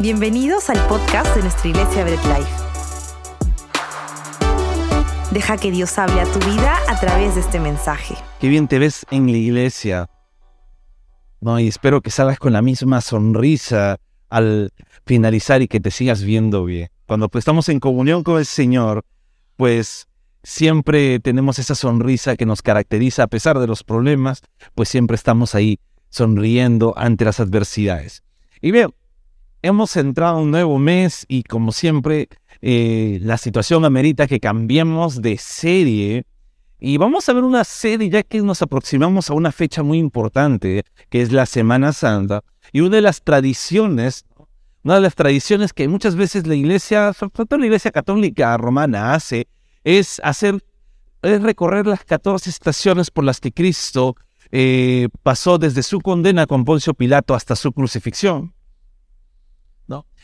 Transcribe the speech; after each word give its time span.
Bienvenidos 0.00 0.70
al 0.70 0.78
podcast 0.86 1.36
de 1.36 1.42
nuestra 1.42 1.68
iglesia 1.68 2.04
Bread 2.04 2.38
Life. 2.38 2.50
Deja 5.30 5.58
que 5.58 5.70
Dios 5.70 5.98
hable 5.98 6.22
a 6.22 6.24
tu 6.24 6.38
vida 6.38 6.78
a 6.88 6.98
través 6.98 7.34
de 7.34 7.42
este 7.42 7.60
mensaje. 7.60 8.14
Qué 8.40 8.48
bien 8.48 8.66
te 8.66 8.78
ves 8.78 9.04
en 9.10 9.30
la 9.30 9.36
iglesia. 9.36 10.08
No, 11.42 11.60
y 11.60 11.68
espero 11.68 12.00
que 12.00 12.10
salgas 12.10 12.38
con 12.38 12.54
la 12.54 12.62
misma 12.62 13.02
sonrisa 13.02 13.98
al 14.30 14.72
finalizar 15.04 15.60
y 15.60 15.68
que 15.68 15.80
te 15.80 15.90
sigas 15.90 16.22
viendo 16.22 16.64
bien. 16.64 16.88
Cuando 17.06 17.28
pues, 17.28 17.42
estamos 17.42 17.68
en 17.68 17.78
comunión 17.78 18.22
con 18.22 18.38
el 18.38 18.46
Señor, 18.46 19.04
pues 19.56 20.08
siempre 20.42 21.20
tenemos 21.20 21.58
esa 21.58 21.74
sonrisa 21.74 22.36
que 22.36 22.46
nos 22.46 22.62
caracteriza 22.62 23.24
a 23.24 23.26
pesar 23.26 23.58
de 23.58 23.66
los 23.66 23.84
problemas, 23.84 24.40
pues 24.74 24.88
siempre 24.88 25.16
estamos 25.16 25.54
ahí 25.54 25.78
sonriendo 26.08 26.94
ante 26.96 27.26
las 27.26 27.38
adversidades. 27.38 28.22
Y 28.62 28.70
veo, 28.70 28.94
hemos 29.62 29.96
entrado 29.96 30.38
a 30.38 30.40
un 30.40 30.50
nuevo 30.50 30.78
mes 30.78 31.24
y 31.28 31.42
como 31.42 31.72
siempre 31.72 32.28
eh, 32.62 33.18
la 33.22 33.38
situación 33.38 33.84
amerita 33.84 34.26
que 34.26 34.40
cambiemos 34.40 35.22
de 35.22 35.38
serie 35.38 36.24
y 36.78 36.96
vamos 36.96 37.28
a 37.28 37.34
ver 37.34 37.44
una 37.44 37.64
serie 37.64 38.08
ya 38.08 38.22
que 38.22 38.40
nos 38.40 38.62
aproximamos 38.62 39.28
a 39.28 39.34
una 39.34 39.52
fecha 39.52 39.82
muy 39.82 39.98
importante 39.98 40.84
que 41.10 41.20
es 41.20 41.32
la 41.32 41.46
Semana 41.46 41.92
Santa 41.92 42.42
y 42.72 42.80
una 42.80 42.96
de 42.96 43.02
las 43.02 43.22
tradiciones, 43.22 44.24
una 44.82 44.94
de 44.94 45.00
las 45.02 45.14
tradiciones 45.14 45.72
que 45.72 45.88
muchas 45.88 46.16
veces 46.16 46.46
la 46.46 46.54
iglesia, 46.54 47.12
sobre 47.12 47.32
todo 47.32 47.58
la 47.58 47.66
iglesia 47.66 47.90
católica 47.90 48.56
romana 48.56 49.14
hace 49.14 49.46
es 49.84 50.20
hacer, 50.24 50.62
es 51.22 51.42
recorrer 51.42 51.86
las 51.86 52.04
14 52.04 52.48
estaciones 52.48 53.10
por 53.10 53.24
las 53.24 53.40
que 53.40 53.52
Cristo 53.52 54.16
eh, 54.52 55.08
pasó 55.22 55.58
desde 55.58 55.82
su 55.82 56.00
condena 56.00 56.46
con 56.46 56.64
Poncio 56.64 56.94
Pilato 56.94 57.34
hasta 57.34 57.56
su 57.56 57.72
crucifixión. 57.72 58.54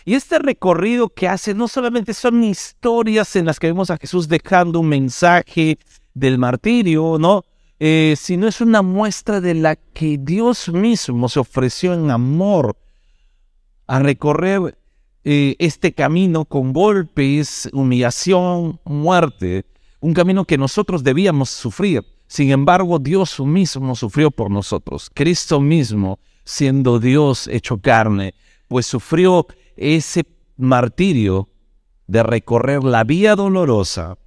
Y 0.08 0.14
este 0.14 0.38
recorrido 0.38 1.08
que 1.08 1.26
hace 1.26 1.52
no 1.52 1.66
solamente 1.66 2.14
son 2.14 2.44
historias 2.44 3.34
en 3.34 3.44
las 3.44 3.58
que 3.58 3.66
vemos 3.66 3.90
a 3.90 3.96
Jesús 3.96 4.28
dejando 4.28 4.78
un 4.78 4.88
mensaje 4.88 5.80
del 6.14 6.38
martirio, 6.38 7.18
¿no? 7.18 7.42
Eh, 7.80 8.14
sino 8.16 8.46
es 8.46 8.60
una 8.60 8.82
muestra 8.82 9.40
de 9.40 9.54
la 9.54 9.74
que 9.74 10.16
Dios 10.16 10.68
mismo 10.68 11.28
se 11.28 11.40
ofreció 11.40 11.92
en 11.92 12.12
amor 12.12 12.76
a 13.88 13.98
recorrer 13.98 14.78
eh, 15.24 15.56
este 15.58 15.92
camino 15.92 16.44
con 16.44 16.72
golpes, 16.72 17.68
humillación, 17.72 18.78
muerte, 18.84 19.66
un 19.98 20.14
camino 20.14 20.44
que 20.44 20.56
nosotros 20.56 21.02
debíamos 21.02 21.50
sufrir. 21.50 22.04
Sin 22.28 22.52
embargo, 22.52 23.00
Dios 23.00 23.40
mismo 23.40 23.96
sufrió 23.96 24.30
por 24.30 24.52
nosotros. 24.52 25.10
Cristo 25.12 25.60
mismo, 25.60 26.20
siendo 26.44 27.00
Dios 27.00 27.48
hecho 27.48 27.78
carne, 27.78 28.34
pues 28.68 28.86
sufrió 28.86 29.48
ese 29.76 30.24
martirio 30.56 31.48
de 32.06 32.22
recorrer 32.22 32.84
la 32.84 33.04
vía 33.04 33.34
dolorosa 33.36 34.18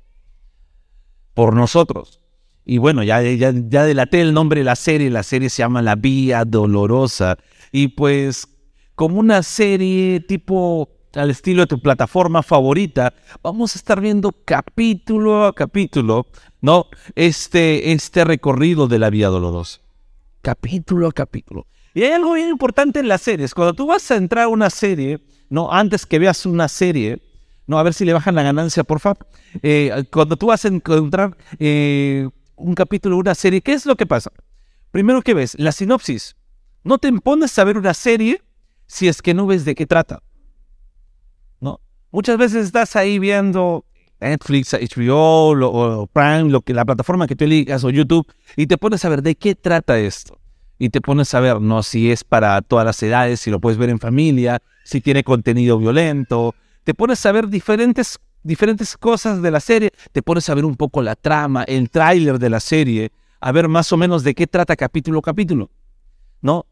por 1.33 1.55
nosotros. 1.55 2.19
Y 2.65 2.77
bueno, 2.77 3.01
ya, 3.01 3.21
ya, 3.21 3.51
ya 3.51 3.83
delaté 3.83 4.21
el 4.21 4.33
nombre 4.33 4.59
de 4.59 4.65
la 4.65 4.75
serie, 4.75 5.09
la 5.09 5.23
serie 5.23 5.49
se 5.49 5.63
llama 5.63 5.81
La 5.81 5.95
Vía 5.95 6.45
Dolorosa. 6.45 7.37
Y 7.71 7.89
pues 7.89 8.47
como 8.93 9.19
una 9.19 9.41
serie 9.41 10.19
tipo 10.19 10.89
al 11.15 11.31
estilo 11.31 11.61
de 11.61 11.67
tu 11.67 11.81
plataforma 11.81 12.43
favorita, 12.43 13.13
vamos 13.41 13.75
a 13.75 13.79
estar 13.79 13.99
viendo 13.99 14.31
capítulo 14.45 15.45
a 15.45 15.55
capítulo, 15.55 16.27
¿no? 16.61 16.85
Este, 17.15 17.91
este 17.91 18.23
recorrido 18.23 18.87
de 18.87 18.99
la 18.99 19.09
Vía 19.09 19.29
Dolorosa. 19.29 19.79
Capítulo 20.41 21.07
a 21.07 21.11
capítulo. 21.11 21.65
Y 21.93 22.03
hay 22.03 22.11
algo 22.11 22.33
bien 22.33 22.49
importante 22.49 22.99
en 22.99 23.07
las 23.07 23.21
series. 23.21 23.55
Cuando 23.55 23.73
tú 23.73 23.87
vas 23.87 24.11
a 24.11 24.15
entrar 24.15 24.43
a 24.43 24.47
una 24.47 24.69
serie, 24.69 25.21
no, 25.49 25.71
antes 25.71 26.05
que 26.05 26.19
veas 26.19 26.45
una 26.45 26.67
serie, 26.67 27.21
no, 27.67 27.77
a 27.79 27.83
ver 27.83 27.93
si 27.93 28.05
le 28.05 28.13
bajan 28.13 28.35
la 28.35 28.43
ganancia, 28.43 28.83
por 28.83 28.99
favor. 28.99 29.27
Eh, 29.61 30.03
cuando 30.11 30.37
tú 30.37 30.47
vas 30.47 30.63
a 30.65 30.67
encontrar 30.67 31.37
eh, 31.59 32.27
un 32.55 32.75
capítulo 32.75 33.15
de 33.15 33.21
una 33.21 33.35
serie, 33.35 33.61
¿qué 33.61 33.73
es 33.73 33.85
lo 33.85 33.95
que 33.95 34.05
pasa? 34.05 34.31
Primero 34.91 35.21
que 35.21 35.33
ves, 35.33 35.55
la 35.59 35.71
sinopsis. 35.71 36.35
No 36.83 36.97
te 36.97 37.11
pones 37.13 37.57
a 37.59 37.63
ver 37.63 37.77
una 37.77 37.93
serie 37.93 38.41
si 38.87 39.07
es 39.07 39.21
que 39.21 39.33
no 39.33 39.45
ves 39.45 39.65
de 39.65 39.75
qué 39.75 39.85
trata. 39.85 40.23
¿No? 41.59 41.79
Muchas 42.11 42.37
veces 42.37 42.65
estás 42.65 42.95
ahí 42.95 43.19
viendo 43.19 43.85
Netflix, 44.19 44.73
HBO 44.73 45.51
o 45.51 46.07
Prime, 46.07 46.49
lo 46.49 46.61
que, 46.61 46.73
la 46.73 46.85
plataforma 46.85 47.27
que 47.27 47.35
tú 47.35 47.45
eligas 47.45 47.83
o 47.83 47.89
YouTube, 47.89 48.27
y 48.55 48.67
te 48.67 48.77
pones 48.77 49.03
a 49.05 49.09
ver 49.09 49.21
de 49.21 49.35
qué 49.35 49.55
trata 49.55 49.99
esto 49.99 50.38
y 50.79 50.89
te 50.89 51.01
pones 51.01 51.33
a 51.33 51.41
ver, 51.41 51.59
¿no? 51.59 51.83
Si 51.83 52.09
es 52.09 52.23
para 52.23 52.61
todas 52.61 52.85
las 52.85 53.03
edades, 53.03 53.41
si 53.41 53.51
lo 53.51 53.59
puedes 53.59 53.77
ver 53.77 53.89
en 53.89 53.99
familia, 53.99 54.61
si 54.85 55.01
tiene 55.01 55.25
contenido 55.25 55.77
violento. 55.77 56.55
Te 56.85 56.93
pones 56.93 57.23
a 57.25 57.33
ver 57.33 57.49
diferentes, 57.49 58.17
diferentes 58.43 58.97
cosas 58.97 59.41
de 59.41 59.51
la 59.51 59.59
serie, 59.59 59.91
te 60.13 60.23
pones 60.23 60.49
a 60.49 60.55
ver 60.55 60.63
un 60.63 60.77
poco 60.77 61.01
la 61.01 61.17
trama, 61.17 61.63
el 61.63 61.89
tráiler 61.89 62.39
de 62.39 62.49
la 62.49 62.61
serie, 62.61 63.11
a 63.41 63.51
ver 63.51 63.67
más 63.67 63.91
o 63.91 63.97
menos 63.97 64.23
de 64.23 64.33
qué 64.33 64.47
trata 64.47 64.77
capítulo 64.77 65.19
a 65.19 65.21
capítulo, 65.21 65.69
¿no? 66.41 66.65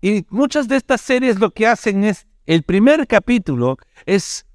Y 0.00 0.26
muchas 0.30 0.66
de 0.66 0.76
estas 0.76 1.00
series 1.00 1.38
lo 1.38 1.50
que 1.50 1.68
hacen 1.68 2.02
es, 2.02 2.26
el 2.44 2.64
primer 2.64 3.06
capítulo 3.06 3.76
es 4.04 4.46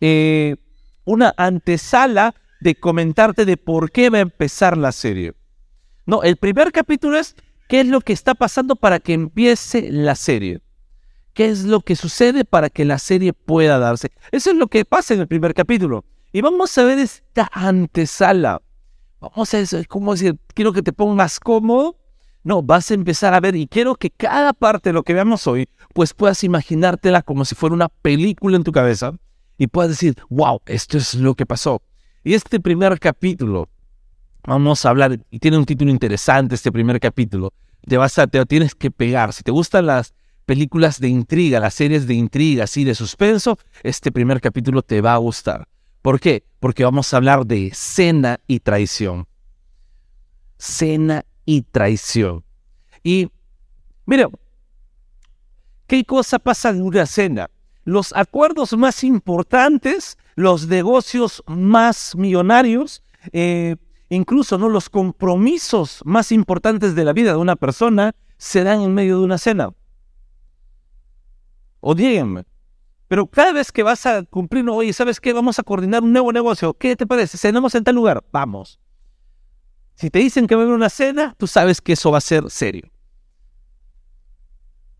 eh, 0.00 0.56
una 1.04 1.34
antesala 1.36 2.34
de 2.60 2.76
comentarte 2.76 3.44
de 3.44 3.58
por 3.58 3.90
qué 3.90 4.08
va 4.08 4.18
a 4.18 4.22
empezar 4.22 4.78
la 4.78 4.92
serie. 4.92 5.34
No, 6.06 6.22
el 6.22 6.36
primer 6.36 6.72
capítulo 6.72 7.18
es 7.18 7.36
¿Qué 7.72 7.80
es 7.80 7.86
lo 7.86 8.02
que 8.02 8.12
está 8.12 8.34
pasando 8.34 8.76
para 8.76 9.00
que 9.00 9.14
empiece 9.14 9.90
la 9.90 10.14
serie? 10.14 10.60
¿Qué 11.32 11.46
es 11.46 11.64
lo 11.64 11.80
que 11.80 11.96
sucede 11.96 12.44
para 12.44 12.68
que 12.68 12.84
la 12.84 12.98
serie 12.98 13.32
pueda 13.32 13.78
darse? 13.78 14.12
Eso 14.30 14.50
es 14.50 14.56
lo 14.56 14.66
que 14.66 14.84
pasa 14.84 15.14
en 15.14 15.20
el 15.20 15.26
primer 15.26 15.54
capítulo. 15.54 16.04
Y 16.34 16.42
vamos 16.42 16.76
a 16.76 16.84
ver 16.84 16.98
esta 16.98 17.50
antesala. 17.50 18.60
Vamos 19.20 19.54
a 19.54 19.56
decir, 19.56 19.88
¿cómo 19.88 20.12
decir? 20.12 20.38
Quiero 20.52 20.74
que 20.74 20.82
te 20.82 20.92
pongas 20.92 21.40
cómodo. 21.40 21.96
No, 22.44 22.62
vas 22.62 22.90
a 22.90 22.94
empezar 22.94 23.32
a 23.32 23.40
ver 23.40 23.56
y 23.56 23.66
quiero 23.66 23.94
que 23.94 24.10
cada 24.10 24.52
parte 24.52 24.90
de 24.90 24.92
lo 24.92 25.02
que 25.02 25.14
veamos 25.14 25.46
hoy, 25.46 25.66
pues 25.94 26.12
puedas 26.12 26.44
imaginártela 26.44 27.22
como 27.22 27.46
si 27.46 27.54
fuera 27.54 27.74
una 27.74 27.88
película 27.88 28.58
en 28.58 28.64
tu 28.64 28.72
cabeza 28.72 29.14
y 29.56 29.68
puedas 29.68 29.92
decir, 29.92 30.14
wow, 30.28 30.60
esto 30.66 30.98
es 30.98 31.14
lo 31.14 31.34
que 31.34 31.46
pasó. 31.46 31.80
Y 32.22 32.34
este 32.34 32.60
primer 32.60 33.00
capítulo 33.00 33.70
Vamos 34.44 34.84
a 34.84 34.90
hablar, 34.90 35.20
y 35.30 35.38
tiene 35.38 35.56
un 35.56 35.64
título 35.64 35.90
interesante 35.90 36.56
este 36.56 36.72
primer 36.72 36.98
capítulo. 36.98 37.52
Te 37.86 37.96
vas 37.96 38.18
a, 38.18 38.26
te 38.26 38.44
tienes 38.46 38.74
que 38.74 38.90
pegar. 38.90 39.32
Si 39.32 39.42
te 39.42 39.50
gustan 39.50 39.86
las 39.86 40.14
películas 40.46 41.00
de 41.00 41.08
intriga, 41.08 41.60
las 41.60 41.74
series 41.74 42.06
de 42.06 42.14
intriga, 42.14 42.64
así 42.64 42.84
de 42.84 42.94
suspenso, 42.94 43.58
este 43.82 44.12
primer 44.12 44.40
capítulo 44.40 44.82
te 44.82 45.00
va 45.00 45.14
a 45.14 45.18
gustar. 45.18 45.68
¿Por 46.02 46.20
qué? 46.20 46.44
Porque 46.58 46.84
vamos 46.84 47.12
a 47.12 47.16
hablar 47.16 47.46
de 47.46 47.70
cena 47.74 48.40
y 48.46 48.60
traición. 48.60 49.26
Cena 50.58 51.24
y 51.44 51.62
traición. 51.62 52.44
Y, 53.02 53.30
mire, 54.06 54.26
¿qué 55.86 56.04
cosa 56.04 56.38
pasa 56.38 56.70
en 56.70 56.82
una 56.82 57.06
cena? 57.06 57.50
Los 57.84 58.12
acuerdos 58.14 58.76
más 58.76 59.02
importantes, 59.02 60.18
los 60.34 60.66
negocios 60.66 61.42
más 61.46 62.14
millonarios, 62.16 63.02
eh, 63.32 63.76
Incluso 64.12 64.58
¿no? 64.58 64.68
los 64.68 64.90
compromisos 64.90 66.02
más 66.04 66.32
importantes 66.32 66.94
de 66.94 67.02
la 67.02 67.14
vida 67.14 67.30
de 67.30 67.38
una 67.38 67.56
persona 67.56 68.14
se 68.36 68.62
dan 68.62 68.82
en 68.82 68.92
medio 68.92 69.18
de 69.18 69.24
una 69.24 69.38
cena. 69.38 69.70
O 71.80 71.94
díganme. 71.94 72.44
Pero 73.08 73.26
cada 73.26 73.54
vez 73.54 73.72
que 73.72 73.82
vas 73.82 74.04
a 74.04 74.22
cumplir, 74.24 74.68
oye, 74.68 74.92
¿sabes 74.92 75.18
qué? 75.18 75.32
Vamos 75.32 75.58
a 75.58 75.62
coordinar 75.62 76.02
un 76.02 76.12
nuevo 76.12 76.30
negocio. 76.30 76.74
¿Qué 76.74 76.94
te 76.94 77.06
parece? 77.06 77.38
¿Cenamos 77.38 77.74
en 77.74 77.84
tal 77.84 77.94
lugar? 77.94 78.22
Vamos. 78.30 78.78
Si 79.94 80.10
te 80.10 80.18
dicen 80.18 80.46
que 80.46 80.56
va 80.56 80.60
a 80.60 80.64
haber 80.64 80.76
una 80.76 80.90
cena, 80.90 81.34
tú 81.38 81.46
sabes 81.46 81.80
que 81.80 81.94
eso 81.94 82.10
va 82.10 82.18
a 82.18 82.20
ser 82.20 82.50
serio. 82.50 82.90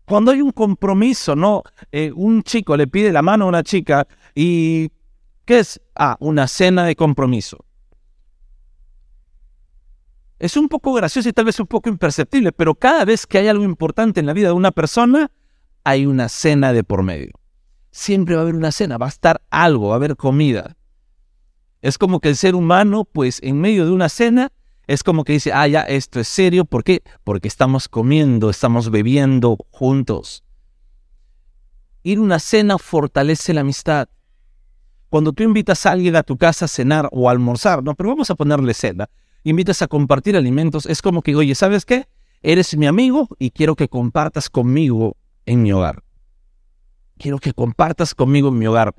Cuando 0.05 0.31
hay 0.31 0.41
un 0.41 0.51
compromiso, 0.51 1.35
¿no? 1.35 1.61
Eh, 1.91 2.11
un 2.15 2.41
chico 2.41 2.75
le 2.75 2.87
pide 2.87 3.11
la 3.11 3.21
mano 3.21 3.45
a 3.45 3.49
una 3.49 3.61
chica 3.61 4.07
y 4.33 4.89
¿qué 5.45 5.59
es? 5.59 5.79
Ah, 5.95 6.17
una 6.19 6.47
cena 6.47 6.83
de 6.85 6.95
compromiso. 6.95 7.62
Es 10.43 10.57
un 10.57 10.67
poco 10.67 10.91
gracioso 10.91 11.29
y 11.29 11.31
tal 11.31 11.45
vez 11.45 11.57
un 11.61 11.67
poco 11.67 11.87
imperceptible, 11.87 12.51
pero 12.51 12.75
cada 12.75 13.05
vez 13.05 13.25
que 13.25 13.37
hay 13.37 13.47
algo 13.47 13.63
importante 13.63 14.19
en 14.19 14.25
la 14.25 14.33
vida 14.33 14.47
de 14.47 14.53
una 14.53 14.71
persona, 14.71 15.31
hay 15.85 16.05
una 16.05 16.27
cena 16.27 16.73
de 16.73 16.83
por 16.83 17.01
medio. 17.01 17.31
Siempre 17.91 18.35
va 18.35 18.41
a 18.41 18.43
haber 18.43 18.55
una 18.55 18.73
cena, 18.73 18.97
va 18.97 19.05
a 19.05 19.09
estar 19.09 19.41
algo, 19.49 19.87
va 19.87 19.93
a 19.93 19.95
haber 19.95 20.17
comida. 20.17 20.75
Es 21.81 21.97
como 21.97 22.19
que 22.19 22.27
el 22.27 22.35
ser 22.35 22.55
humano, 22.55 23.05
pues 23.05 23.39
en 23.41 23.61
medio 23.61 23.85
de 23.85 23.91
una 23.91 24.09
cena, 24.09 24.51
es 24.85 25.01
como 25.01 25.23
que 25.23 25.31
dice, 25.31 25.53
ah, 25.53 25.65
ya, 25.65 25.83
esto 25.83 26.19
es 26.19 26.27
serio. 26.27 26.65
¿Por 26.65 26.83
qué? 26.83 27.03
Porque 27.23 27.47
estamos 27.47 27.87
comiendo, 27.87 28.49
estamos 28.49 28.91
bebiendo 28.91 29.57
juntos. 29.71 30.43
Ir 32.03 32.17
a 32.17 32.21
una 32.21 32.39
cena 32.39 32.77
fortalece 32.77 33.53
la 33.53 33.61
amistad. 33.61 34.09
Cuando 35.07 35.31
tú 35.31 35.43
invitas 35.43 35.85
a 35.85 35.91
alguien 35.91 36.17
a 36.17 36.23
tu 36.23 36.37
casa 36.37 36.65
a 36.65 36.67
cenar 36.67 37.07
o 37.13 37.29
a 37.29 37.31
almorzar, 37.31 37.81
no, 37.81 37.95
pero 37.95 38.09
vamos 38.09 38.29
a 38.29 38.35
ponerle 38.35 38.73
cena 38.73 39.09
invitas 39.43 39.81
a 39.81 39.87
compartir 39.87 40.35
alimentos, 40.35 40.85
es 40.85 41.01
como 41.01 41.21
que, 41.21 41.35
oye, 41.35 41.55
¿sabes 41.55 41.85
qué? 41.85 42.07
Eres 42.41 42.75
mi 42.75 42.87
amigo 42.87 43.27
y 43.39 43.51
quiero 43.51 43.75
que 43.75 43.87
compartas 43.87 44.49
conmigo 44.49 45.15
en 45.45 45.61
mi 45.61 45.71
hogar. 45.71 46.03
quiero 47.17 47.39
que 47.39 47.53
compartas 47.53 48.15
conmigo 48.15 48.49
en 48.49 48.57
mi 48.57 48.67
hogar. 48.67 48.93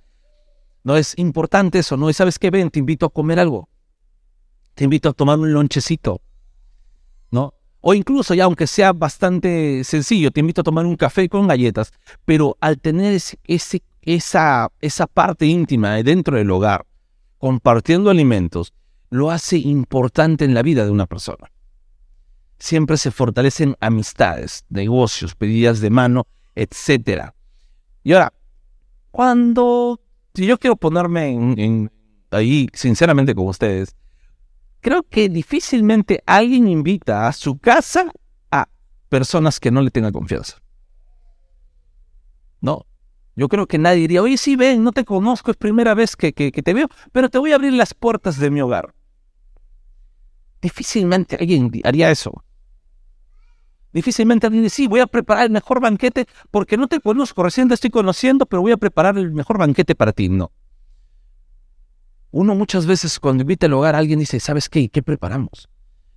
No 0.83 0.97
es 0.97 1.19
importante 1.19 1.79
eso, 1.81 1.97
no 1.97 2.09
es, 2.09 2.17
¿sabes 2.17 2.39
qué? 2.39 2.51
Ven, 2.51 2.71
te 2.71 2.79
invito 2.79 3.07
a 3.07 3.11
comer 3.11 3.39
algo. 3.39 3.69
Te 4.75 4.85
invito 4.85 5.09
a 5.09 5.13
tomar 5.13 5.39
un 5.39 5.53
lonchecito, 5.53 6.21
¿no? 7.31 7.55
O 7.81 7.93
incluso 7.93 8.33
ya, 8.35 8.45
aunque 8.45 8.67
sea 8.67 8.93
bastante 8.93 9.85
sencillo, 9.85 10.31
te 10.31 10.41
invito 10.41 10.63
a 10.63 10.65
tomar 10.65 10.87
un 10.87 10.97
café 10.97 11.29
con 11.29 11.47
galletas, 11.47 11.93
pero 12.25 12.57
al 12.61 12.81
tener 12.81 13.13
ese, 13.13 13.83
esa, 14.03 14.73
esa 14.81 15.07
parte 15.07 15.47
íntima 15.47 16.03
dentro 16.03 16.37
del 16.39 16.51
hogar, 16.51 16.87
compartiendo 17.39 18.11
alimentos, 18.11 18.73
lo 19.15 19.31
hace 19.31 19.59
importante 19.59 20.45
en 20.45 20.55
la 20.55 20.63
vida 20.63 20.85
de 20.85 20.91
una 20.91 21.07
persona. 21.07 21.53
Siempre 22.59 22.97
se 22.97 23.13
fortalecen 23.13 23.77
amistades, 23.79 24.65
negocios, 24.69 25.37
pedidas 25.37 25.81
de 25.81 25.91
mano, 25.91 26.27
etc. 26.57 27.31
Y 28.03 28.13
ahora, 28.13 28.33
cuando 29.13 30.01
si 30.35 30.47
yo 30.47 30.59
quiero 30.59 30.75
ponerme 30.75 31.89
ahí 32.33 32.67
sinceramente 32.73 33.37
con 33.37 33.47
ustedes, 33.47 33.95
creo 34.81 35.05
que 35.05 35.29
difícilmente 35.29 36.21
alguien 36.27 36.67
invita 36.67 37.29
a 37.29 37.33
su 37.33 37.57
casa 37.59 38.11
a 38.51 38.69
personas 39.09 39.61
que 39.61 39.71
no 39.71 39.81
le 39.81 39.93
tengan 39.93 40.13
confianza. 40.13 40.61
No, 42.61 42.85
yo 43.37 43.49
creo 43.49 43.69
que 43.69 43.79
nadie 43.79 44.01
diría, 44.01 44.23
oye, 44.23 44.39
sí, 44.39 44.57
ven, 44.57 44.83
no 44.83 44.91
te 44.91 45.05
conozco, 45.05 45.53
es 45.53 45.57
primera 45.57 45.95
vez 45.95 46.17
que, 46.17 46.33
te 46.33 46.75
veo, 46.75 46.89
pero 47.13 47.29
te 47.29 47.39
voy 47.39 47.53
a 47.53 47.55
abrir 47.55 47.75
las 47.75 47.95
puertas 47.95 48.41
de 48.41 48.51
mi 48.51 48.61
hogar. 48.61 48.93
Difícilmente 50.65 51.37
alguien 51.39 51.71
haría 51.85 52.11
eso. 52.11 52.43
Difícilmente 53.93 54.47
alguien 54.47 54.65
dice, 54.65 54.77
sí, 54.77 54.87
voy 54.87 55.01
a 55.01 55.07
preparar 55.07 55.45
el 55.45 55.51
mejor 55.51 55.79
banquete 55.79 56.27
porque 56.51 56.79
no 56.79 56.89
te 56.89 57.01
conozco, 57.01 57.43
recién 57.43 57.69
te 57.69 57.75
estoy 57.75 57.91
conociendo, 57.91 58.47
pero 58.47 58.63
voy 58.63 58.73
a 58.73 58.79
preparar 58.79 59.19
el 59.19 59.31
mejor 59.31 59.59
banquete 59.59 59.95
para 59.95 60.15
ti. 60.15 60.31
No. 60.31 60.53
Uno 62.31 62.55
muchas 62.55 62.87
veces 62.87 63.21
cuando 63.21 63.43
invita 63.43 63.67
al 63.67 63.75
hogar, 63.75 63.95
alguien 63.95 64.21
dice, 64.21 64.41
¿sabes 64.41 64.71
qué? 64.71 64.89
¿Qué 64.89 65.03
preparamos? 65.03 65.69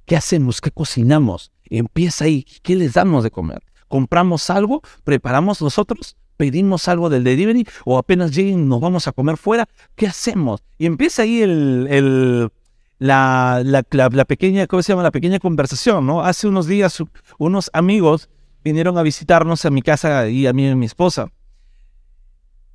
¿Qué 0.06 0.16
hacemos? 0.16 0.62
¿Qué 0.62 0.72
cocinamos? 0.72 1.52
empieza 1.70 2.24
ahí, 2.24 2.46
¿qué 2.64 2.78
les 2.78 2.94
damos 2.94 3.26
de 3.26 3.32
comer? 3.32 3.62
¿Compramos 3.90 4.50
algo? 4.50 4.82
¿Preparamos 5.04 5.62
nosotros? 5.62 6.16
pedimos 6.38 6.88
algo 6.88 7.10
del 7.10 7.24
delivery 7.24 7.68
o 7.84 7.98
apenas 7.98 8.34
lleguen 8.34 8.70
nos 8.70 8.80
vamos 8.80 9.08
a 9.08 9.12
comer 9.12 9.38
fuera, 9.38 9.68
¿qué 9.96 10.08
hacemos? 10.08 10.64
Y 10.78 10.86
empieza 10.86 11.24
ahí 11.24 11.42
el, 11.42 12.52
la, 13.00 13.62
la, 13.64 14.26
pequeña, 14.26 14.68
¿cómo 14.68 14.82
se 14.82 14.92
llama? 14.92 15.04
La 15.04 15.12
pequeña 15.12 15.40
conversación, 15.40 16.06
¿no? 16.06 16.22
Hace 16.22 16.48
unos 16.48 16.68
días 16.68 17.04
unos 17.38 17.70
amigos 17.74 18.30
vinieron 18.64 18.98
a 18.98 19.04
visitarnos 19.04 19.66
a 19.66 19.70
mi 19.70 19.82
casa 19.82 20.28
y 20.30 20.48
a 20.48 20.54
mí 20.54 20.66
y 20.66 20.70
a 20.70 20.76
mi 20.76 20.86
esposa. 20.86 21.32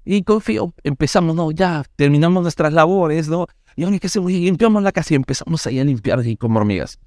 Y 0.05 0.23
confío, 0.23 0.75
empezamos, 0.83 1.37
¿no? 1.37 1.51
Ya 1.51 1.85
terminamos 1.97 2.43
nuestras 2.43 2.73
labores, 2.73 3.29
¿no? 3.29 3.47
Y 3.77 3.85
ahora, 3.85 3.99
¿qué 3.99 4.07
hacemos? 4.07 4.31
limpiamos 4.31 4.83
la 4.83 4.93
casa 4.93 5.15
y 5.15 5.17
empezamos 5.17 5.67
ahí 5.67 5.79
a 5.79 5.85
limpiar 5.85 6.25
y 6.27 6.37
como 6.37 6.59
hormigas. 6.59 6.99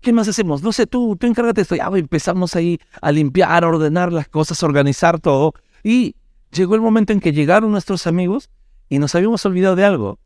¿Qué 0.00 0.12
más 0.12 0.26
hacemos? 0.26 0.62
No 0.62 0.72
sé, 0.72 0.86
tú, 0.86 1.16
tú 1.16 1.26
encárgate 1.26 1.60
de 1.60 1.62
esto. 1.62 1.76
Ya 1.76 1.86
empezamos 1.94 2.56
ahí 2.56 2.80
a 3.00 3.12
limpiar, 3.12 3.62
a 3.62 3.68
ordenar 3.68 4.12
las 4.12 4.28
cosas, 4.28 4.60
a 4.62 4.66
organizar 4.66 5.20
todo. 5.20 5.54
Y 5.84 6.16
llegó 6.50 6.74
el 6.74 6.80
momento 6.80 7.12
en 7.12 7.20
que 7.20 7.32
llegaron 7.32 7.70
nuestros 7.70 8.06
amigos 8.06 8.50
y 8.88 8.98
nos 8.98 9.14
habíamos 9.14 9.46
olvidado 9.46 9.76
de 9.76 9.84
algo. 9.84 10.18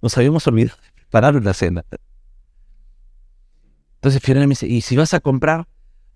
Nos 0.00 0.16
habíamos 0.16 0.46
olvidado 0.46 0.78
de 0.80 0.95
preparar 1.06 1.36
una 1.36 1.54
cena. 1.54 1.84
Entonces 3.96 4.22
Fiorella 4.22 4.46
me 4.46 4.50
dice, 4.50 4.66
¿y 4.66 4.80
si 4.80 4.96
vas 4.96 5.14
a 5.14 5.20
comprar? 5.20 5.66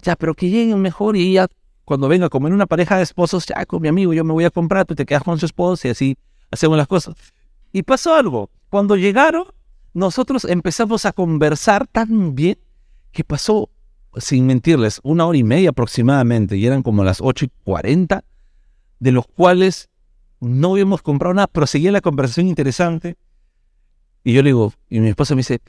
Ya, 0.03 0.17
pero 0.17 0.35
que 0.35 0.49
lleguen 0.51 0.81
mejor 0.81 1.17
y 1.17 1.35
ya 1.35 1.49
cuando 1.85 2.09
venga 2.09 2.27
a 2.27 2.29
comer 2.29 2.53
una 2.53 2.67
pareja 2.67 2.97
de 2.97 3.03
esposos, 3.03 3.47
ya 3.47 3.67
con 3.67 3.83
mi 3.83 3.89
amigo 3.89 4.13
yo 4.13 4.25
me 4.25 4.33
voy 4.33 4.45
a 4.45 4.51
comprar, 4.51 4.87
tú 4.87 4.95
te 4.95 5.05
quedas 5.05 5.23
con 5.23 5.39
su 5.39 5.47
esposo 5.47 5.89
y 5.89 5.91
así 5.91 6.17
hacemos 6.51 6.77
las 6.77 6.87
cosas. 6.87 7.15
Y 7.73 7.83
pasó 7.83 8.15
algo. 8.15 8.51
Cuando 8.69 8.97
llegaron, 8.97 9.45
nosotros 9.93 10.45
empezamos 10.45 11.05
a 11.05 11.13
conversar 11.13 11.87
tan 11.87 12.35
bien 12.35 12.59
que 13.11 13.25
pasó, 13.25 13.71
sin 14.17 14.47
mentirles, 14.47 15.01
una 15.03 15.27
hora 15.27 15.39
y 15.39 15.45
media 15.45 15.71
aproximadamente, 15.71 16.57
y 16.57 16.67
eran 16.67 16.83
como 16.83 17.03
las 17.03 17.21
8 17.21 17.47
y 17.47 17.51
40, 17.65 18.25
de 19.01 19.13
los 19.13 19.27
cuales 19.27 19.89
no 20.41 20.73
habíamos 20.73 21.03
comprado 21.03 21.35
nada, 21.35 21.49
pero 21.49 21.67
seguía 21.67 21.93
la 21.93 22.01
conversación 22.01 22.49
interesante. 22.49 23.17
Y 24.25 24.33
yo 24.33 24.43
le 24.43 24.51
digo, 24.51 24.73
y 24.89 25.01
mi 25.01 25.09
esposa 25.09 25.35
me 25.35 25.41
dice, 25.41 25.61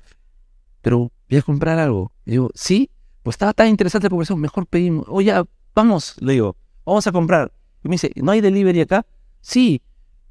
pero 0.82 1.12
voy 1.30 1.40
a 1.40 1.42
comprar 1.42 1.80
algo. 1.80 2.12
Y 2.26 2.32
digo, 2.32 2.52
sí, 2.54 2.90
pues 3.24 3.36
estaba 3.36 3.54
tan 3.54 3.68
interesante 3.68 4.06
la 4.06 4.10
conversación, 4.10 4.40
mejor 4.40 4.68
pedimos, 4.68 5.06
oye, 5.08 5.34
vamos, 5.74 6.16
le 6.20 6.34
digo, 6.34 6.56
vamos 6.86 7.08
a 7.08 7.12
comprar. 7.12 7.52
Y 7.84 7.88
me 7.88 7.94
dice, 7.94 8.12
¿no 8.16 8.32
hay 8.32 8.42
delivery 8.42 8.82
acá? 8.82 9.06
Sí. 9.42 9.82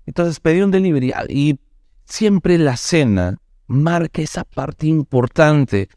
Entonces 0.06 0.40
pedí 0.40 0.60
un 0.60 0.70
delivery 0.70 1.12
y 1.28 1.58
siempre 2.04 2.58
la 2.58 2.76
cena 2.76 3.38
marca 3.66 4.22
esa 4.22 4.44
parte 4.44 4.86
importante 4.86 5.88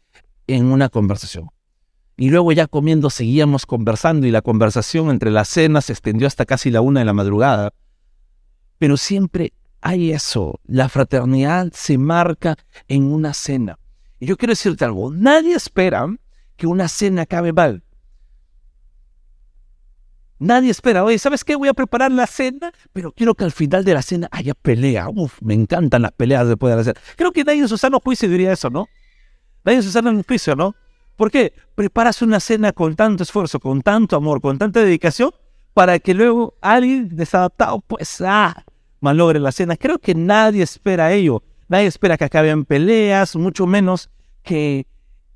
en 0.46 0.66
una 0.66 0.88
conversación. 0.88 1.50
Y 2.16 2.30
luego 2.30 2.52
ya 2.52 2.68
comiendo 2.68 3.10
seguíamos 3.10 3.66
conversando 3.66 4.26
y 4.26 4.30
la 4.30 4.42
conversación 4.42 5.10
entre 5.10 5.32
las 5.32 5.48
cenas 5.48 5.86
se 5.86 5.92
extendió 5.92 6.28
hasta 6.28 6.44
casi 6.44 6.70
la 6.70 6.80
una 6.80 7.00
de 7.00 7.06
la 7.06 7.12
madrugada. 7.12 7.72
Pero 8.78 8.96
siempre 8.96 9.52
hay 9.84 10.12
eso, 10.12 10.60
la 10.66 10.88
fraternidad 10.88 11.70
se 11.74 11.98
marca 11.98 12.56
en 12.88 13.04
una 13.04 13.34
cena. 13.34 13.78
Y 14.18 14.24
yo 14.24 14.38
quiero 14.38 14.52
decirte 14.52 14.86
algo, 14.86 15.12
nadie 15.12 15.54
espera 15.54 16.06
que 16.56 16.66
una 16.66 16.88
cena 16.88 17.22
acabe 17.22 17.52
mal. 17.52 17.82
Nadie 20.38 20.70
espera, 20.70 21.04
oye, 21.04 21.18
¿sabes 21.18 21.44
qué? 21.44 21.54
Voy 21.54 21.68
a 21.68 21.74
preparar 21.74 22.10
la 22.10 22.26
cena, 22.26 22.72
pero 22.94 23.12
quiero 23.12 23.34
que 23.34 23.44
al 23.44 23.52
final 23.52 23.84
de 23.84 23.92
la 23.92 24.00
cena 24.00 24.26
haya 24.32 24.54
pelea. 24.54 25.10
Uf, 25.10 25.38
me 25.42 25.52
encantan 25.52 26.00
las 26.00 26.12
peleas 26.12 26.48
después 26.48 26.70
de 26.72 26.76
la 26.78 26.84
cena. 26.84 27.00
Creo 27.16 27.30
que 27.30 27.44
nadie 27.44 27.60
en 27.60 27.68
su 27.68 27.76
sano 27.76 28.00
juicio 28.00 28.26
diría 28.26 28.52
eso, 28.52 28.70
¿no? 28.70 28.88
Nadie 29.64 29.80
en 29.80 30.06
el 30.06 30.24
juicio, 30.24 30.56
¿no? 30.56 30.74
¿Por 31.14 31.30
qué? 31.30 31.52
Preparas 31.74 32.22
una 32.22 32.40
cena 32.40 32.72
con 32.72 32.96
tanto 32.96 33.22
esfuerzo, 33.22 33.60
con 33.60 33.82
tanto 33.82 34.16
amor, 34.16 34.40
con 34.40 34.56
tanta 34.56 34.80
dedicación, 34.80 35.30
para 35.74 35.98
que 35.98 36.14
luego 36.14 36.54
alguien 36.62 37.14
desadaptado, 37.14 37.80
pues, 37.86 38.22
ah, 38.22 38.64
malogre 39.04 39.38
la 39.38 39.52
cena. 39.52 39.76
Creo 39.76 39.98
que 39.98 40.14
nadie 40.14 40.62
espera 40.62 41.12
ello. 41.12 41.42
Nadie 41.68 41.86
espera 41.86 42.16
que 42.16 42.24
acaben 42.24 42.64
peleas, 42.64 43.36
mucho 43.36 43.66
menos 43.66 44.10
que 44.42 44.86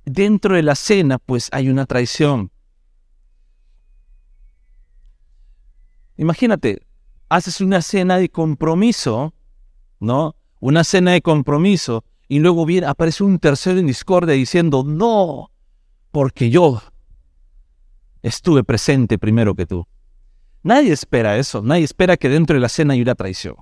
dentro 0.05 0.57
de 0.57 0.63
la 0.63 0.75
cena, 0.75 1.19
pues, 1.19 1.49
hay 1.53 1.69
una 1.69 1.85
traición. 1.87 2.51
Imagínate, 6.17 6.83
haces 7.29 7.61
una 7.61 7.83
cena 7.83 8.17
de 8.17 8.31
compromiso, 8.31 9.35
¿no? 10.01 10.35
Una 10.61 10.83
cena 10.83 11.13
de 11.13 11.21
compromiso 11.21 12.05
y 12.27 12.41
luego 12.41 12.67
viene, 12.67 12.87
aparece 12.87 13.23
un 13.23 13.39
tercero 13.39 13.79
en 13.79 13.87
discordia 13.87 14.35
diciendo, 14.35 14.83
no, 14.85 15.51
porque 16.11 16.51
yo 16.51 16.83
estuve 18.23 18.65
presente 18.65 19.19
primero 19.19 19.55
que 19.55 19.67
tú. 19.67 19.87
Nadie 20.63 20.93
espera 20.93 21.39
eso, 21.39 21.63
nadie 21.63 21.85
espera 21.85 22.17
que 22.17 22.29
dentro 22.29 22.55
de 22.55 22.61
la 22.61 22.69
cena 22.69 22.95
haya 22.95 23.03
una 23.03 23.15
traición. 23.15 23.55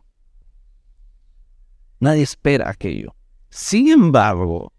Nadie 2.00 2.23
espera 2.23 2.69
aquello. 2.69 3.15
Sin 3.49 3.88
embargo, 3.88 4.73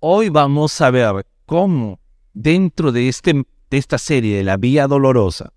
hoy 0.00 0.28
vamos 0.28 0.80
a 0.80 0.90
ver 0.90 1.26
cómo 1.46 2.00
dentro 2.34 2.92
de, 2.92 3.08
este, 3.08 3.32
de 3.32 3.76
esta 3.76 3.98
serie 3.98 4.36
de 4.36 4.44
la 4.44 4.56
Vía 4.56 4.86
Dolorosa, 4.86 5.52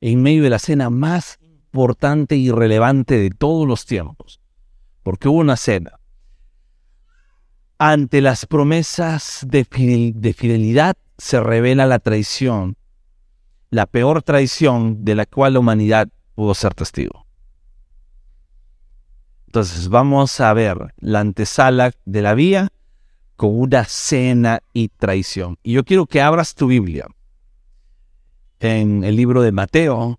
en 0.00 0.22
medio 0.22 0.42
de 0.42 0.50
la 0.50 0.58
cena 0.58 0.90
más 0.90 1.38
importante 1.42 2.36
y 2.36 2.50
relevante 2.50 3.18
de 3.18 3.30
todos 3.30 3.66
los 3.66 3.86
tiempos, 3.86 4.40
porque 5.02 5.28
hubo 5.28 5.38
una 5.38 5.56
cena 5.56 5.98
ante 7.84 8.20
las 8.20 8.46
promesas 8.46 9.44
de, 9.44 9.64
fidelidad 9.64 10.96
se 11.18 11.40
revela 11.40 11.84
la 11.84 11.98
traición, 11.98 12.76
la 13.70 13.86
peor 13.86 14.22
traición 14.22 15.04
de 15.04 15.16
la 15.16 15.26
cual 15.26 15.54
la 15.54 15.58
humanidad 15.58 16.08
pudo 16.36 16.54
ser 16.54 16.74
testigo. 16.74 17.21
Entonces 19.52 19.90
vamos 19.90 20.40
a 20.40 20.50
ver 20.54 20.94
la 20.96 21.20
antesala 21.20 21.92
de 22.06 22.22
la 22.22 22.32
vía 22.32 22.72
con 23.36 23.54
una 23.54 23.84
cena 23.84 24.62
y 24.72 24.88
traición. 24.88 25.58
Y 25.62 25.72
yo 25.72 25.84
quiero 25.84 26.06
que 26.06 26.22
abras 26.22 26.54
tu 26.54 26.68
Biblia 26.68 27.06
en 28.60 29.04
el 29.04 29.14
libro 29.14 29.42
de 29.42 29.52
Mateo, 29.52 30.18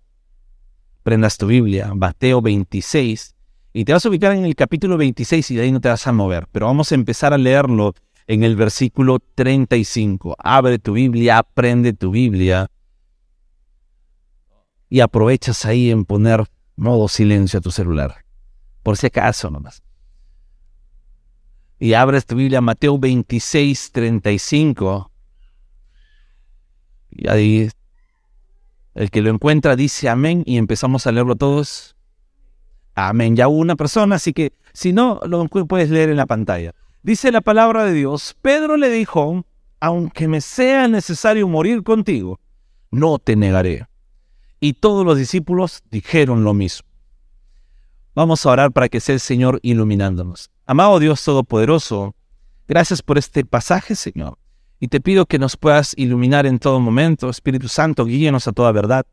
prendas 1.02 1.36
tu 1.36 1.48
Biblia, 1.48 1.92
Mateo 1.94 2.42
26, 2.42 3.34
y 3.72 3.84
te 3.84 3.92
vas 3.92 4.06
a 4.06 4.08
ubicar 4.08 4.30
en 4.30 4.44
el 4.44 4.54
capítulo 4.54 4.96
26 4.96 5.50
y 5.50 5.56
de 5.56 5.62
ahí 5.62 5.72
no 5.72 5.80
te 5.80 5.88
vas 5.88 6.06
a 6.06 6.12
mover. 6.12 6.46
Pero 6.52 6.66
vamos 6.66 6.92
a 6.92 6.94
empezar 6.94 7.34
a 7.34 7.38
leerlo 7.38 7.92
en 8.28 8.44
el 8.44 8.54
versículo 8.54 9.18
35. 9.18 10.36
Abre 10.38 10.78
tu 10.78 10.92
Biblia, 10.92 11.38
aprende 11.38 11.92
tu 11.92 12.12
Biblia. 12.12 12.70
Y 14.88 15.00
aprovechas 15.00 15.64
ahí 15.64 15.90
en 15.90 16.04
poner 16.04 16.44
modo 16.76 17.08
silencio 17.08 17.58
a 17.58 17.62
tu 17.62 17.72
celular. 17.72 18.23
Por 18.84 18.96
si 18.96 19.06
acaso 19.06 19.50
nomás. 19.50 19.82
Y 21.80 21.94
abres 21.94 22.26
tu 22.26 22.36
Biblia, 22.36 22.60
Mateo 22.60 22.98
26, 22.98 23.90
35. 23.90 25.10
Y 27.10 27.28
ahí 27.28 27.70
El 28.94 29.10
que 29.10 29.22
lo 29.22 29.30
encuentra 29.30 29.74
dice 29.74 30.08
amén 30.08 30.44
y 30.46 30.58
empezamos 30.58 31.06
a 31.06 31.12
leerlo 31.12 31.34
todos. 31.34 31.96
Amén. 32.94 33.34
Ya 33.34 33.48
hubo 33.48 33.58
una 33.58 33.74
persona, 33.74 34.16
así 34.16 34.32
que 34.32 34.52
si 34.72 34.92
no, 34.92 35.18
lo 35.26 35.44
puedes 35.48 35.90
leer 35.90 36.10
en 36.10 36.16
la 36.16 36.26
pantalla. 36.26 36.74
Dice 37.02 37.32
la 37.32 37.40
palabra 37.40 37.84
de 37.84 37.92
Dios, 37.92 38.36
Pedro 38.40 38.76
le 38.76 38.90
dijo, 38.90 39.44
aunque 39.80 40.28
me 40.28 40.40
sea 40.40 40.88
necesario 40.88 41.48
morir 41.48 41.82
contigo, 41.82 42.38
no 42.90 43.18
te 43.18 43.34
negaré. 43.34 43.86
Y 44.60 44.74
todos 44.74 45.04
los 45.04 45.16
discípulos 45.18 45.82
dijeron 45.90 46.44
lo 46.44 46.54
mismo. 46.54 46.93
Vamos 48.14 48.46
a 48.46 48.50
orar 48.50 48.70
para 48.70 48.88
que 48.88 49.00
sea 49.00 49.14
el 49.14 49.20
Señor 49.20 49.58
iluminándonos. 49.62 50.48
Amado 50.66 51.00
Dios 51.00 51.24
Todopoderoso, 51.24 52.14
gracias 52.68 53.02
por 53.02 53.18
este 53.18 53.44
pasaje, 53.44 53.96
Señor. 53.96 54.38
Y 54.78 54.86
te 54.86 55.00
pido 55.00 55.26
que 55.26 55.40
nos 55.40 55.56
puedas 55.56 55.94
iluminar 55.96 56.46
en 56.46 56.60
todo 56.60 56.78
momento. 56.78 57.28
Espíritu 57.28 57.66
Santo, 57.66 58.04
guíenos 58.04 58.46
a 58.46 58.52
toda 58.52 58.70
verdad. 58.70 59.04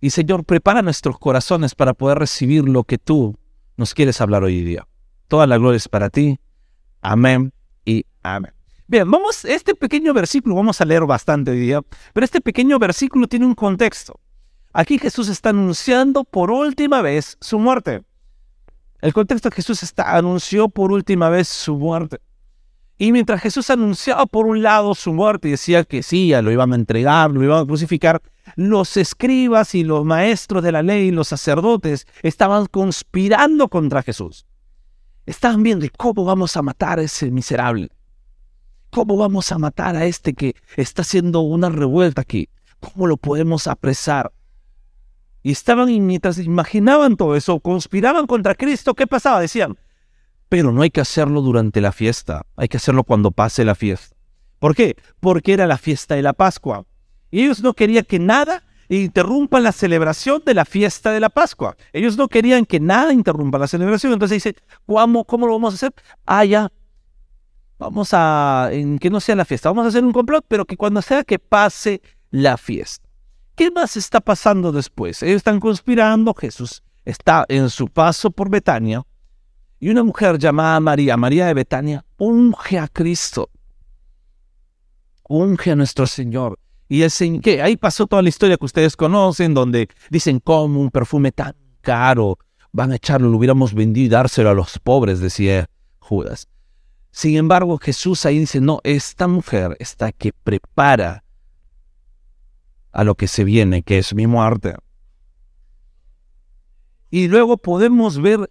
Y 0.00 0.10
Señor, 0.10 0.44
prepara 0.44 0.82
nuestros 0.82 1.20
corazones 1.20 1.76
para 1.76 1.94
poder 1.94 2.18
recibir 2.18 2.68
lo 2.68 2.82
que 2.82 2.98
tú 2.98 3.38
nos 3.76 3.94
quieres 3.94 4.20
hablar 4.20 4.42
hoy 4.42 4.62
día. 4.64 4.88
Toda 5.28 5.46
la 5.46 5.56
gloria 5.56 5.76
es 5.76 5.88
para 5.88 6.10
ti. 6.10 6.40
Amén 7.00 7.52
y 7.84 8.04
amén. 8.24 8.52
Bien, 8.88 9.08
vamos, 9.08 9.44
este 9.44 9.76
pequeño 9.76 10.12
versículo, 10.12 10.56
vamos 10.56 10.80
a 10.80 10.84
leer 10.84 11.06
bastante 11.06 11.52
hoy 11.52 11.60
día, 11.60 11.80
pero 12.12 12.24
este 12.24 12.40
pequeño 12.40 12.78
versículo 12.80 13.28
tiene 13.28 13.46
un 13.46 13.54
contexto. 13.54 14.18
Aquí 14.76 14.98
Jesús 14.98 15.28
está 15.28 15.50
anunciando 15.50 16.24
por 16.24 16.50
última 16.50 17.00
vez 17.00 17.36
su 17.40 17.60
muerte. 17.60 18.02
El 19.00 19.12
contexto 19.12 19.48
que 19.48 19.56
Jesús 19.56 19.84
está, 19.84 20.16
anunció 20.16 20.68
por 20.68 20.90
última 20.90 21.28
vez 21.28 21.46
su 21.46 21.76
muerte. 21.76 22.20
Y 22.98 23.12
mientras 23.12 23.40
Jesús 23.40 23.70
anunciaba 23.70 24.26
por 24.26 24.46
un 24.46 24.64
lado 24.64 24.96
su 24.96 25.12
muerte 25.12 25.46
y 25.46 25.52
decía 25.52 25.84
que 25.84 26.02
sí, 26.02 26.32
lo 26.42 26.50
iban 26.50 26.72
a 26.72 26.74
entregar, 26.74 27.30
lo 27.30 27.44
iban 27.44 27.62
a 27.62 27.66
crucificar, 27.66 28.20
los 28.56 28.96
escribas 28.96 29.76
y 29.76 29.84
los 29.84 30.04
maestros 30.04 30.64
de 30.64 30.72
la 30.72 30.82
ley, 30.82 31.12
los 31.12 31.28
sacerdotes, 31.28 32.08
estaban 32.22 32.66
conspirando 32.66 33.68
contra 33.68 34.02
Jesús. 34.02 34.44
Estaban 35.24 35.62
viendo 35.62 35.86
cómo 35.96 36.24
vamos 36.24 36.56
a 36.56 36.62
matar 36.62 36.98
a 36.98 37.02
ese 37.02 37.30
miserable. 37.30 37.90
¿Cómo 38.90 39.16
vamos 39.16 39.52
a 39.52 39.58
matar 39.58 39.94
a 39.94 40.04
este 40.04 40.34
que 40.34 40.56
está 40.76 41.02
haciendo 41.02 41.42
una 41.42 41.68
revuelta 41.68 42.22
aquí? 42.22 42.48
¿Cómo 42.80 43.06
lo 43.06 43.16
podemos 43.16 43.68
apresar? 43.68 44.32
Y 45.44 45.52
estaban, 45.52 45.90
y 45.90 46.00
mientras 46.00 46.38
imaginaban 46.38 47.18
todo 47.18 47.36
eso, 47.36 47.60
conspiraban 47.60 48.26
contra 48.26 48.54
Cristo, 48.54 48.94
¿qué 48.94 49.06
pasaba? 49.06 49.40
Decían, 49.40 49.76
pero 50.48 50.72
no 50.72 50.80
hay 50.80 50.90
que 50.90 51.02
hacerlo 51.02 51.42
durante 51.42 51.82
la 51.82 51.92
fiesta, 51.92 52.46
hay 52.56 52.66
que 52.66 52.78
hacerlo 52.78 53.04
cuando 53.04 53.30
pase 53.30 53.62
la 53.62 53.74
fiesta. 53.74 54.16
¿Por 54.58 54.74
qué? 54.74 54.96
Porque 55.20 55.52
era 55.52 55.66
la 55.66 55.76
fiesta 55.76 56.14
de 56.14 56.22
la 56.22 56.32
Pascua. 56.32 56.86
Y 57.30 57.42
ellos 57.42 57.62
no 57.62 57.74
querían 57.74 58.04
que 58.04 58.18
nada 58.18 58.62
interrumpa 58.88 59.60
la 59.60 59.72
celebración 59.72 60.42
de 60.46 60.54
la 60.54 60.64
fiesta 60.64 61.12
de 61.12 61.20
la 61.20 61.28
Pascua. 61.28 61.76
Ellos 61.92 62.16
no 62.16 62.28
querían 62.28 62.64
que 62.64 62.80
nada 62.80 63.12
interrumpa 63.12 63.58
la 63.58 63.68
celebración. 63.68 64.14
Entonces 64.14 64.42
dice, 64.42 64.56
¿cómo, 64.86 65.26
cómo 65.26 65.46
lo 65.46 65.52
vamos 65.52 65.74
a 65.74 65.76
hacer? 65.76 65.92
Ah, 66.24 66.46
ya. 66.46 66.72
Vamos 67.78 68.10
a, 68.12 68.70
que 68.98 69.10
no 69.10 69.20
sea 69.20 69.36
la 69.36 69.44
fiesta, 69.44 69.68
vamos 69.68 69.84
a 69.84 69.88
hacer 69.88 70.02
un 70.02 70.12
complot, 70.12 70.46
pero 70.48 70.64
que 70.64 70.78
cuando 70.78 71.02
sea 71.02 71.22
que 71.22 71.38
pase 71.38 72.00
la 72.30 72.56
fiesta. 72.56 73.03
¿Qué 73.54 73.70
más 73.70 73.96
está 73.96 74.20
pasando 74.20 74.72
después? 74.72 75.22
Ellos 75.22 75.36
están 75.36 75.60
conspirando, 75.60 76.34
Jesús 76.34 76.82
está 77.04 77.44
en 77.48 77.70
su 77.70 77.88
paso 77.88 78.30
por 78.30 78.50
Betania 78.50 79.04
y 79.78 79.90
una 79.90 80.02
mujer 80.02 80.38
llamada 80.38 80.80
María, 80.80 81.16
María 81.16 81.46
de 81.46 81.54
Betania, 81.54 82.04
unge 82.16 82.78
a 82.78 82.88
Cristo, 82.88 83.50
unge 85.28 85.70
a 85.70 85.76
nuestro 85.76 86.06
Señor. 86.06 86.58
Y 86.88 87.02
es 87.02 87.20
en 87.20 87.40
que 87.40 87.62
ahí 87.62 87.76
pasó 87.76 88.06
toda 88.06 88.22
la 88.22 88.28
historia 88.28 88.56
que 88.56 88.64
ustedes 88.64 88.96
conocen, 88.96 89.54
donde 89.54 89.88
dicen 90.10 90.40
cómo 90.40 90.80
un 90.80 90.90
perfume 90.90 91.32
tan 91.32 91.54
caro 91.80 92.38
van 92.72 92.92
a 92.92 92.96
echarlo, 92.96 93.28
lo 93.28 93.38
hubiéramos 93.38 93.72
vendido 93.72 94.06
y 94.06 94.08
dárselo 94.08 94.50
a 94.50 94.54
los 94.54 94.78
pobres, 94.78 95.20
decía 95.20 95.68
Judas. 95.98 96.48
Sin 97.10 97.36
embargo, 97.36 97.78
Jesús 97.78 98.26
ahí 98.26 98.40
dice, 98.40 98.60
no, 98.60 98.80
esta 98.82 99.28
mujer 99.28 99.76
está 99.78 100.12
que 100.12 100.32
prepara 100.32 101.23
a 102.94 103.04
lo 103.04 103.16
que 103.16 103.28
se 103.28 103.44
viene, 103.44 103.82
que 103.82 103.98
es 103.98 104.14
mi 104.14 104.26
muerte. 104.26 104.74
Y 107.10 107.28
luego 107.28 107.58
podemos 107.58 108.20
ver, 108.20 108.50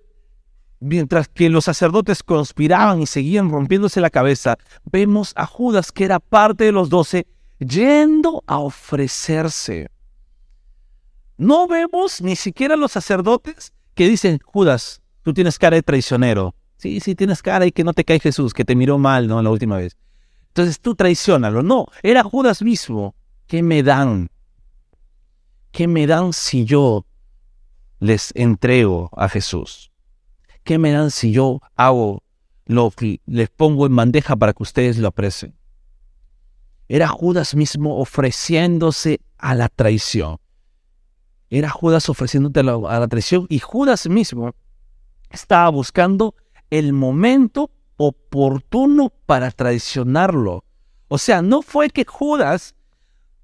mientras 0.79 1.27
que 1.27 1.49
los 1.49 1.65
sacerdotes 1.65 2.23
conspiraban 2.23 3.01
y 3.01 3.07
seguían 3.07 3.49
rompiéndose 3.49 4.01
la 4.01 4.09
cabeza, 4.09 4.57
vemos 4.91 5.33
a 5.35 5.45
Judas, 5.45 5.91
que 5.91 6.05
era 6.05 6.19
parte 6.19 6.65
de 6.65 6.71
los 6.71 6.89
doce, 6.89 7.25
yendo 7.59 8.43
a 8.45 8.59
ofrecerse. 8.59 9.89
No 11.37 11.67
vemos 11.67 12.21
ni 12.21 12.35
siquiera 12.35 12.75
los 12.75 12.91
sacerdotes 12.91 13.73
que 13.95 14.07
dicen, 14.07 14.39
Judas, 14.43 15.01
tú 15.23 15.33
tienes 15.33 15.57
cara 15.57 15.75
de 15.75 15.83
traicionero. 15.83 16.53
Sí, 16.77 16.99
sí, 16.99 17.15
tienes 17.15 17.41
cara 17.41 17.65
y 17.65 17.71
que 17.71 17.83
no 17.83 17.93
te 17.93 18.03
cae 18.03 18.19
Jesús, 18.19 18.53
que 18.53 18.65
te 18.65 18.75
miró 18.75 18.97
mal, 18.97 19.27
¿no? 19.27 19.41
La 19.41 19.49
última 19.49 19.77
vez. 19.77 19.97
Entonces 20.49 20.79
tú 20.79 20.95
traicionalo. 20.95 21.63
No, 21.63 21.87
era 22.01 22.23
Judas 22.23 22.61
mismo. 22.61 23.15
¿Qué 23.53 23.61
me 23.61 23.83
dan? 23.83 24.31
¿qué 25.71 25.87
me 25.87 26.07
dan 26.07 26.33
si 26.33 26.65
yo 26.65 27.05
les 27.99 28.31
entrego 28.33 29.11
a 29.15 29.29
Jesús? 29.29 29.91
¿Qué 30.63 30.79
me 30.79 30.91
dan 30.91 31.11
si 31.11 31.31
yo 31.31 31.61
hago 31.75 32.23
lo 32.65 32.89
que 32.89 33.21
les 33.27 33.51
pongo 33.51 33.85
en 33.85 33.95
bandeja 33.95 34.35
para 34.35 34.53
que 34.53 34.63
ustedes 34.63 34.97
lo 34.97 35.09
aprecien? 35.09 35.55
Era 36.87 37.07
Judas 37.07 37.53
mismo 37.53 37.99
ofreciéndose 37.99 39.19
a 39.37 39.53
la 39.53 39.69
traición. 39.69 40.39
Era 41.51 41.69
Judas 41.69 42.09
ofreciéndote 42.09 42.61
a 42.61 42.63
la, 42.63 42.73
a 42.73 42.99
la 43.01 43.07
traición 43.07 43.45
y 43.49 43.59
Judas 43.59 44.09
mismo 44.09 44.55
estaba 45.29 45.69
buscando 45.69 46.33
el 46.71 46.91
momento 46.91 47.69
oportuno 47.97 49.13
para 49.27 49.51
traicionarlo. 49.51 50.65
O 51.07 51.19
sea, 51.19 51.43
no 51.43 51.61
fue 51.61 51.91
que 51.91 52.03
Judas 52.03 52.73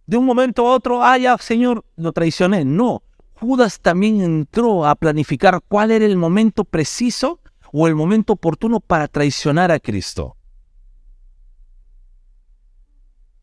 de 0.09 0.17
un 0.17 0.25
momento 0.25 0.67
a 0.67 0.73
otro, 0.73 1.03
ah, 1.03 1.19
ya, 1.19 1.37
Señor, 1.37 1.85
lo 1.95 2.11
traicioné. 2.13 2.65
No, 2.65 3.03
Judas 3.35 3.79
también 3.79 4.21
entró 4.21 4.87
a 4.87 4.95
planificar 4.95 5.61
cuál 5.67 5.91
era 5.91 6.03
el 6.03 6.17
momento 6.17 6.63
preciso 6.63 7.39
o 7.71 7.87
el 7.87 7.93
momento 7.93 8.33
oportuno 8.33 8.79
para 8.79 9.07
traicionar 9.07 9.71
a 9.71 9.79
Cristo. 9.79 10.35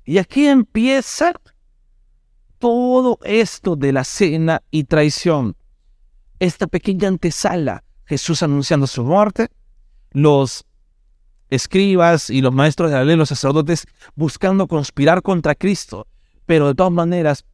Y 0.04 0.18
aquí 0.18 0.48
empieza 0.48 1.34
todo 2.58 3.20
esto 3.22 3.76
de 3.76 3.92
la 3.92 4.02
cena 4.02 4.64
y 4.72 4.84
traición. 4.84 5.54
Esta 6.40 6.66
pequeña 6.66 7.06
antesala, 7.06 7.84
Jesús 8.06 8.42
anunciando 8.42 8.88
su 8.88 9.04
muerte, 9.04 9.50
los 10.10 10.66
escribas 11.48 12.28
y 12.28 12.40
los 12.40 12.52
maestros 12.52 12.90
de 12.90 12.96
la 12.96 13.04
ley, 13.04 13.14
los 13.14 13.28
sacerdotes, 13.28 13.86
buscando 14.16 14.66
conspirar 14.66 15.22
contra 15.22 15.54
Cristo 15.54 16.08
pero 16.46 16.68
de 16.68 16.74
todas 16.74 16.92
maneras, 16.92 17.44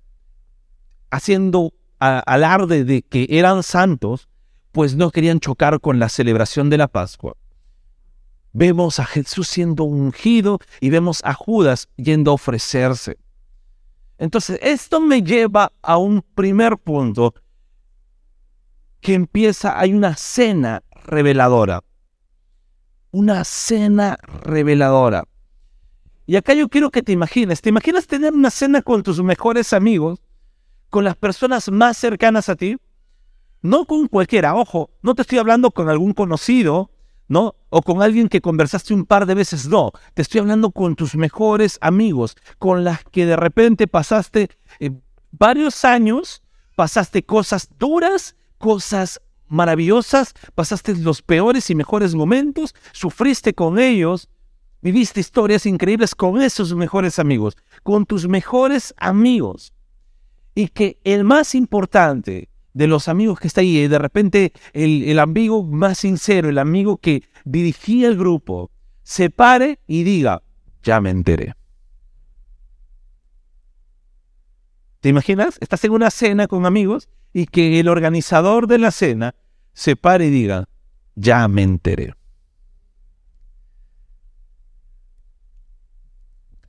haciendo 1.11 1.73
alarde 1.99 2.85
de 2.85 3.03
que 3.03 3.27
eran 3.31 3.63
santos, 3.63 4.29
pues 4.73 4.97
no 4.97 5.11
querían 5.11 5.41
chocar 5.41 5.81
con 5.81 5.99
la 5.99 6.09
celebración 6.09 6.71
de 6.71 6.79
la 6.79 6.89
Pascua. 6.89 7.37
Vemos 8.53 8.99
a 8.99 9.05
Jesús 9.05 9.49
siendo 9.49 9.85
ungido 9.85 10.59
y 10.81 10.91
vemos 10.91 11.23
a 11.25 11.33
Judas 11.33 11.89
yendo 11.97 12.33
a 12.33 12.35
ofrecerse. 12.35 13.19
Entonces, 14.19 14.59
esto 14.63 15.01
me 15.01 15.23
lleva 15.23 15.73
a 15.83 15.97
un 15.97 16.23
primer 16.23 16.77
punto 16.77 17.35
que 19.01 19.15
empieza, 19.15 19.79
hay 19.79 19.95
una 19.95 20.17
cena 20.17 20.83
reveladora. 21.05 21.83
Una 23.11 23.45
cena 23.45 24.17
reveladora. 24.45 25.25
Y 26.33 26.37
acá 26.37 26.55
yo 26.55 26.71
quiero 26.71 26.91
que 26.91 27.03
te 27.03 27.13
imagines, 27.13 27.61
¿te 27.61 27.69
imaginas 27.69 28.07
tener 28.07 28.33
una 28.33 28.49
cena 28.49 28.81
con 28.81 29.03
tus 29.03 29.23
mejores 29.23 29.75
amigos, 29.75 30.19
con 30.89 31.05
las 31.05 31.15
personas 31.15 31.71
más 31.71 31.99
cercanas 31.99 32.49
a 32.49 32.57
ti? 32.57 32.79
No 33.61 33.85
con 33.85 34.09
cualquiera, 34.09 34.55
ojo, 34.55 34.89
no 35.03 35.15
te 35.15 35.21
estoy 35.21 35.37
hablando 35.37 35.73
con 35.73 35.91
algún 35.91 36.15
conocido, 36.15 36.91
¿no? 37.29 37.55
O 37.69 37.83
con 37.83 38.01
alguien 38.01 38.31
que 38.31 38.41
conversaste 38.41 38.95
un 38.95 39.05
par 39.05 39.27
de 39.27 39.35
veces, 39.35 39.69
no. 39.69 39.93
Te 40.15 40.23
estoy 40.23 40.41
hablando 40.41 40.71
con 40.71 40.97
tus 40.97 41.17
mejores 41.17 41.77
amigos, 41.83 42.35
con 42.59 42.83
las 42.83 43.05
que 43.05 43.27
de 43.27 43.37
repente 43.37 43.87
pasaste 43.87 44.49
eh, 44.81 44.91
varios 45.33 45.85
años, 45.85 46.43
pasaste 46.77 47.25
cosas 47.25 47.69
duras, 47.79 48.37
cosas 48.57 49.21
maravillosas, 49.49 50.33
pasaste 50.55 50.97
los 50.97 51.21
peores 51.21 51.69
y 51.69 51.75
mejores 51.75 52.15
momentos, 52.15 52.75
sufriste 52.93 53.53
con 53.53 53.79
ellos, 53.79 54.31
Viviste 54.83 55.21
historias 55.21 55.65
increíbles 55.65 56.17
con 56.17 56.43
esos 56.43 56.75
mejores 56.75 57.21
amigos, 57.21 57.57
con 57.85 58.05
tus 58.05 58.27
mejores 58.27 58.93
amigos. 58.97 59.73
Y 60.57 60.69
que 60.69 61.01
el 61.05 61.23
más 61.23 61.55
importante 61.55 62.49
de 62.75 62.87
los 62.89 63.07
amigos 63.07 63.39
que 63.39 63.47
está 63.47 63.61
ahí, 63.61 63.87
de 63.87 63.99
repente 63.99 64.53
el, 64.73 65.05
el 65.05 65.21
amigo 65.21 65.63
más 65.63 65.99
sincero, 65.99 66.49
el 66.49 66.59
amigo 66.59 66.97
que 66.97 67.23
dirigía 67.45 68.09
el 68.09 68.19
grupo, 68.19 68.73
se 69.05 69.31
pare 69.31 69.79
y 69.87 70.03
diga, 70.03 70.43
ya 70.83 71.01
me 71.01 71.11
enteré. 71.11 71.55
¿Te 75.01 75.09
imaginas? 75.09 75.59
Estás 75.61 75.85
en 75.85 75.93
una 75.93 76.11
cena 76.11 76.49
con 76.49 76.67
amigos 76.67 77.09
y 77.33 77.47
que 77.47 77.79
el 77.79 77.89
organizador 77.89 78.67
de 78.67 78.79
la 78.79 78.91
cena 78.91 79.35
se 79.75 79.97
pare 79.97 80.27
y 80.27 80.31
diga, 80.31 80.69
ya 81.15 81.47
me 81.47 81.63
enteré. 81.63 82.15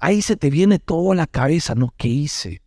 Ahí 0.03 0.21
se 0.21 0.35
te 0.35 0.49
viene 0.49 0.79
todo 0.79 1.13
a 1.13 1.15
la 1.15 1.27
cabeza, 1.27 1.75
¿no? 1.75 1.93
¿Qué 1.95 2.09
hice? 2.09 2.61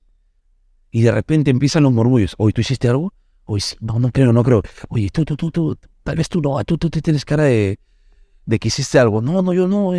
Y 0.91 1.03
de 1.03 1.13
repente 1.13 1.51
empiezan 1.51 1.83
los 1.83 1.93
murmullos. 1.93 2.35
Oye, 2.39 2.55
¿tú 2.55 2.63
hiciste 2.63 2.89
algo? 2.89 3.13
Oye, 3.45 3.63
no, 3.81 3.99
no 3.99 4.11
creo, 4.11 4.33
no 4.33 4.43
creo. 4.43 4.63
Oye, 4.89 5.11
tú, 5.11 5.27
tú, 5.27 5.37
tú, 5.37 5.51
tú, 5.51 5.79
tal 6.03 6.17
vez 6.17 6.31
tú 6.31 6.41
no, 6.41 6.65
tú, 6.65 6.79
tú, 6.79 6.89
tienes 6.89 7.27
cara 7.27 7.43
de, 7.45 7.79
de 8.47 8.59
que 8.59 8.69
hiciste 8.69 8.99
algo. 8.99 9.21
No, 9.21 9.43
no, 9.43 9.53
yo 9.53 9.69
no, 9.69 9.93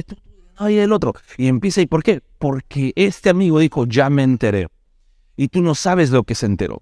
ay, 0.55 0.79
el 0.79 0.91
otro. 0.91 1.13
Y 1.37 1.45
empieza, 1.45 1.79
¿y 1.79 1.85
por 1.85 2.01
qué? 2.01 2.23
Porque 2.39 2.91
este 2.95 3.29
amigo 3.29 3.59
dijo, 3.59 3.85
ya 3.85 4.09
me 4.09 4.23
enteré. 4.23 4.67
Y 5.35 5.49
tú 5.49 5.61
no 5.61 5.75
sabes 5.75 6.09
lo 6.09 6.23
que 6.23 6.33
se 6.33 6.47
enteró. 6.47 6.79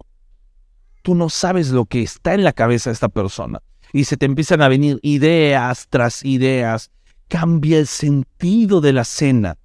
Tú 1.02 1.16
no 1.16 1.28
sabes 1.28 1.72
lo 1.72 1.84
que 1.84 2.02
está 2.02 2.34
en 2.34 2.46
la 2.46 2.54
cabeza 2.54 2.92
de 2.92 2.94
esta 2.94 3.10
persona. 3.10 3.62
Y 3.92 4.06
se 4.06 4.16
te 4.16 4.26
empiezan 4.26 4.62
a 4.62 4.70
venir 4.70 5.02
ideas 5.04 5.88
tras 5.90 6.24
ideas. 6.24 6.92
Cambia 7.28 7.78
el 7.78 7.88
sentido 7.88 8.80
de 8.80 8.94
la 8.94 9.04
cena. 9.04 9.58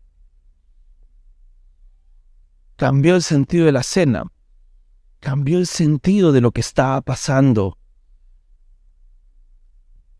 Cambió 2.81 3.15
el 3.15 3.23
sentido 3.23 3.67
de 3.67 3.73
la 3.73 3.83
cena. 3.83 4.25
Cambió 5.19 5.59
el 5.59 5.67
sentido 5.67 6.33
de 6.33 6.41
lo 6.41 6.51
que 6.51 6.63
estaba 6.63 7.03
pasando. 7.03 7.77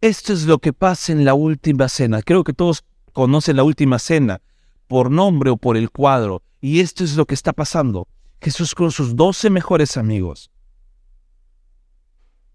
Esto 0.03 0.35
es 0.35 0.45
lo 0.45 0.59
que 0.59 0.75
pasa 0.75 1.13
en 1.13 1.25
la 1.25 1.33
última 1.33 1.89
cena. 1.89 2.21
Creo 2.21 2.45
que 2.45 2.53
todos 2.53 2.85
conocen 3.15 3.57
la 3.57 3.63
última 3.63 3.99
cena 3.99 4.43
por 4.89 5.11
nombre 5.11 5.49
o 5.49 5.57
por 5.57 5.79
el 5.79 5.91
cuadro. 5.91 6.43
Y 6.61 6.81
esto 6.81 7.03
es 7.03 7.17
lo 7.17 7.25
que 7.25 7.33
está 7.33 7.55
pasando. 7.55 8.09
Jesús 8.43 8.75
con 8.75 8.93
sus 8.93 9.17
doce 9.17 9.49
mejores 9.49 9.97
amigos 9.97 10.51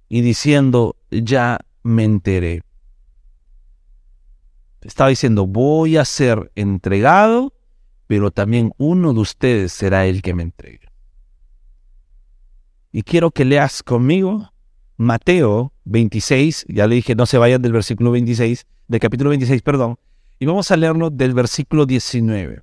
y 0.07 0.21
diciendo, 0.21 0.97
ya 1.09 1.62
me 1.81 2.03
enteré. 2.03 2.62
Estaba 4.81 5.09
diciendo, 5.09 5.47
voy 5.47 5.97
a 5.97 6.05
ser 6.05 6.51
entregado, 6.53 7.54
pero 8.07 8.31
también 8.31 8.71
uno 8.77 9.13
de 9.13 9.19
ustedes 9.19 9.74
será 9.74 10.05
el 10.05 10.21
que 10.21 10.33
me 10.33 10.43
entregue. 10.43 10.89
Y 12.91 13.03
quiero 13.03 13.31
que 13.31 13.45
leas 13.45 13.83
conmigo 13.83 14.51
Mateo 14.97 15.74
26, 15.85 16.65
ya 16.69 16.88
le 16.88 16.95
dije, 16.95 17.15
no 17.15 17.25
se 17.25 17.38
vayan 17.38 17.62
del 17.62 17.74
versículo 17.74 18.12
26, 18.12 18.65
del 18.88 19.00
capítulo 19.00 19.29
26, 19.31 19.62
perdón, 19.62 19.97
y 20.39 20.45
vamos 20.45 20.71
a 20.71 20.77
leerlo 20.77 21.09
del 21.09 21.33
versículo 21.33 21.85
19. 21.85 22.62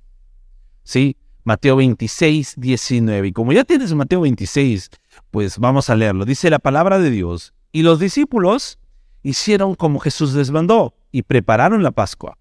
¿Sí? 0.83 1.17
Mateo 1.43 1.75
26, 1.75 2.55
19. 2.57 3.27
Y 3.27 3.31
como 3.33 3.51
ya 3.51 3.63
tienes 3.63 3.93
Mateo 3.93 4.21
26, 4.21 4.89
pues 5.31 5.57
vamos 5.57 5.89
a 5.89 5.95
leerlo. 5.95 6.25
Dice 6.25 6.49
la 6.49 6.59
palabra 6.59 6.99
de 6.99 7.09
Dios. 7.09 7.53
Y 7.71 7.81
los 7.81 7.99
discípulos 7.99 8.79
hicieron 9.23 9.75
como 9.75 9.99
Jesús 9.99 10.33
les 10.33 10.51
mandó 10.51 10.93
y 11.11 11.23
prepararon 11.23 11.83
la 11.83 11.91
Pascua. 11.91 12.37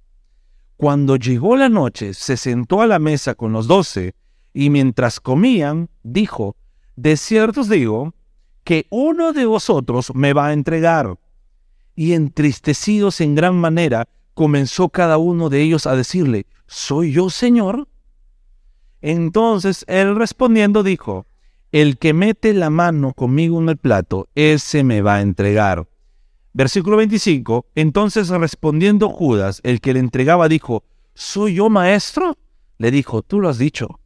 Cuando 0.83 1.15
llegó 1.15 1.55
la 1.55 1.69
noche, 1.69 2.13
se 2.13 2.37
sentó 2.37 2.81
a 2.81 2.89
la 2.89 2.99
mesa 2.99 3.37
con 3.37 3.53
los 3.53 3.69
doce 3.69 4.17
y 4.53 4.69
mientras 4.69 5.21
comían, 5.21 5.91
dijo, 6.03 6.57
de 6.97 7.17
cierto 7.17 7.61
os 7.61 7.69
digo, 7.69 8.15
que 8.65 8.89
uno 8.91 9.33
de 9.33 9.47
vosotros 9.47 10.13
me 10.13 10.33
va 10.33 10.49
a 10.49 10.53
entregar. 10.53 11.21
Y 11.95 12.15
entristecidos 12.15 13.21
en 13.21 13.37
gran 13.37 13.55
manera, 13.55 14.09
comenzó 14.35 14.89
cada 14.89 15.19
uno 15.19 15.51
de 15.51 15.63
ellos 15.63 15.87
a 15.87 15.95
decirle, 15.95 16.47
¿soy 16.67 17.13
yo, 17.13 17.31
Señor? 17.31 17.87
Entonces 19.01 19.85
él 19.87 20.17
respondiendo 20.17 20.83
dijo, 20.83 21.27
el 21.71 21.97
que 21.97 22.13
mete 22.13 22.55
la 22.55 22.71
mano 22.71 23.15
conmigo 23.15 23.63
en 23.63 23.69
el 23.69 23.77
plato, 23.77 24.31
ese 24.35 24.83
me 24.83 25.01
va 25.01 25.15
a 25.15 25.23
entregar. 25.23 25.87
Versículo 26.55 26.99
25, 26.99 27.67
entonces 27.75 28.29
respondiendo 28.29 29.09
Judas, 29.09 29.61
el 29.65 29.81
que 29.81 29.95
le 29.95 30.01
entregaba, 30.01 30.49
dijo, 30.49 30.85
¿soy 31.15 31.55
yo 31.55 31.71
maestro? 31.71 32.37
Le 32.77 32.91
dijo, 32.91 33.23
tú 33.23 33.41
lo 33.41 33.49
has 33.49 33.57
dicho. 33.57 34.01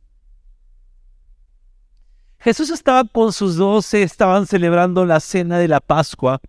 Jesús 2.38 2.70
estaba 2.70 3.02
con 3.04 3.32
sus 3.32 3.56
doce, 3.56 4.04
estaban 4.04 4.46
celebrando 4.46 5.04
la 5.04 5.18
cena 5.18 5.58
de 5.58 5.66
la 5.66 5.80
Pascua. 5.80 6.40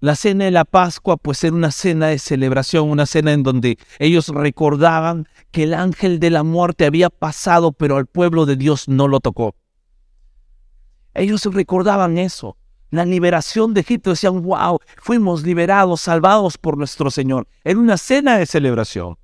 La 0.00 0.16
cena 0.16 0.46
de 0.46 0.50
la 0.50 0.64
Pascua 0.64 1.16
pues 1.16 1.44
era 1.44 1.54
una 1.54 1.70
cena 1.70 2.08
de 2.08 2.18
celebración, 2.18 2.90
una 2.90 3.06
cena 3.06 3.32
en 3.32 3.44
donde 3.44 3.78
ellos 4.00 4.28
recordaban 4.28 5.28
que 5.52 5.62
el 5.62 5.74
ángel 5.74 6.18
de 6.18 6.30
la 6.30 6.42
muerte 6.42 6.86
había 6.86 7.08
pasado, 7.08 7.70
pero 7.70 7.96
al 7.96 8.06
pueblo 8.06 8.44
de 8.44 8.56
Dios 8.56 8.88
no 8.88 9.06
lo 9.06 9.20
tocó. 9.20 9.54
Ellos 11.14 11.44
recordaban 11.44 12.18
eso, 12.18 12.56
la 12.96 13.04
liberación 13.04 13.74
de 13.74 13.80
Egipto, 13.80 14.10
decían, 14.10 14.42
wow, 14.42 14.78
fuimos 14.96 15.42
liberados, 15.42 16.00
salvados 16.02 16.58
por 16.58 16.76
nuestro 16.76 17.10
Señor. 17.10 17.46
Era 17.62 17.78
una 17.78 17.96
cena 17.96 18.38
de 18.38 18.46
celebración. 18.46 19.16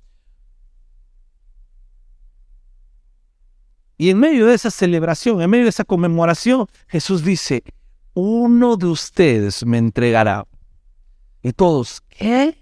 Y 3.97 4.09
en 4.09 4.19
medio 4.19 4.47
de 4.47 4.55
esa 4.55 4.71
celebración, 4.71 5.41
en 5.41 5.49
medio 5.49 5.65
de 5.65 5.69
esa 5.69 5.85
conmemoración, 5.85 6.65
Jesús 6.87 7.23
dice, 7.23 7.63
uno 8.15 8.75
de 8.75 8.87
ustedes 8.87 9.63
me 9.65 9.77
entregará. 9.77 10.47
Y 11.43 11.53
todos, 11.53 12.01
¿qué? 12.09 12.57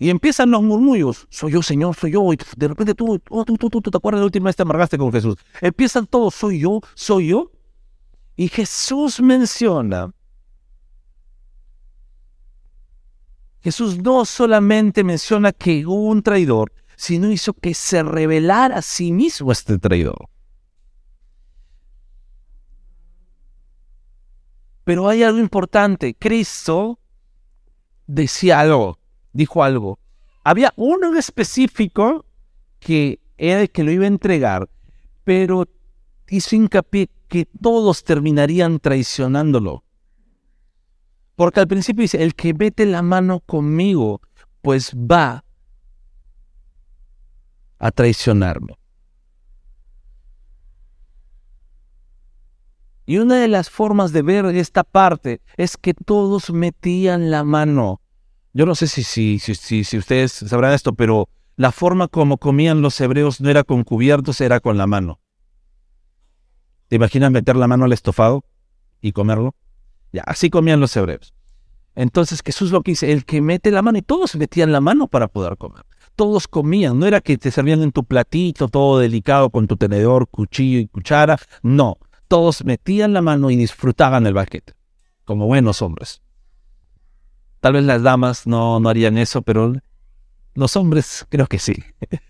Y 0.00 0.08
empiezan 0.08 0.50
los 0.50 0.62
murmullos. 0.62 1.26
Soy 1.30 1.52
yo, 1.52 1.62
Señor, 1.62 1.94
soy 1.94 2.12
yo. 2.12 2.32
Y 2.32 2.38
de 2.56 2.68
repente 2.68 2.94
tú, 2.94 3.20
oh, 3.28 3.44
tú, 3.44 3.56
tú, 3.56 3.68
tú, 3.68 3.82
te 3.82 3.96
acuerdas 3.96 4.18
de 4.18 4.22
la 4.22 4.26
última 4.26 4.46
vez 4.46 4.56
te 4.56 4.62
amargaste 4.62 4.96
con 4.96 5.12
Jesús. 5.12 5.36
Empiezan 5.60 6.06
todos, 6.06 6.34
soy 6.34 6.58
yo, 6.58 6.80
soy 6.94 7.28
yo. 7.28 7.52
Y 8.40 8.48
Jesús 8.48 9.20
menciona. 9.20 10.14
Jesús 13.60 13.98
no 13.98 14.24
solamente 14.24 15.04
menciona 15.04 15.52
que 15.52 15.84
hubo 15.84 16.06
un 16.06 16.22
traidor, 16.22 16.72
sino 16.96 17.30
hizo 17.30 17.52
que 17.52 17.74
se 17.74 18.02
revelara 18.02 18.78
a 18.78 18.80
sí 18.80 19.12
mismo 19.12 19.52
este 19.52 19.78
traidor. 19.78 20.30
Pero 24.84 25.06
hay 25.06 25.22
algo 25.22 25.38
importante. 25.38 26.14
Cristo 26.14 26.98
decía 28.06 28.60
algo, 28.60 28.98
dijo 29.34 29.62
algo. 29.62 29.98
Había 30.44 30.72
uno 30.76 31.08
en 31.08 31.18
específico 31.18 32.24
que 32.78 33.20
era 33.36 33.60
el 33.60 33.70
que 33.70 33.84
lo 33.84 33.92
iba 33.92 34.04
a 34.04 34.08
entregar, 34.08 34.70
pero 35.24 35.68
hizo 36.30 36.56
hincapié 36.56 37.10
que 37.30 37.46
todos 37.62 38.04
terminarían 38.04 38.80
traicionándolo. 38.80 39.84
Porque 41.36 41.60
al 41.60 41.68
principio 41.68 42.02
dice, 42.02 42.22
el 42.22 42.34
que 42.34 42.52
mete 42.52 42.84
la 42.84 43.00
mano 43.00 43.40
conmigo, 43.40 44.20
pues 44.60 44.92
va 44.94 45.44
a 47.78 47.90
traicionarme. 47.92 48.76
Y 53.06 53.18
una 53.18 53.36
de 53.36 53.48
las 53.48 53.70
formas 53.70 54.12
de 54.12 54.22
ver 54.22 54.44
esta 54.46 54.84
parte 54.84 55.40
es 55.56 55.76
que 55.76 55.94
todos 55.94 56.50
metían 56.50 57.30
la 57.30 57.42
mano. 57.44 58.00
Yo 58.52 58.66
no 58.66 58.74
sé 58.74 58.88
si, 58.88 59.02
si, 59.02 59.38
si, 59.38 59.84
si, 59.84 59.98
ustedes 59.98 60.32
sabrán 60.32 60.74
esto, 60.74 60.92
pero 60.92 61.28
la 61.56 61.72
forma 61.72 62.08
como 62.08 62.38
comían 62.38 62.82
los 62.82 63.00
hebreos 63.00 63.40
no 63.40 63.48
era 63.50 63.64
con 63.64 63.84
cubiertos, 63.84 64.40
era 64.40 64.60
con 64.60 64.76
la 64.76 64.86
mano. 64.86 65.20
¿Te 66.90 66.96
imaginas 66.96 67.30
meter 67.30 67.56
la 67.56 67.68
mano 67.68 67.86
al 67.86 67.94
estofado 67.94 68.44
y 69.00 69.12
comerlo? 69.12 69.54
Ya, 70.12 70.24
así 70.26 70.50
comían 70.50 70.80
los 70.80 70.94
hebreos. 70.96 71.32
Entonces 71.94 72.42
Jesús 72.44 72.72
lo 72.72 72.82
que 72.82 72.90
dice, 72.90 73.12
el 73.12 73.24
que 73.24 73.40
mete 73.40 73.70
la 73.70 73.80
mano, 73.80 73.96
y 73.96 74.02
todos 74.02 74.36
metían 74.36 74.72
la 74.72 74.82
mano 74.82 75.08
para 75.08 75.28
poder 75.28 75.56
comer. 75.56 75.86
Todos 76.16 76.48
comían, 76.48 76.98
no 76.98 77.06
era 77.06 77.22
que 77.22 77.38
te 77.38 77.50
servían 77.50 77.82
en 77.82 77.92
tu 77.92 78.04
platito 78.04 78.68
todo 78.68 78.98
delicado 78.98 79.48
con 79.48 79.68
tu 79.68 79.78
tenedor, 79.78 80.28
cuchillo 80.28 80.80
y 80.80 80.88
cuchara, 80.88 81.38
no 81.62 81.96
todos 82.30 82.64
metían 82.64 83.12
la 83.12 83.22
mano 83.22 83.50
y 83.50 83.56
disfrutaban 83.56 84.24
el 84.24 84.34
banquete, 84.34 84.74
como 85.24 85.46
buenos 85.46 85.82
hombres. 85.82 86.22
Tal 87.60 87.72
vez 87.72 87.84
las 87.84 88.02
damas 88.02 88.46
no, 88.46 88.78
no 88.78 88.88
harían 88.88 89.16
eso, 89.16 89.42
pero 89.42 89.74
los 90.54 90.76
hombres 90.76 91.24
creo 91.28 91.46
que 91.46 91.60
sí. 91.60 91.76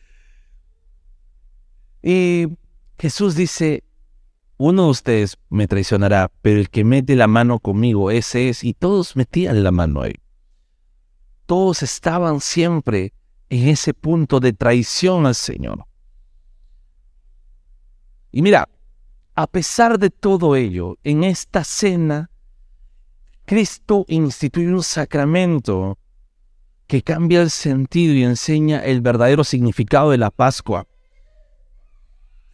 y 2.03 2.46
Jesús 2.99 3.35
dice, 3.35 3.85
uno 4.62 4.85
de 4.85 4.90
ustedes 4.90 5.38
me 5.49 5.66
traicionará, 5.66 6.31
pero 6.42 6.61
el 6.61 6.68
que 6.68 6.85
mete 6.85 7.16
la 7.16 7.27
mano 7.27 7.61
conmigo, 7.61 8.11
ese 8.11 8.51
es, 8.51 8.62
y 8.62 8.75
todos 8.75 9.16
metían 9.16 9.64
la 9.64 9.70
mano 9.70 10.03
ahí. 10.03 10.12
Todos 11.46 11.83
estaban 11.83 12.40
siempre 12.40 13.14
en 13.49 13.68
ese 13.68 13.94
punto 13.94 14.38
de 14.38 14.53
traición 14.53 15.25
al 15.25 15.35
Señor. 15.35 15.87
Y 18.33 18.42
mira, 18.42 18.68
a 19.35 19.46
pesar 19.46 19.99
de 19.99 20.11
todo 20.11 20.55
ello, 20.57 20.99
en 21.05 21.25
esta 21.25 21.64
cena, 21.64 22.31
Cristo 23.46 24.05
instituye 24.09 24.68
un 24.68 24.83
sacramento 24.83 25.96
que 26.87 27.01
cambia 27.01 27.40
el 27.40 27.49
sentido 27.49 28.12
y 28.12 28.25
enseña 28.25 28.85
el 28.85 29.01
verdadero 29.01 29.42
significado 29.42 30.11
de 30.11 30.18
la 30.18 30.31
Pascua. 30.31 30.87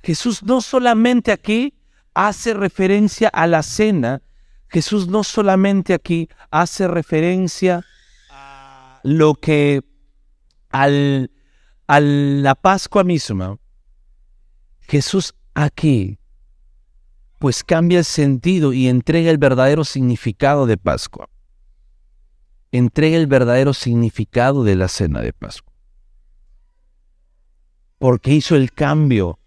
Jesús 0.04 0.44
no 0.44 0.60
solamente 0.60 1.32
aquí 1.32 1.75
hace 2.16 2.54
referencia 2.54 3.28
a 3.28 3.46
la 3.46 3.62
cena, 3.62 4.22
Jesús 4.68 5.06
no 5.06 5.22
solamente 5.22 5.92
aquí 5.92 6.30
hace 6.50 6.88
referencia 6.88 7.84
a 8.30 9.00
lo 9.02 9.34
que 9.34 9.82
al, 10.70 11.30
a 11.86 12.00
la 12.00 12.54
Pascua 12.54 13.04
misma, 13.04 13.58
Jesús 14.80 15.34
aquí 15.52 16.18
pues 17.38 17.62
cambia 17.62 17.98
el 17.98 18.04
sentido 18.06 18.72
y 18.72 18.88
entrega 18.88 19.30
el 19.30 19.36
verdadero 19.36 19.84
significado 19.84 20.64
de 20.64 20.78
Pascua. 20.78 21.28
Entrega 22.72 23.18
el 23.18 23.26
verdadero 23.26 23.74
significado 23.74 24.64
de 24.64 24.74
la 24.74 24.88
cena 24.88 25.20
de 25.20 25.34
Pascua. 25.34 25.74
Porque 27.98 28.32
hizo 28.32 28.56
el 28.56 28.72
cambio. 28.72 29.38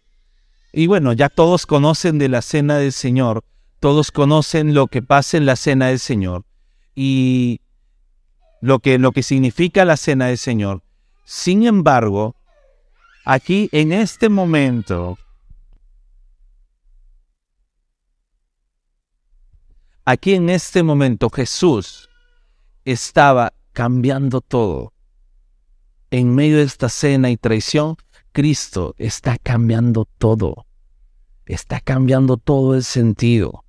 Y 0.72 0.88
bueno, 0.88 1.14
ya 1.14 1.30
todos 1.30 1.66
conocen 1.66 2.20
de 2.20 2.30
la 2.30 2.42
cena 2.42 2.78
del 2.78 2.94
Señor, 2.94 3.44
todos 3.80 4.12
conocen 4.12 4.74
lo 4.74 4.88
que 4.88 5.02
pasa 5.02 5.38
en 5.38 5.46
la 5.46 5.56
cena 5.56 5.88
del 5.88 6.00
Señor 6.00 6.46
y 6.96 7.62
lo 8.62 8.80
que, 8.80 9.00
lo 9.00 9.12
que 9.12 9.24
significa 9.24 9.86
la 9.86 9.98
cena 9.98 10.28
del 10.28 10.38
Señor. 10.38 10.84
Sin 11.24 11.66
embargo, 11.66 12.36
aquí 13.26 13.70
en 13.72 13.94
este 13.94 14.30
momento, 14.30 15.18
Aquí 20.12 20.34
en 20.34 20.50
este 20.50 20.82
momento 20.82 21.30
Jesús 21.30 22.10
estaba 22.84 23.54
cambiando 23.74 24.42
todo. 24.42 24.92
En 26.10 26.34
medio 26.34 26.58
de 26.58 26.64
esta 26.64 26.90
cena 26.90 27.30
y 27.30 27.38
traición, 27.38 27.96
Cristo 28.32 28.96
está 28.98 29.38
cambiando 29.38 30.06
todo. 30.18 30.66
Está 31.46 31.80
cambiando 31.82 32.38
todo 32.38 32.76
el 32.76 32.84
sentido. 32.84 33.66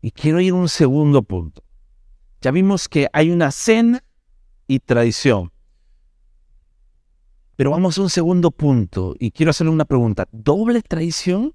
Y 0.00 0.10
quiero 0.10 0.40
ir 0.40 0.52
a 0.52 0.56
un 0.56 0.68
segundo 0.68 1.22
punto. 1.22 1.62
Ya 2.40 2.50
vimos 2.50 2.88
que 2.88 3.08
hay 3.12 3.30
una 3.30 3.50
cena 3.50 4.02
y 4.66 4.80
traición. 4.80 5.52
Pero 7.56 7.70
vamos 7.70 7.98
a 7.98 8.02
un 8.02 8.10
segundo 8.10 8.50
punto 8.50 9.14
y 9.18 9.30
quiero 9.30 9.50
hacerle 9.50 9.72
una 9.72 9.84
pregunta. 9.84 10.26
¿Doble 10.32 10.82
traición? 10.82 11.54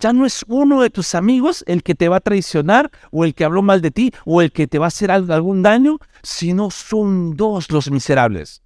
Ya 0.00 0.12
no 0.12 0.26
es 0.26 0.44
uno 0.48 0.80
de 0.80 0.90
tus 0.90 1.14
amigos 1.14 1.62
el 1.66 1.82
que 1.82 1.94
te 1.94 2.08
va 2.08 2.16
a 2.16 2.20
traicionar 2.20 2.90
o 3.12 3.24
el 3.24 3.34
que 3.34 3.44
habló 3.44 3.62
mal 3.62 3.82
de 3.82 3.90
ti 3.90 4.12
o 4.24 4.40
el 4.40 4.50
que 4.50 4.66
te 4.66 4.78
va 4.78 4.86
a 4.86 4.88
hacer 4.88 5.10
algún 5.10 5.62
daño, 5.62 5.98
sino 6.22 6.70
son 6.70 7.36
dos 7.36 7.70
los 7.70 7.90
miserables. 7.90 8.62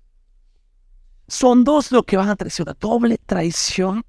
Son 1.27 1.65
dos 1.65 1.91
los 1.91 2.05
que 2.05 2.17
van 2.17 2.29
a 2.29 2.37
traicionar. 2.37 2.77
Doble 2.79 3.19
traición. 3.19 4.05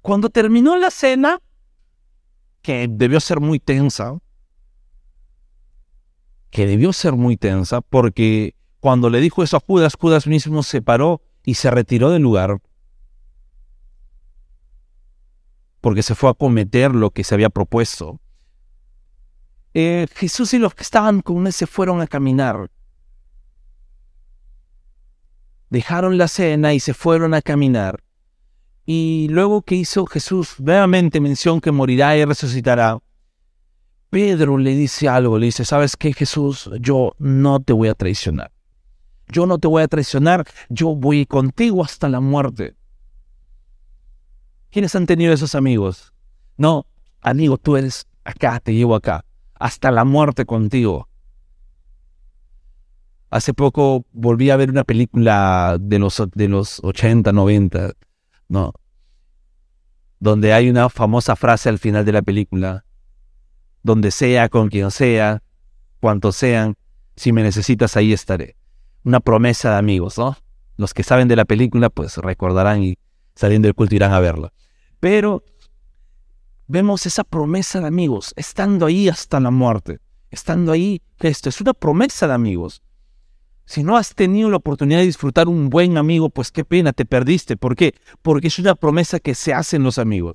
Cuando 0.00 0.30
terminó 0.30 0.76
la 0.76 0.92
cena, 0.92 1.40
que 2.62 2.86
debió 2.88 3.18
ser 3.18 3.40
muy 3.40 3.58
tensa, 3.58 4.18
que 6.50 6.66
debió 6.66 6.92
ser 6.92 7.14
muy 7.14 7.36
tensa, 7.36 7.80
porque 7.80 8.54
cuando 8.78 9.10
le 9.10 9.20
dijo 9.20 9.42
eso 9.42 9.56
a 9.56 9.60
Judas, 9.60 9.96
Judas 9.98 10.28
mismo 10.28 10.62
se 10.62 10.80
paró 10.80 11.22
y 11.44 11.54
se 11.54 11.70
retiró 11.72 12.10
del 12.10 12.22
lugar 12.22 12.60
porque 15.86 16.02
se 16.02 16.16
fue 16.16 16.28
a 16.30 16.34
cometer 16.34 16.96
lo 16.96 17.12
que 17.12 17.22
se 17.22 17.32
había 17.32 17.48
propuesto. 17.48 18.18
Eh, 19.72 20.08
Jesús 20.16 20.52
y 20.52 20.58
los 20.58 20.74
que 20.74 20.82
estaban 20.82 21.20
con 21.20 21.46
él 21.46 21.52
se 21.52 21.68
fueron 21.68 22.00
a 22.00 22.08
caminar. 22.08 22.72
Dejaron 25.70 26.18
la 26.18 26.26
cena 26.26 26.74
y 26.74 26.80
se 26.80 26.92
fueron 26.92 27.34
a 27.34 27.40
caminar. 27.40 28.02
Y 28.84 29.28
luego 29.30 29.62
que 29.62 29.76
hizo 29.76 30.06
Jesús 30.06 30.56
nuevamente 30.58 31.20
mención 31.20 31.60
que 31.60 31.70
morirá 31.70 32.16
y 32.16 32.24
resucitará, 32.24 32.98
Pedro 34.10 34.58
le 34.58 34.74
dice 34.74 35.08
algo, 35.08 35.38
le 35.38 35.46
dice, 35.46 35.64
¿sabes 35.64 35.96
qué 35.96 36.12
Jesús? 36.12 36.68
Yo 36.80 37.12
no 37.20 37.60
te 37.60 37.72
voy 37.72 37.86
a 37.86 37.94
traicionar. 37.94 38.50
Yo 39.28 39.46
no 39.46 39.60
te 39.60 39.68
voy 39.68 39.84
a 39.84 39.86
traicionar, 39.86 40.48
yo 40.68 40.96
voy 40.96 41.26
contigo 41.26 41.84
hasta 41.84 42.08
la 42.08 42.18
muerte. 42.18 42.74
¿Quiénes 44.76 44.94
han 44.94 45.06
tenido 45.06 45.32
esos 45.32 45.54
amigos? 45.54 46.12
No, 46.58 46.86
amigo, 47.22 47.56
tú 47.56 47.78
eres 47.78 48.06
acá, 48.24 48.60
te 48.60 48.74
llevo 48.74 48.94
acá, 48.94 49.24
hasta 49.54 49.90
la 49.90 50.04
muerte 50.04 50.44
contigo. 50.44 51.08
Hace 53.30 53.54
poco 53.54 54.04
volví 54.12 54.50
a 54.50 54.56
ver 54.56 54.68
una 54.68 54.84
película 54.84 55.78
de 55.80 55.98
los, 55.98 56.22
de 56.34 56.48
los 56.48 56.80
80, 56.84 57.32
90, 57.32 57.92
¿no? 58.50 58.74
Donde 60.20 60.52
hay 60.52 60.68
una 60.68 60.90
famosa 60.90 61.36
frase 61.36 61.70
al 61.70 61.78
final 61.78 62.04
de 62.04 62.12
la 62.12 62.20
película, 62.20 62.84
donde 63.82 64.10
sea, 64.10 64.50
con 64.50 64.68
quien 64.68 64.90
sea, 64.90 65.42
cuantos 66.00 66.36
sean, 66.36 66.76
si 67.16 67.32
me 67.32 67.42
necesitas 67.42 67.96
ahí 67.96 68.12
estaré. 68.12 68.56
Una 69.04 69.20
promesa 69.20 69.70
de 69.70 69.76
amigos, 69.78 70.18
¿no? 70.18 70.36
Los 70.76 70.92
que 70.92 71.02
saben 71.02 71.28
de 71.28 71.36
la 71.36 71.46
película, 71.46 71.88
pues 71.88 72.18
recordarán 72.18 72.82
y 72.82 72.98
saliendo 73.34 73.68
del 73.68 73.74
culto 73.74 73.94
irán 73.94 74.12
a 74.12 74.20
verla. 74.20 74.52
Pero 75.06 75.44
vemos 76.66 77.06
esa 77.06 77.22
promesa 77.22 77.80
de 77.80 77.86
amigos, 77.86 78.32
estando 78.34 78.86
ahí 78.86 79.08
hasta 79.08 79.38
la 79.38 79.52
muerte, 79.52 80.00
estando 80.32 80.72
ahí, 80.72 81.00
esto 81.20 81.48
es 81.48 81.60
una 81.60 81.74
promesa 81.74 82.26
de 82.26 82.34
amigos. 82.34 82.82
Si 83.66 83.84
no 83.84 83.96
has 83.96 84.16
tenido 84.16 84.50
la 84.50 84.56
oportunidad 84.56 84.98
de 84.98 85.06
disfrutar 85.06 85.46
un 85.46 85.70
buen 85.70 85.96
amigo, 85.96 86.28
pues 86.28 86.50
qué 86.50 86.64
pena, 86.64 86.92
te 86.92 87.04
perdiste. 87.04 87.56
¿Por 87.56 87.76
qué? 87.76 87.94
Porque 88.20 88.48
es 88.48 88.58
una 88.58 88.74
promesa 88.74 89.20
que 89.20 89.36
se 89.36 89.54
hacen 89.54 89.84
los 89.84 89.98
amigos. 89.98 90.34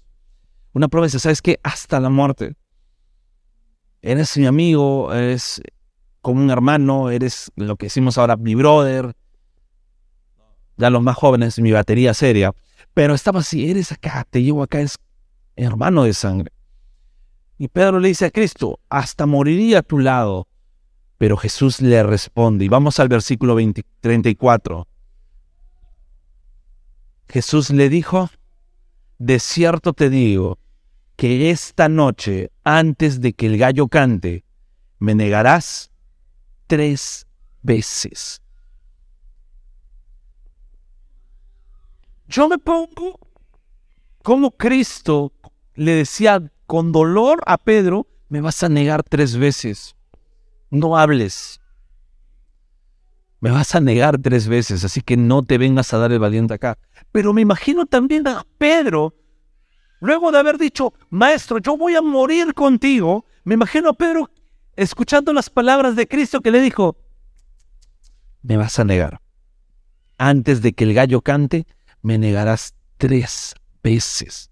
Una 0.72 0.88
promesa, 0.88 1.20
¿sabes 1.20 1.42
qué? 1.42 1.60
Hasta 1.64 2.00
la 2.00 2.10
muerte. 2.10 2.56
Eres 4.02 4.38
mi 4.38 4.46
amigo, 4.46 5.14
eres 5.14 5.62
como 6.22 6.42
un 6.42 6.50
hermano, 6.50 7.10
eres 7.10 7.52
lo 7.58 7.76
que 7.76 7.88
decimos 7.88 8.18
ahora 8.18 8.38
mi 8.38 8.56
brother. 8.56 9.18
Ya 10.78 10.90
los 10.90 11.04
más 11.04 11.18
jóvenes, 11.18 11.60
mi 11.60 11.74
batería 11.74 12.14
seria. 12.14 12.54
Pero 12.94 13.14
estaba 13.14 13.40
así, 13.40 13.70
eres 13.70 13.92
acá, 13.92 14.26
te 14.30 14.44
llevo 14.44 14.64
acá, 14.64 14.82
es 14.82 14.98
hermano 15.56 16.04
de 16.04 16.14
sangre. 16.14 16.52
Y 17.58 17.68
Pedro 17.68 18.00
le 18.00 18.10
dice 18.10 18.26
a 18.26 18.32
Cristo, 18.32 18.80
hasta 18.90 19.26
moriría 19.26 19.80
a 19.80 19.84
tu 19.84 20.00
lado. 20.00 20.48
Pero 21.18 21.38
Jesús 21.38 21.80
le 21.80 22.02
responde, 22.04 22.66
y 22.66 22.68
vamos 22.68 23.00
al 23.00 23.08
versículo 23.08 23.56
34. 24.00 24.88
Jesús 27.30 27.70
le 27.70 27.88
dijo, 27.90 28.30
de 29.20 29.40
cierto 29.40 29.94
te 29.94 30.10
digo, 30.10 30.58
que 31.16 31.52
esta 31.52 31.88
noche, 31.88 32.52
antes 32.64 33.22
de 33.22 33.34
que 33.34 33.46
el 33.46 33.60
gallo 33.60 33.88
cante, 33.88 34.44
me 34.98 35.14
negarás 35.14 35.92
tres 36.66 37.28
veces. 37.62 38.42
Yo 42.32 42.48
me 42.48 42.58
pongo 42.58 43.20
como 44.24 44.52
Cristo 44.52 45.34
le 45.76 45.96
decía 45.96 46.42
con 46.66 46.94
dolor 46.94 47.42
a 47.46 47.58
Pedro, 47.58 48.08
me 48.30 48.40
vas 48.40 48.64
a 48.64 48.70
negar 48.70 49.04
tres 49.04 49.36
veces. 49.36 49.98
No 50.70 50.98
hables. 50.98 51.60
Me 53.42 53.52
vas 53.52 53.76
a 53.76 53.82
negar 53.82 54.18
tres 54.18 54.48
veces, 54.48 54.86
así 54.86 55.02
que 55.02 55.18
no 55.18 55.44
te 55.44 55.58
vengas 55.58 55.94
a 55.94 55.98
dar 55.98 56.14
el 56.14 56.20
valiente 56.20 56.54
acá. 56.54 56.78
Pero 57.12 57.34
me 57.34 57.42
imagino 57.42 57.86
también 57.86 58.26
a 58.26 58.46
Pedro, 58.58 59.14
luego 60.00 60.32
de 60.32 60.40
haber 60.40 60.58
dicho, 60.58 60.94
maestro, 61.10 61.58
yo 61.58 61.76
voy 61.76 61.96
a 61.96 62.02
morir 62.02 62.54
contigo, 62.54 63.26
me 63.44 63.56
imagino 63.56 63.90
a 63.90 63.94
Pedro 63.94 64.30
escuchando 64.78 65.34
las 65.34 65.50
palabras 65.50 65.98
de 65.98 66.08
Cristo 66.08 66.40
que 66.40 66.52
le 66.52 66.62
dijo, 66.62 66.96
me 68.42 68.56
vas 68.56 68.80
a 68.80 68.86
negar. 68.86 69.20
Antes 70.18 70.62
de 70.62 70.72
que 70.72 70.86
el 70.86 70.94
gallo 70.94 71.22
cante, 71.22 71.66
me 72.02 72.18
negarás 72.18 72.74
tres 72.98 73.54
veces. 73.84 74.50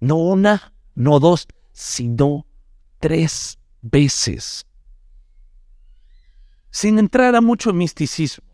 No 0.00 0.16
una, 0.16 0.72
no 0.94 1.18
dos, 1.20 1.46
sino 1.72 2.46
tres 2.98 3.58
veces. 3.82 4.66
Sin 6.70 6.98
entrar 6.98 7.34
a 7.34 7.40
mucho 7.40 7.72
misticismo. 7.72 8.44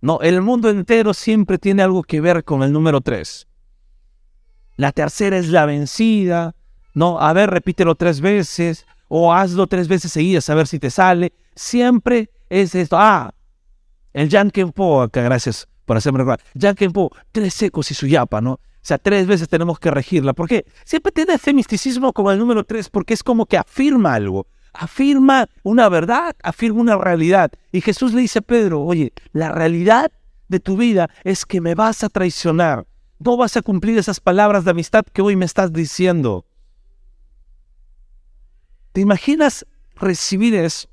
No, 0.00 0.20
el 0.20 0.42
mundo 0.42 0.68
entero 0.68 1.14
siempre 1.14 1.58
tiene 1.58 1.82
algo 1.82 2.02
que 2.02 2.20
ver 2.20 2.44
con 2.44 2.62
el 2.62 2.72
número 2.72 3.00
tres. 3.00 3.46
La 4.76 4.92
tercera 4.92 5.38
es 5.38 5.48
la 5.48 5.64
vencida. 5.64 6.54
No, 6.92 7.18
a 7.18 7.32
ver, 7.32 7.50
repítelo 7.50 7.94
tres 7.94 8.20
veces. 8.20 8.86
O 9.08 9.32
hazlo 9.32 9.66
tres 9.66 9.88
veces 9.88 10.12
seguidas 10.12 10.50
a 10.50 10.54
ver 10.54 10.66
si 10.66 10.78
te 10.78 10.90
sale. 10.90 11.32
Siempre 11.54 12.30
es 12.50 12.74
esto. 12.74 12.96
Ah, 12.98 13.32
el 14.12 14.28
Yankee 14.28 14.66
Po, 14.66 15.00
acá, 15.00 15.22
gracias 15.22 15.68
para 15.84 15.98
hacerme 15.98 16.18
recordar. 16.18 16.40
Ya 16.54 16.74
que 16.74 16.90
tres 17.32 17.54
secos 17.54 17.90
y 17.90 17.94
su 17.94 18.06
yapa, 18.06 18.40
¿no? 18.40 18.52
O 18.52 18.86
sea, 18.86 18.98
tres 18.98 19.26
veces 19.26 19.48
tenemos 19.48 19.78
que 19.78 19.90
regirla. 19.90 20.34
¿Por 20.34 20.46
qué? 20.48 20.66
Siempre 20.84 21.10
tiene 21.10 21.34
ese 21.34 21.54
misticismo 21.54 22.12
como 22.12 22.30
el 22.30 22.38
número 22.38 22.64
tres, 22.64 22.90
porque 22.90 23.14
es 23.14 23.22
como 23.22 23.46
que 23.46 23.56
afirma 23.56 24.14
algo. 24.14 24.46
afirma 24.74 25.48
una 25.62 25.88
verdad, 25.88 26.36
afirma 26.42 26.80
una 26.80 26.98
realidad. 26.98 27.50
Y 27.72 27.80
Jesús 27.80 28.12
le 28.12 28.22
dice 28.22 28.40
a 28.40 28.42
Pedro, 28.42 28.82
oye, 28.82 29.12
la 29.32 29.52
realidad 29.52 30.10
de 30.48 30.60
tu 30.60 30.76
vida 30.76 31.08
es 31.22 31.46
que 31.46 31.60
me 31.60 31.74
vas 31.74 32.04
a 32.04 32.08
traicionar. 32.08 32.86
No 33.18 33.36
vas 33.36 33.56
a 33.56 33.62
cumplir 33.62 33.96
esas 33.96 34.20
palabras 34.20 34.64
de 34.64 34.72
amistad 34.72 35.04
que 35.12 35.22
hoy 35.22 35.36
me 35.36 35.44
estás 35.44 35.72
diciendo. 35.72 36.44
¿Te 38.92 39.00
imaginas 39.00 39.64
recibir 39.96 40.54
eso? 40.54 40.88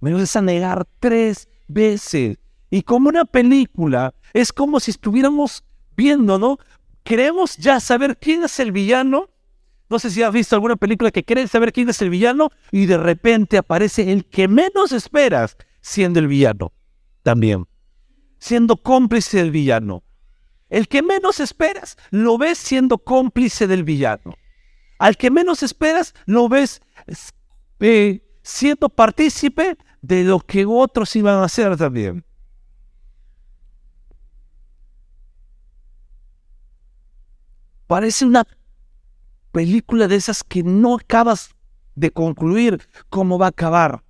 Me 0.00 0.12
vas 0.12 0.34
a 0.34 0.42
negar 0.42 0.86
tres 0.98 1.48
veces. 1.68 2.38
Y 2.70 2.82
como 2.82 3.08
una 3.08 3.24
película, 3.24 4.14
es 4.32 4.52
como 4.52 4.80
si 4.80 4.90
estuviéramos 4.90 5.64
viendo, 5.96 6.38
¿no? 6.38 6.58
Queremos 7.04 7.56
ya 7.56 7.80
saber 7.80 8.18
quién 8.18 8.42
es 8.44 8.58
el 8.58 8.72
villano. 8.72 9.30
No 9.88 9.98
sé 10.00 10.10
si 10.10 10.22
has 10.22 10.32
visto 10.32 10.56
alguna 10.56 10.76
película 10.76 11.12
que 11.12 11.22
quieres 11.22 11.50
saber 11.50 11.72
quién 11.72 11.88
es 11.88 12.02
el 12.02 12.10
villano 12.10 12.50
y 12.72 12.86
de 12.86 12.98
repente 12.98 13.56
aparece 13.56 14.10
el 14.12 14.24
que 14.24 14.48
menos 14.48 14.90
esperas 14.90 15.56
siendo 15.80 16.18
el 16.18 16.26
villano 16.26 16.72
también. 17.22 17.66
Siendo 18.38 18.76
cómplice 18.76 19.38
del 19.38 19.52
villano. 19.52 20.02
El 20.68 20.88
que 20.88 21.02
menos 21.02 21.38
esperas 21.38 21.96
lo 22.10 22.38
ves 22.38 22.58
siendo 22.58 22.98
cómplice 22.98 23.68
del 23.68 23.84
villano. 23.84 24.34
Al 24.98 25.16
que 25.16 25.30
menos 25.30 25.62
esperas 25.62 26.14
lo 26.24 26.48
ves 26.48 26.82
eh, 27.78 28.22
siendo 28.42 28.88
partícipe 28.88 29.78
de 30.02 30.24
lo 30.24 30.40
que 30.40 30.66
otros 30.66 31.14
iban 31.14 31.36
a 31.36 31.44
hacer 31.44 31.76
también. 31.76 32.25
Parece 37.86 38.24
una 38.24 38.46
película 39.52 40.08
de 40.08 40.16
esas 40.16 40.42
que 40.42 40.62
no 40.62 40.96
acabas 40.96 41.50
de 41.94 42.10
concluir 42.10 42.88
cómo 43.08 43.38
va 43.38 43.46
a 43.46 43.50
acabar. 43.50 44.02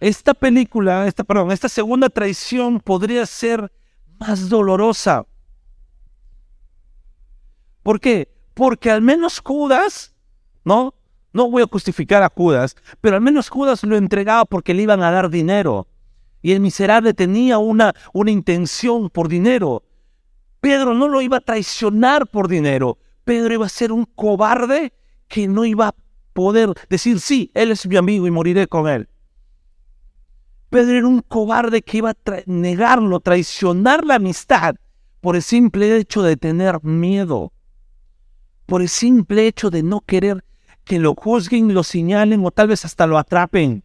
Esta 0.00 0.34
película, 0.34 1.06
esta, 1.06 1.22
perdón, 1.22 1.52
esta 1.52 1.68
segunda 1.68 2.08
traición 2.08 2.80
podría 2.80 3.24
ser 3.26 3.70
más 4.18 4.48
dolorosa. 4.48 5.26
¿Por 7.82 8.00
qué? 8.00 8.32
Porque 8.54 8.90
al 8.90 9.02
menos 9.02 9.40
Judas, 9.44 10.14
¿no? 10.64 10.94
No 11.32 11.50
voy 11.50 11.62
a 11.62 11.66
justificar 11.66 12.22
a 12.22 12.32
Judas, 12.34 12.76
pero 13.00 13.16
al 13.16 13.22
menos 13.22 13.48
Judas 13.48 13.82
lo 13.84 13.96
entregaba 13.96 14.44
porque 14.44 14.74
le 14.74 14.82
iban 14.82 15.02
a 15.02 15.10
dar 15.10 15.30
dinero. 15.30 15.86
Y 16.42 16.52
el 16.52 16.60
miserable 16.60 17.14
tenía 17.14 17.58
una, 17.58 17.94
una 18.12 18.30
intención 18.30 19.08
por 19.08 19.28
dinero. 19.28 19.84
Pedro 20.62 20.94
no 20.94 21.08
lo 21.08 21.20
iba 21.20 21.38
a 21.38 21.40
traicionar 21.40 22.28
por 22.28 22.46
dinero. 22.46 22.96
Pedro 23.24 23.52
iba 23.52 23.66
a 23.66 23.68
ser 23.68 23.90
un 23.90 24.04
cobarde 24.04 24.92
que 25.26 25.48
no 25.48 25.64
iba 25.64 25.88
a 25.88 25.94
poder 26.32 26.72
decir, 26.88 27.18
sí, 27.18 27.50
él 27.52 27.72
es 27.72 27.84
mi 27.84 27.96
amigo 27.96 28.28
y 28.28 28.30
moriré 28.30 28.68
con 28.68 28.88
él. 28.88 29.08
Pedro 30.70 30.92
era 30.96 31.08
un 31.08 31.20
cobarde 31.20 31.82
que 31.82 31.98
iba 31.98 32.10
a 32.10 32.16
negarlo, 32.46 33.18
traicionar 33.18 34.06
la 34.06 34.14
amistad 34.14 34.76
por 35.20 35.34
el 35.34 35.42
simple 35.42 35.96
hecho 35.96 36.22
de 36.22 36.36
tener 36.36 36.80
miedo, 36.84 37.52
por 38.64 38.82
el 38.82 38.88
simple 38.88 39.48
hecho 39.48 39.68
de 39.68 39.82
no 39.82 40.00
querer 40.02 40.44
que 40.84 41.00
lo 41.00 41.16
juzguen, 41.16 41.74
lo 41.74 41.82
señalen 41.82 42.46
o 42.46 42.52
tal 42.52 42.68
vez 42.68 42.84
hasta 42.84 43.08
lo 43.08 43.18
atrapen. 43.18 43.82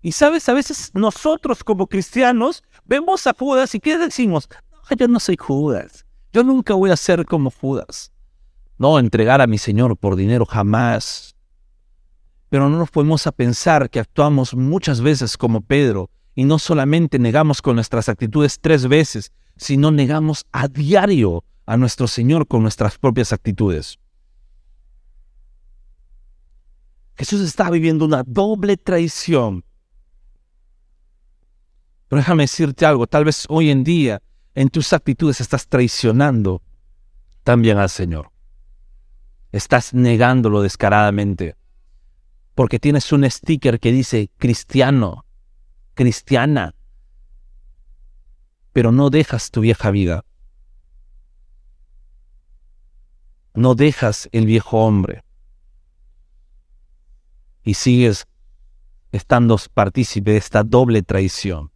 Y 0.00 0.12
sabes, 0.12 0.48
a 0.48 0.54
veces 0.54 0.90
nosotros 0.94 1.64
como 1.64 1.86
cristianos 1.86 2.62
vemos 2.84 3.26
a 3.26 3.34
Judas 3.34 3.74
y 3.74 3.80
¿qué 3.80 3.98
decimos? 3.98 4.48
Yo 4.96 5.08
no 5.08 5.20
soy 5.20 5.36
Judas. 5.36 6.06
Yo 6.32 6.44
nunca 6.44 6.74
voy 6.74 6.90
a 6.90 6.96
ser 6.96 7.26
como 7.26 7.50
Judas. 7.50 8.12
No, 8.78 8.98
entregar 8.98 9.40
a 9.40 9.46
mi 9.46 9.58
Señor 9.58 9.96
por 9.96 10.14
dinero 10.14 10.46
jamás. 10.46 11.34
Pero 12.48 12.68
no 12.68 12.78
nos 12.78 12.90
podemos 12.90 13.26
a 13.26 13.32
pensar 13.32 13.90
que 13.90 14.00
actuamos 14.00 14.54
muchas 14.54 15.00
veces 15.00 15.36
como 15.36 15.60
Pedro 15.60 16.10
y 16.34 16.44
no 16.44 16.58
solamente 16.58 17.18
negamos 17.18 17.60
con 17.60 17.74
nuestras 17.74 18.08
actitudes 18.08 18.60
tres 18.60 18.86
veces, 18.86 19.32
sino 19.56 19.90
negamos 19.90 20.46
a 20.52 20.68
diario 20.68 21.44
a 21.66 21.76
nuestro 21.76 22.06
Señor 22.06 22.46
con 22.46 22.62
nuestras 22.62 22.96
propias 22.96 23.32
actitudes. 23.32 23.98
Jesús 27.16 27.40
está 27.40 27.68
viviendo 27.68 28.04
una 28.04 28.22
doble 28.22 28.76
traición 28.76 29.64
pero 32.08 32.20
déjame 32.20 32.44
decirte 32.44 32.86
algo, 32.86 33.06
tal 33.06 33.24
vez 33.24 33.44
hoy 33.48 33.70
en 33.70 33.84
día 33.84 34.22
en 34.54 34.70
tus 34.70 34.92
actitudes 34.92 35.40
estás 35.40 35.68
traicionando 35.68 36.62
también 37.44 37.78
al 37.78 37.90
Señor. 37.90 38.30
Estás 39.52 39.94
negándolo 39.94 40.62
descaradamente. 40.62 41.56
Porque 42.54 42.78
tienes 42.78 43.12
un 43.12 43.28
sticker 43.30 43.78
que 43.78 43.92
dice 43.92 44.30
cristiano, 44.36 45.24
cristiana. 45.94 46.74
Pero 48.72 48.90
no 48.90 49.10
dejas 49.10 49.50
tu 49.50 49.60
vieja 49.60 49.90
vida. 49.90 50.24
No 53.54 53.74
dejas 53.74 54.28
el 54.32 54.44
viejo 54.44 54.84
hombre. 54.84 55.24
Y 57.62 57.74
sigues 57.74 58.26
estando 59.12 59.58
partícipe 59.72 60.32
de 60.32 60.36
esta 60.38 60.64
doble 60.64 61.02
traición. 61.02 61.70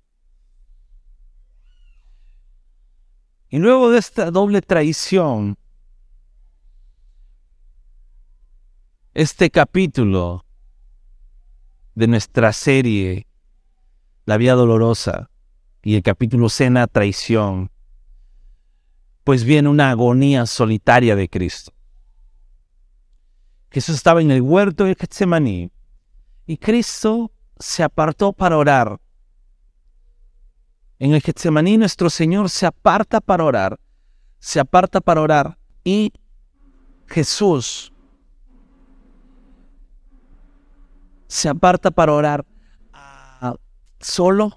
Y 3.53 3.59
luego 3.59 3.91
de 3.91 3.99
esta 3.99 4.31
doble 4.31 4.62
traición, 4.62 5.59
este 9.12 9.51
capítulo 9.51 10.47
de 11.95 12.07
nuestra 12.07 12.55
serie, 12.55 13.27
La 14.25 14.38
Vía 14.38 14.55
Dolorosa, 14.55 15.29
y 15.83 15.97
el 15.97 16.03
capítulo 16.03 16.49
Cena 16.49 16.87
Traición, 16.87 17.71
pues 19.23 19.45
viene 19.45 19.69
una 19.69 19.91
agonía 19.91 20.47
solitaria 20.47 21.15
de 21.15 21.29
Cristo. 21.29 21.75
Jesús 23.71 23.97
estaba 23.97 24.23
en 24.23 24.31
el 24.31 24.41
huerto 24.41 24.85
de 24.85 24.95
Getsemaní 24.95 25.71
y 26.47 26.57
Cristo 26.57 27.31
se 27.59 27.83
apartó 27.83 28.33
para 28.33 28.57
orar 28.57 28.99
en 31.03 31.15
el 31.15 31.21
Getsemaní 31.21 31.79
nuestro 31.79 32.11
Señor 32.11 32.49
se 32.49 32.65
aparta 32.65 33.21
para 33.21 33.43
orar, 33.43 33.81
se 34.38 34.61
aparta 34.61 35.01
para 35.01 35.21
orar 35.21 35.59
y 35.83 36.12
Jesús 37.09 37.93
se 41.27 41.49
aparta 41.49 41.91
para 41.91 42.12
orar 42.12 42.47
ah, 42.93 43.57
solo 43.99 44.55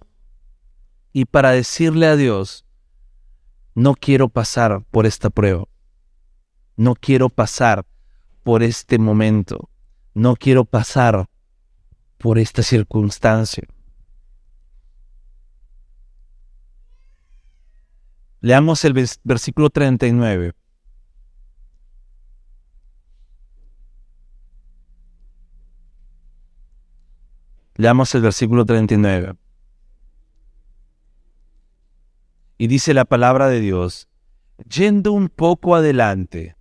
y 1.14 1.26
para 1.26 1.50
decirle 1.50 2.06
a 2.06 2.16
Dios, 2.16 2.64
no 3.74 3.96
quiero 3.96 4.30
pasar 4.30 4.86
por 4.92 5.08
esta 5.08 5.32
prueba, 5.32 5.64
no 6.76 6.94
quiero 6.94 7.30
pasar 7.30 7.88
por 8.44 8.62
este 8.62 9.00
momento, 9.00 9.72
no 10.14 10.36
quiero 10.36 10.64
pasar 10.64 11.28
por 12.20 12.38
esta 12.38 12.62
circunstancia. 12.62 13.64
Leamos 18.46 18.86
el 18.86 18.94
versículo 19.24 19.72
39. 19.72 20.54
Leamos 27.74 28.14
el 28.14 28.22
versículo 28.22 28.64
39. 28.64 29.34
Y 32.60 32.68
dice 32.68 32.94
la 32.94 33.06
palabra 33.06 33.48
de 33.48 33.62
Dios, 33.62 34.10
yendo 34.70 35.12
un 35.12 35.30
poco 35.30 35.74
adelante, 35.74 36.56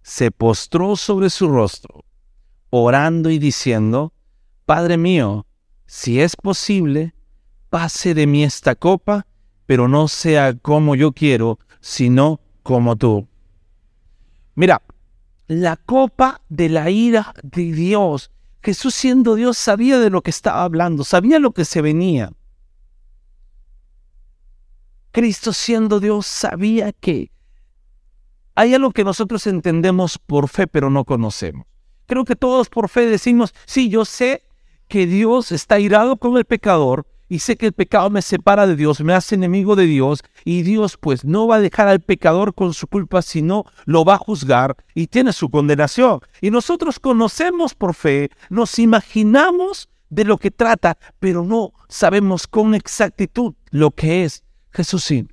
se 0.00 0.30
postró 0.30 0.96
sobre 0.96 1.28
su 1.28 1.50
rostro, 1.50 2.06
orando 2.70 3.28
y 3.28 3.38
diciendo, 3.38 4.14
Padre 4.64 4.96
mío, 4.96 5.46
si 5.84 6.22
es 6.22 6.36
posible, 6.36 7.14
pase 7.68 8.14
de 8.14 8.26
mí 8.26 8.44
esta 8.44 8.74
copa, 8.74 9.26
pero 9.68 9.86
no 9.86 10.08
sea 10.08 10.54
como 10.54 10.94
yo 10.94 11.12
quiero, 11.12 11.58
sino 11.82 12.40
como 12.62 12.96
tú. 12.96 13.28
Mira, 14.54 14.80
la 15.46 15.76
copa 15.76 16.40
de 16.48 16.70
la 16.70 16.88
ira 16.88 17.34
de 17.42 17.70
Dios. 17.72 18.30
Jesús 18.62 18.94
siendo 18.94 19.34
Dios 19.34 19.58
sabía 19.58 19.98
de 19.98 20.08
lo 20.08 20.22
que 20.22 20.30
estaba 20.30 20.62
hablando, 20.62 21.04
sabía 21.04 21.38
lo 21.38 21.52
que 21.52 21.66
se 21.66 21.82
venía. 21.82 22.32
Cristo 25.10 25.52
siendo 25.52 26.00
Dios 26.00 26.26
sabía 26.26 26.94
que 26.94 27.30
hay 28.54 28.72
algo 28.72 28.92
que 28.92 29.04
nosotros 29.04 29.46
entendemos 29.46 30.16
por 30.16 30.48
fe, 30.48 30.66
pero 30.66 30.88
no 30.88 31.04
conocemos. 31.04 31.66
Creo 32.06 32.24
que 32.24 32.36
todos 32.36 32.70
por 32.70 32.88
fe 32.88 33.04
decimos, 33.04 33.52
sí, 33.66 33.90
yo 33.90 34.06
sé 34.06 34.46
que 34.88 35.06
Dios 35.06 35.52
está 35.52 35.78
irado 35.78 36.16
con 36.16 36.38
el 36.38 36.46
pecador 36.46 37.06
y 37.28 37.40
sé 37.40 37.56
que 37.56 37.66
el 37.66 37.72
pecado 37.72 38.10
me 38.10 38.22
separa 38.22 38.66
de 38.66 38.76
Dios, 38.76 39.00
me 39.00 39.12
hace 39.12 39.34
enemigo 39.34 39.76
de 39.76 39.84
Dios 39.84 40.22
y 40.44 40.62
Dios 40.62 40.96
pues 40.96 41.24
no 41.24 41.46
va 41.46 41.56
a 41.56 41.60
dejar 41.60 41.88
al 41.88 42.00
pecador 42.00 42.54
con 42.54 42.72
su 42.72 42.86
culpa, 42.86 43.22
sino 43.22 43.64
lo 43.84 44.04
va 44.04 44.14
a 44.14 44.18
juzgar 44.18 44.76
y 44.94 45.08
tiene 45.08 45.32
su 45.32 45.50
condenación. 45.50 46.20
Y 46.40 46.50
nosotros 46.50 46.98
conocemos 46.98 47.74
por 47.74 47.94
fe, 47.94 48.30
nos 48.48 48.78
imaginamos 48.78 49.88
de 50.10 50.24
lo 50.24 50.38
que 50.38 50.50
trata, 50.50 50.98
pero 51.18 51.44
no 51.44 51.72
sabemos 51.88 52.46
con 52.46 52.74
exactitud 52.74 53.54
lo 53.70 53.90
que 53.90 54.24
es. 54.24 54.42
Jesús 54.70 55.04
sí. 55.04 55.28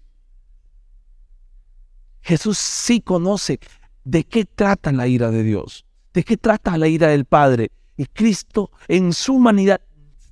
Jesús 2.22 2.58
sí 2.58 3.02
conoce 3.02 3.60
de 4.04 4.24
qué 4.24 4.46
trata 4.46 4.92
la 4.92 5.08
ira 5.08 5.32
de 5.32 5.44
Dios, 5.44 5.86
de 6.14 6.24
qué 6.24 6.38
trata 6.38 6.78
la 6.78 6.88
ira 6.88 7.08
del 7.08 7.26
Padre. 7.26 7.72
Y 7.98 8.08
Cristo 8.08 8.72
en 8.90 9.14
su 9.14 9.36
humanidad 9.36 9.80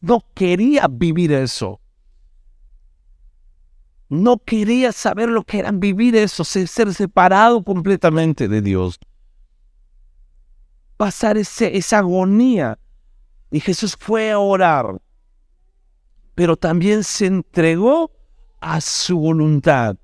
no 0.03 0.21
quería 0.33 0.87
vivir 0.89 1.31
eso. 1.31 1.79
No 4.09 4.37
quería 4.37 4.91
saber 4.91 5.29
lo 5.29 5.43
que 5.43 5.59
era 5.59 5.71
vivir 5.71 6.17
eso, 6.17 6.43
ser 6.43 6.93
separado 6.93 7.63
completamente 7.63 8.49
de 8.49 8.61
Dios. 8.61 8.99
Pasar 10.97 11.37
esa 11.37 11.97
agonía. 11.97 12.77
Y 13.49 13.61
Jesús 13.61 13.95
fue 13.97 14.31
a 14.31 14.39
orar, 14.39 15.01
pero 16.35 16.57
también 16.57 17.05
se 17.05 17.27
entregó 17.27 18.11
a 18.59 18.81
su 18.81 19.17
voluntad. 19.17 19.95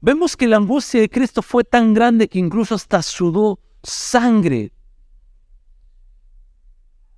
Vemos 0.00 0.36
que 0.36 0.46
la 0.46 0.58
angustia 0.58 1.00
de 1.00 1.10
Cristo 1.10 1.42
fue 1.42 1.64
tan 1.64 1.94
grande 1.94 2.28
que 2.28 2.38
incluso 2.38 2.76
hasta 2.76 3.02
sudó 3.02 3.58
sangre. 3.82 4.75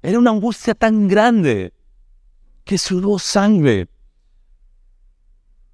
Era 0.08 0.18
una 0.18 0.30
angustia 0.30 0.74
tan 0.74 1.06
grande 1.06 1.74
que 2.64 2.78
sudó 2.78 3.18
sangre. 3.18 3.88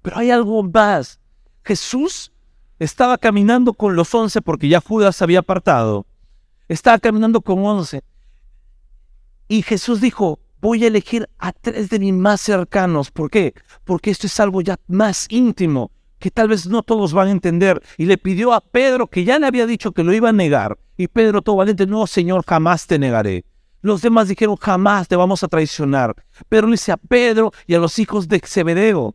Pero 0.01 0.17
hay 0.17 0.29
algo 0.29 0.61
más. 0.61 1.21
Jesús 1.63 2.33
estaba 2.77 3.17
caminando 3.17 3.71
con 3.71 3.95
los 3.95 4.13
once 4.13 4.41
porque 4.41 4.67
ya 4.67 4.81
Judas 4.81 5.21
había 5.21 5.39
apartado. 5.39 6.05
Estaba 6.67 6.99
caminando 6.99 7.39
con 7.39 7.65
once. 7.65 8.03
Y 9.47 9.61
Jesús 9.61 10.01
dijo, 10.01 10.39
voy 10.59 10.83
a 10.83 10.87
elegir 10.87 11.29
a 11.37 11.53
tres 11.53 11.89
de 11.89 11.99
mis 11.99 12.13
más 12.13 12.41
cercanos. 12.41 13.11
¿Por 13.11 13.31
qué? 13.31 13.53
Porque 13.85 14.11
esto 14.11 14.27
es 14.27 14.37
algo 14.41 14.59
ya 14.59 14.77
más 14.87 15.27
íntimo 15.29 15.91
que 16.19 16.29
tal 16.29 16.49
vez 16.49 16.67
no 16.67 16.83
todos 16.83 17.13
van 17.13 17.29
a 17.29 17.31
entender. 17.31 17.81
Y 17.97 18.05
le 18.05 18.17
pidió 18.17 18.51
a 18.51 18.59
Pedro, 18.59 19.07
que 19.07 19.23
ya 19.23 19.39
le 19.39 19.47
había 19.47 19.65
dicho 19.65 19.93
que 19.93 20.03
lo 20.03 20.11
iba 20.11 20.27
a 20.27 20.33
negar. 20.33 20.77
Y 20.97 21.07
Pedro, 21.07 21.41
todo 21.41 21.55
valiente, 21.55 21.87
no, 21.87 22.05
Señor, 22.05 22.43
jamás 22.45 22.85
te 22.85 22.99
negaré. 22.99 23.45
Los 23.85 24.01
demás 24.01 24.27
dijeron, 24.27 24.55
jamás 24.55 25.07
te 25.07 25.15
vamos 25.15 25.43
a 25.43 25.47
traicionar. 25.47 26.15
Pero 26.49 26.65
le 26.65 26.71
dice 26.71 26.91
a 26.91 26.97
Pedro 26.97 27.51
y 27.67 27.75
a 27.75 27.77
los 27.77 27.99
hijos 27.99 28.27
de 28.27 28.41
Zebedeo. 28.43 29.13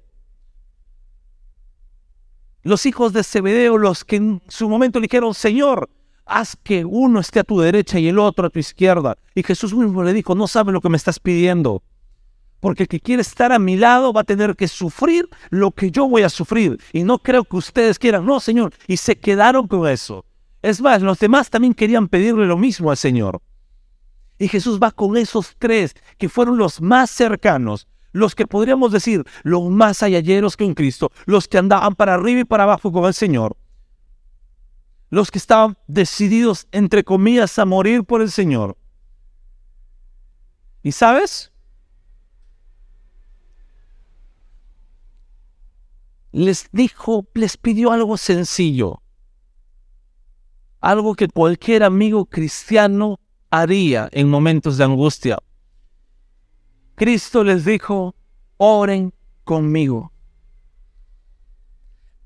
Los 2.62 2.86
hijos 2.86 3.12
de 3.12 3.24
Zebedeo, 3.24 3.78
los 3.78 4.04
que 4.04 4.14
en 4.14 4.40
su 4.46 4.68
momento 4.68 5.00
le 5.00 5.06
dijeron, 5.06 5.34
Señor, 5.34 5.90
haz 6.24 6.54
que 6.54 6.84
uno 6.84 7.18
esté 7.18 7.40
a 7.40 7.44
tu 7.44 7.58
derecha 7.58 7.98
y 7.98 8.06
el 8.06 8.20
otro 8.20 8.46
a 8.46 8.50
tu 8.50 8.60
izquierda. 8.60 9.16
Y 9.34 9.42
Jesús 9.42 9.74
mismo 9.74 10.04
le 10.04 10.12
dijo, 10.12 10.36
no 10.36 10.46
sabe 10.46 10.70
lo 10.70 10.80
que 10.80 10.88
me 10.88 10.98
estás 10.98 11.18
pidiendo. 11.18 11.82
Porque 12.60 12.84
el 12.84 12.88
que 12.88 13.00
quiere 13.00 13.22
estar 13.22 13.50
a 13.50 13.58
mi 13.58 13.76
lado 13.76 14.12
va 14.12 14.20
a 14.20 14.24
tener 14.24 14.54
que 14.54 14.68
sufrir 14.68 15.28
lo 15.48 15.72
que 15.72 15.90
yo 15.90 16.08
voy 16.08 16.22
a 16.22 16.28
sufrir. 16.28 16.78
Y 16.92 17.02
no 17.02 17.18
creo 17.18 17.42
que 17.42 17.56
ustedes 17.56 17.98
quieran, 17.98 18.24
no, 18.24 18.38
Señor. 18.38 18.72
Y 18.86 18.98
se 18.98 19.18
quedaron 19.18 19.66
con 19.66 19.88
eso. 19.88 20.24
Es 20.62 20.80
más, 20.80 21.02
los 21.02 21.18
demás 21.18 21.50
también 21.50 21.74
querían 21.74 22.06
pedirle 22.06 22.46
lo 22.46 22.56
mismo 22.56 22.92
al 22.92 22.96
Señor. 22.96 23.42
Y 24.40 24.48
Jesús 24.48 24.80
va 24.82 24.90
con 24.90 25.18
esos 25.18 25.54
tres 25.58 25.94
que 26.16 26.30
fueron 26.30 26.56
los 26.56 26.80
más 26.80 27.10
cercanos, 27.10 27.86
los 28.10 28.34
que 28.34 28.46
podríamos 28.46 28.90
decir 28.90 29.22
los 29.42 29.68
más 29.68 29.98
que 30.56 30.64
un 30.64 30.72
Cristo, 30.72 31.12
los 31.26 31.46
que 31.46 31.58
andaban 31.58 31.94
para 31.94 32.14
arriba 32.14 32.40
y 32.40 32.44
para 32.44 32.62
abajo 32.62 32.90
con 32.90 33.04
el 33.04 33.12
Señor, 33.12 33.58
los 35.10 35.30
que 35.30 35.36
estaban 35.36 35.76
decididos, 35.86 36.66
entre 36.72 37.04
comillas, 37.04 37.58
a 37.58 37.66
morir 37.66 38.02
por 38.02 38.22
el 38.22 38.30
Señor. 38.30 38.78
¿Y 40.82 40.92
sabes? 40.92 41.52
Les 46.32 46.66
dijo, 46.72 47.26
les 47.34 47.58
pidió 47.58 47.92
algo 47.92 48.16
sencillo, 48.16 49.02
algo 50.80 51.14
que 51.14 51.28
cualquier 51.28 51.82
amigo 51.82 52.24
cristiano 52.24 53.19
haría 53.50 54.08
en 54.12 54.28
momentos 54.28 54.76
de 54.76 54.84
angustia. 54.84 55.38
Cristo 56.94 57.44
les 57.44 57.64
dijo, 57.64 58.14
oren 58.56 59.12
conmigo. 59.44 60.12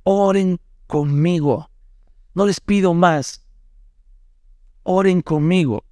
Oren 0.03 0.61
conmigo. 0.87 1.71
No 2.35 2.47
les 2.47 2.61
pido 2.61 2.93
más. 2.93 3.47
Oren 4.83 5.23
conmigo. 5.23 5.85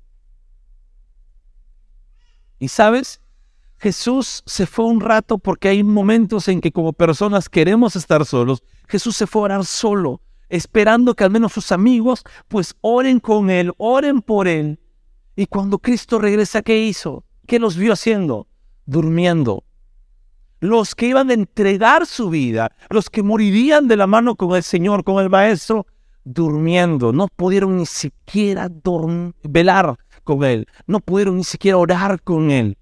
Y 2.59 2.68
sabes, 2.68 3.21
Jesús 3.79 4.42
se 4.47 4.66
fue 4.66 4.85
un 4.85 5.01
rato 5.01 5.38
porque 5.38 5.68
hay 5.68 5.83
momentos 5.83 6.47
en 6.49 6.61
que 6.61 6.71
como 6.71 6.92
personas 6.92 7.49
queremos 7.49 7.97
estar 7.97 8.25
solos. 8.27 8.62
Jesús 8.87 9.16
se 9.16 9.27
fue 9.27 9.42
a 9.42 9.45
orar 9.47 9.64
solo, 9.64 10.21
esperando 10.49 11.14
que 11.14 11.25
al 11.25 11.31
menos 11.31 11.53
sus 11.53 11.73
amigos 11.73 12.23
pues 12.49 12.77
oren 12.81 13.18
con 13.18 13.51
él, 13.51 13.73
oren 13.79 14.23
por 14.23 14.47
él. 14.47 14.79
Y 15.35 15.47
cuando 15.47 15.79
Cristo 15.79 16.18
regresa, 16.18 16.62
¿qué 16.62 16.85
hizo? 16.85 17.25
¿Qué 17.47 17.59
los 17.59 17.77
vio 17.77 17.92
haciendo? 17.92 18.47
Durmiendo. 18.85 19.64
Los 20.61 20.95
que 20.95 21.07
iban 21.07 21.31
a 21.31 21.35
entregar 21.35 22.07
su 22.07 22.31
vida, 22.31 22.73
los 22.90 23.11
que 23.11 23.23
morirían 23.23 23.88
de 23.88 23.97
la 23.97 24.07
mano 24.07 24.37
con 24.37 24.55
el 24.55 24.62
Señor, 24.62 25.03
con 25.05 25.23
el 25.23 25.31
Maestro, 25.31 25.87
durmiendo. 26.25 27.12
No 27.12 27.27
pudieron 27.29 27.79
ni 27.79 27.87
siquiera 27.87 28.71
velar 29.42 29.97
con 30.23 30.45
Él. 30.45 30.66
No 30.87 31.01
pudieron 31.01 31.37
ni 31.38 31.45
siquiera 31.45 31.79
orar 31.79 32.23
con 32.23 32.51
Él. 32.51 32.77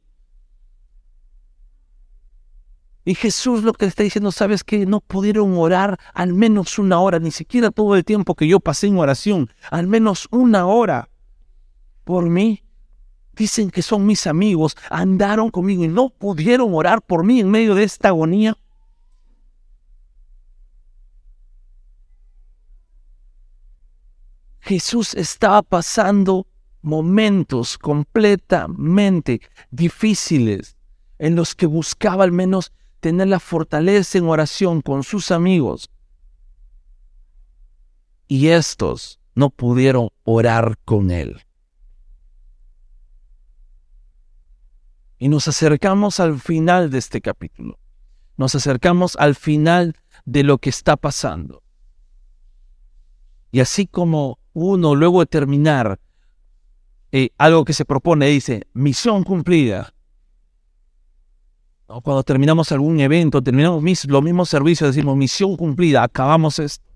Y 3.04 3.14
Jesús 3.14 3.62
lo 3.62 3.72
que 3.72 3.86
está 3.86 4.02
diciendo, 4.02 4.30
¿sabes 4.30 4.62
que 4.62 4.84
No 4.84 5.00
pudieron 5.00 5.56
orar 5.56 5.98
al 6.12 6.34
menos 6.34 6.78
una 6.78 7.00
hora, 7.00 7.18
ni 7.18 7.30
siquiera 7.30 7.70
todo 7.70 7.96
el 7.96 8.04
tiempo 8.04 8.34
que 8.34 8.46
yo 8.46 8.60
pasé 8.60 8.88
en 8.88 8.98
oración, 8.98 9.50
al 9.70 9.86
menos 9.86 10.28
una 10.30 10.66
hora 10.66 11.08
por 12.10 12.28
mí. 12.28 12.64
Dicen 13.36 13.70
que 13.70 13.82
son 13.82 14.04
mis 14.04 14.26
amigos, 14.26 14.76
andaron 14.90 15.48
conmigo 15.48 15.84
y 15.84 15.88
no 15.88 16.10
pudieron 16.10 16.74
orar 16.74 17.00
por 17.02 17.22
mí 17.22 17.38
en 17.38 17.48
medio 17.48 17.76
de 17.76 17.84
esta 17.84 18.08
agonía. 18.08 18.56
Jesús 24.58 25.14
estaba 25.14 25.62
pasando 25.62 26.48
momentos 26.82 27.78
completamente 27.78 29.40
difíciles 29.70 30.76
en 31.18 31.36
los 31.36 31.54
que 31.54 31.66
buscaba 31.66 32.24
al 32.24 32.32
menos 32.32 32.72
tener 32.98 33.28
la 33.28 33.38
fortaleza 33.38 34.18
en 34.18 34.24
oración 34.24 34.80
con 34.80 35.04
sus 35.04 35.30
amigos. 35.30 35.90
Y 38.26 38.48
estos 38.48 39.20
no 39.36 39.50
pudieron 39.50 40.08
orar 40.24 40.76
con 40.84 41.12
él. 41.12 41.40
Y 45.22 45.28
nos 45.28 45.46
acercamos 45.48 46.18
al 46.18 46.40
final 46.40 46.90
de 46.90 46.96
este 46.96 47.20
capítulo. 47.20 47.78
Nos 48.38 48.54
acercamos 48.54 49.16
al 49.16 49.35
final 49.35 49.94
de 50.24 50.42
lo 50.42 50.56
que 50.56 50.70
está 50.70 50.96
pasando. 50.96 51.62
Y 53.52 53.61
así 53.61 53.87
como 53.87 54.38
uno 54.54 54.94
luego 54.94 55.20
de 55.20 55.26
terminar 55.26 56.00
eh, 57.12 57.28
algo 57.37 57.66
que 57.66 57.74
se 57.74 57.85
propone 57.85 58.28
dice, 58.28 58.66
misión 58.72 59.22
cumplida. 59.22 59.92
Cuando 61.87 62.22
terminamos 62.22 62.72
algún 62.72 62.98
evento, 63.00 63.42
terminamos 63.42 63.85
los 64.06 64.22
mismos 64.22 64.48
servicios, 64.48 64.94
decimos, 64.94 65.18
misión 65.18 65.54
cumplida, 65.54 66.02
acabamos 66.02 66.59
esto. 66.59 66.88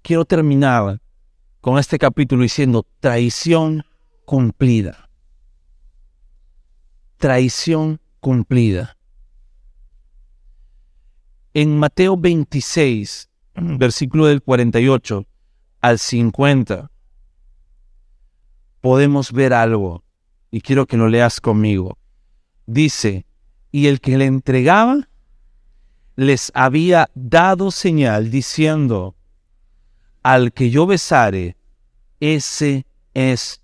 Quiero 0.00 0.24
terminar 0.24 0.98
con 1.60 1.78
este 1.78 1.98
capítulo 1.98 2.42
diciendo, 2.42 2.86
traición 3.00 3.84
cumplida 4.24 5.07
traición 7.18 8.00
cumplida. 8.20 8.96
En 11.52 11.76
Mateo 11.76 12.16
26, 12.16 13.28
versículo 13.54 14.26
del 14.26 14.40
48 14.40 15.26
al 15.80 15.98
50, 15.98 16.90
podemos 18.80 19.32
ver 19.32 19.52
algo, 19.52 20.04
y 20.50 20.60
quiero 20.60 20.86
que 20.86 20.96
lo 20.96 21.08
leas 21.08 21.40
conmigo. 21.40 21.98
Dice, 22.66 23.26
y 23.72 23.88
el 23.88 24.00
que 24.00 24.16
le 24.16 24.26
entregaba 24.26 25.08
les 26.14 26.52
había 26.54 27.10
dado 27.14 27.70
señal 27.70 28.30
diciendo, 28.30 29.16
al 30.22 30.52
que 30.52 30.70
yo 30.70 30.86
besare, 30.86 31.56
ese 32.20 32.86
es, 33.14 33.60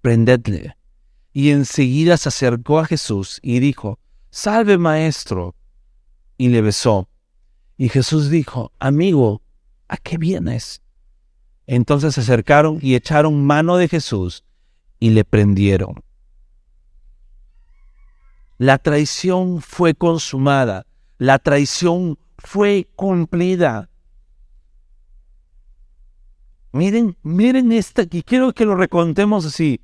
prendedle 0.00 0.75
Y 1.36 1.50
enseguida 1.50 2.16
se 2.16 2.30
acercó 2.30 2.78
a 2.78 2.86
Jesús 2.86 3.40
y 3.42 3.60
dijo, 3.60 3.98
Salve 4.30 4.78
maestro. 4.78 5.54
Y 6.38 6.48
le 6.48 6.62
besó. 6.62 7.10
Y 7.76 7.90
Jesús 7.90 8.30
dijo, 8.30 8.72
Amigo, 8.78 9.42
¿a 9.86 9.98
qué 9.98 10.16
vienes? 10.16 10.80
Entonces 11.66 12.14
se 12.14 12.22
acercaron 12.22 12.78
y 12.80 12.94
echaron 12.94 13.44
mano 13.44 13.76
de 13.76 13.86
Jesús 13.86 14.44
y 14.98 15.10
le 15.10 15.26
prendieron. 15.26 16.02
La 18.56 18.78
traición 18.78 19.60
fue 19.60 19.92
consumada, 19.92 20.86
la 21.18 21.38
traición 21.38 22.18
fue 22.38 22.88
cumplida. 22.96 23.90
Miren, 26.72 27.18
miren 27.22 27.72
esta, 27.72 28.04
y 28.10 28.22
quiero 28.22 28.54
que 28.54 28.64
lo 28.64 28.74
recontemos 28.74 29.44
así. 29.44 29.82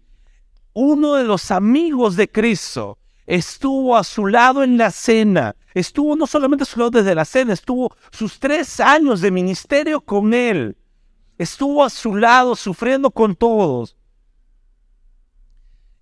Uno 0.75 1.15
de 1.15 1.25
los 1.25 1.51
amigos 1.51 2.17
de 2.17 2.31
Cristo 2.31 2.99
estuvo 3.27 3.97
a 3.97 4.05
su 4.05 4.27
lado 4.27 4.63
en 4.63 4.77
la 4.79 4.91
cena, 4.91 5.55
estuvo 5.75 6.17
no 6.17 6.27
solamente 6.27 6.65
a 6.65 6.67
su 6.67 6.79
lado 6.79 6.91
desde 6.91 7.15
la 7.15 7.25
cena, 7.25 7.53
estuvo 7.53 7.95
sus 8.11 8.39
tres 8.39 8.81
años 8.81 9.21
de 9.21 9.31
ministerio 9.31 10.01
con 10.01 10.35
él, 10.35 10.77
estuvo 11.39 11.85
a 11.85 11.91
su 11.91 12.15
lado 12.17 12.57
sufriendo 12.57 13.11
con 13.11 13.37
todos. 13.37 13.97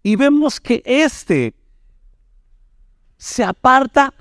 Y 0.03 0.17
vemos 0.17 0.61
que 0.61 0.83
este 0.87 1.55
se 3.17 3.45
aparta 3.45 4.15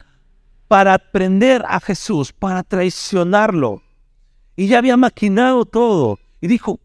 para 0.68 0.94
aprender 0.94 1.64
a 1.68 1.80
Jesús, 1.80 2.34
para 2.34 2.64
traicionarlo. 2.64 3.82
Y 4.56 4.68
ya 4.68 4.78
había 4.78 4.98
maquinado 4.98 5.66
todo. 5.66 6.20
Y 6.42 6.48
dijo, 6.48 6.80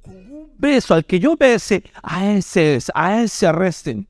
beso 0.59 0.95
al 0.95 1.05
que 1.05 1.21
yo 1.21 1.37
bese, 1.37 1.85
a 2.03 2.31
ese, 2.31 2.79
a 2.95 3.23
ese 3.23 3.47
arresten. 3.47 4.09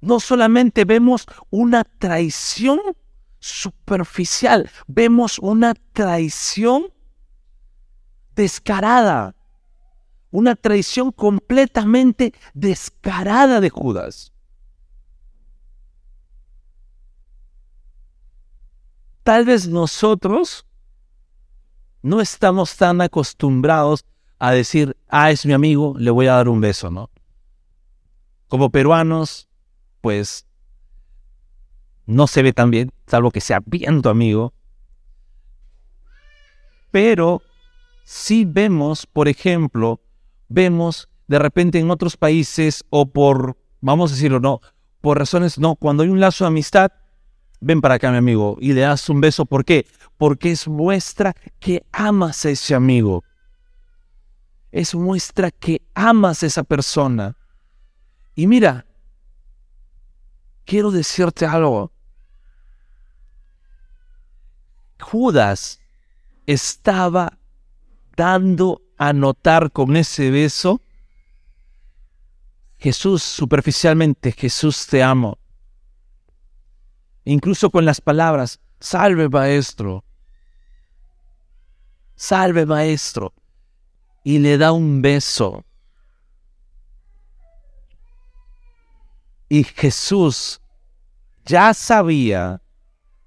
No 0.00 0.20
solamente 0.20 0.84
vemos 0.84 1.26
una 1.50 1.84
traición 1.84 2.80
superficial, 3.38 4.70
vemos 4.86 5.38
una 5.38 5.74
traición 5.92 6.92
descarada, 8.34 9.34
una 10.30 10.54
traición 10.54 11.10
completamente 11.12 12.32
descarada 12.54 13.60
de 13.60 13.70
Judas. 13.70 14.32
tal 19.28 19.44
vez 19.44 19.68
nosotros 19.68 20.64
no 22.00 22.22
estamos 22.22 22.78
tan 22.78 23.02
acostumbrados 23.02 24.06
a 24.38 24.52
decir, 24.52 24.96
ah, 25.08 25.30
es 25.30 25.44
mi 25.46 25.52
amigo, 25.52 25.94
le 25.98 26.10
voy 26.10 26.26
a 26.26 26.34
dar 26.34 26.48
un 26.48 26.60
beso, 26.60 26.90
¿no? 26.90 27.10
Como 28.48 28.70
peruanos, 28.70 29.48
pues 30.00 30.46
no 32.06 32.26
se 32.26 32.42
ve 32.42 32.52
tan 32.52 32.70
bien, 32.70 32.92
salvo 33.06 33.30
que 33.30 33.40
sea 33.40 33.60
bien 33.64 34.00
tu 34.00 34.08
amigo. 34.08 34.54
Pero 36.90 37.42
si 38.04 38.44
vemos, 38.44 39.06
por 39.06 39.28
ejemplo, 39.28 40.00
vemos 40.48 41.08
de 41.26 41.38
repente 41.38 41.78
en 41.78 41.90
otros 41.90 42.16
países 42.16 42.84
o 42.88 43.06
por, 43.06 43.58
vamos 43.80 44.10
a 44.10 44.14
decirlo, 44.14 44.40
no, 44.40 44.60
por 45.00 45.18
razones, 45.18 45.58
no, 45.58 45.76
cuando 45.76 46.02
hay 46.02 46.08
un 46.08 46.20
lazo 46.20 46.44
de 46.44 46.48
amistad, 46.48 46.90
ven 47.60 47.80
para 47.80 47.94
acá 47.94 48.10
mi 48.10 48.16
amigo 48.16 48.56
y 48.60 48.72
le 48.72 48.82
das 48.82 49.08
un 49.08 49.20
beso. 49.20 49.44
¿Por 49.44 49.64
qué? 49.64 49.86
Porque 50.16 50.50
es 50.50 50.66
muestra 50.66 51.34
que 51.58 51.84
amas 51.92 52.46
a 52.46 52.50
ese 52.50 52.74
amigo. 52.74 53.24
Es 54.70 54.94
muestra 54.94 55.50
que 55.50 55.82
amas 55.94 56.42
a 56.42 56.46
esa 56.46 56.62
persona. 56.62 57.36
Y 58.34 58.46
mira, 58.46 58.86
quiero 60.64 60.90
decirte 60.90 61.46
algo. 61.46 61.92
Judas 65.00 65.80
estaba 66.46 67.38
dando 68.16 68.82
a 68.96 69.12
notar 69.12 69.70
con 69.70 69.96
ese 69.96 70.30
beso, 70.30 70.82
Jesús, 72.78 73.22
superficialmente, 73.22 74.32
Jesús 74.32 74.86
te 74.86 75.02
amo 75.02 75.38
incluso 77.28 77.70
con 77.70 77.84
las 77.84 78.00
palabras, 78.00 78.58
salve 78.80 79.28
maestro, 79.28 80.04
salve 82.14 82.64
maestro, 82.64 83.34
y 84.28 84.40
le 84.40 84.58
da 84.58 84.72
un 84.72 85.00
beso. 85.00 85.64
Y 89.48 89.64
Jesús 89.64 90.60
ya 91.46 91.72
sabía 91.72 92.60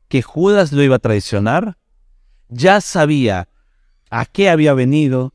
que 0.09 0.21
Judas 0.21 0.71
lo 0.71 0.83
iba 0.83 0.97
a 0.97 0.99
traicionar, 0.99 1.75
ya 2.49 2.81
sabía 2.81 3.49
a 4.11 4.27
qué 4.27 4.51
había 4.51 4.75
venido, 4.75 5.33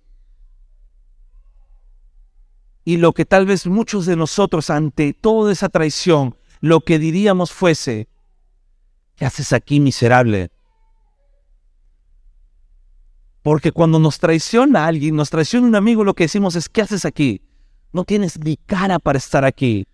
y 2.85 2.99
lo 2.99 3.13
que 3.13 3.25
tal 3.25 3.45
vez 3.45 3.67
muchos 3.67 4.07
de 4.07 4.15
nosotros 4.15 4.71
ante 4.71 5.15
toda 5.15 5.51
esa 5.51 5.69
traición, 5.69 6.37
lo 6.61 6.83
que 6.83 7.01
diríamos 7.01 7.51
fuese, 7.51 8.09
¿Qué 9.17 9.25
haces 9.25 9.53
aquí, 9.53 9.81
miserable? 9.81 10.53
Porque 13.47 13.71
cuando 13.71 14.01
nos 14.01 14.19
traiciona 14.19 14.89
alguien, 14.89 15.15
nos 15.15 15.31
traiciona 15.31 15.69
un 15.69 15.77
amigo, 15.77 16.03
lo 16.03 16.15
que 16.15 16.25
decimos 16.25 16.57
es, 16.57 16.69
¿qué 16.69 16.83
haces 16.83 17.05
aquí? 17.05 17.43
No 17.93 18.03
tienes 18.03 18.41
ni 18.41 18.57
cara 18.57 18.99
para 18.99 19.19
estar 19.19 19.45
aquí. 19.45 19.87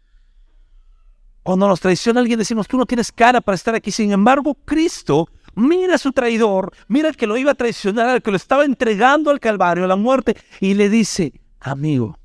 Cuando 1.43 1.69
nos 1.69 1.79
traiciona 1.79 2.21
alguien, 2.21 2.39
decimos, 2.39 2.67
tú 2.67 2.79
no 2.79 2.87
tienes 2.87 3.13
cara 3.13 3.43
para 3.43 3.55
estar 3.55 3.75
aquí. 3.75 3.91
Sin 3.91 4.11
embargo, 4.11 4.55
Cristo 4.65 5.29
mira 5.55 5.97
a 5.97 5.99
su 5.99 6.13
traidor, 6.13 6.73
mira 6.89 7.11
al 7.11 7.17
que 7.19 7.27
lo 7.27 7.37
iba 7.37 7.51
a 7.51 7.55
traicionar, 7.55 8.09
al 8.09 8.23
que 8.23 8.31
lo 8.31 8.39
estaba 8.39 8.65
entregando 8.65 9.31
al 9.31 9.39
Calvario, 9.39 9.85
a 9.85 9.87
la 9.87 9.97
muerte, 9.97 10.35
y 10.59 10.73
le 10.73 10.89
dice, 10.89 11.39
amigo, 11.61 12.19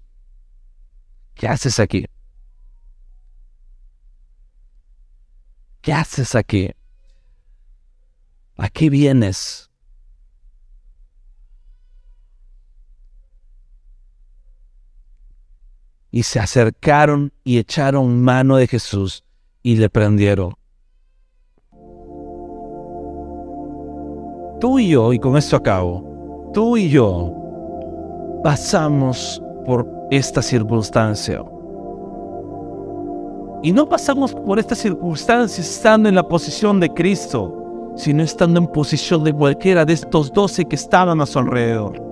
¿qué 1.34 1.50
haces 1.50 1.78
aquí? 1.82 2.06
¿Qué 5.82 5.92
haces 5.92 6.36
aquí? 6.36 6.72
¿A 8.56 8.70
qué 8.70 8.90
vienes? 8.90 9.68
Y 16.18 16.24
se 16.24 16.40
acercaron 16.40 17.32
y 17.44 17.60
echaron 17.60 18.24
mano 18.24 18.58
de 18.58 18.66
Jesús 18.66 19.24
y 19.62 19.76
le 19.76 19.88
prendieron. 19.88 20.56
Tú 24.60 24.80
y 24.80 24.88
yo, 24.90 25.14
y 25.14 25.20
con 25.20 25.38
esto 25.38 25.58
acabo, 25.58 26.50
tú 26.56 26.76
y 26.76 26.90
yo 26.90 27.32
pasamos 28.44 29.40
por 29.64 29.88
esta 30.10 30.42
circunstancia. 30.42 31.44
Y 33.62 33.72
no 33.72 33.88
pasamos 33.88 34.34
por 34.34 34.58
esta 34.58 34.74
circunstancia 34.74 35.62
estando 35.62 36.10
en 36.10 36.16
la 36.16 36.28
posición 36.28 36.80
de 36.80 36.90
Cristo 36.90 37.94
sino 37.96 38.24
estando 38.24 38.60
en 38.60 38.66
posición 38.66 39.24
de 39.24 39.34
cualquiera 39.34 39.86
de 39.86 39.94
estos 39.94 40.34
doce 40.34 40.66
que 40.66 40.78
estaban 40.78 41.22
a 41.22 41.28
su 41.28 41.38
alrededor. 41.38 42.07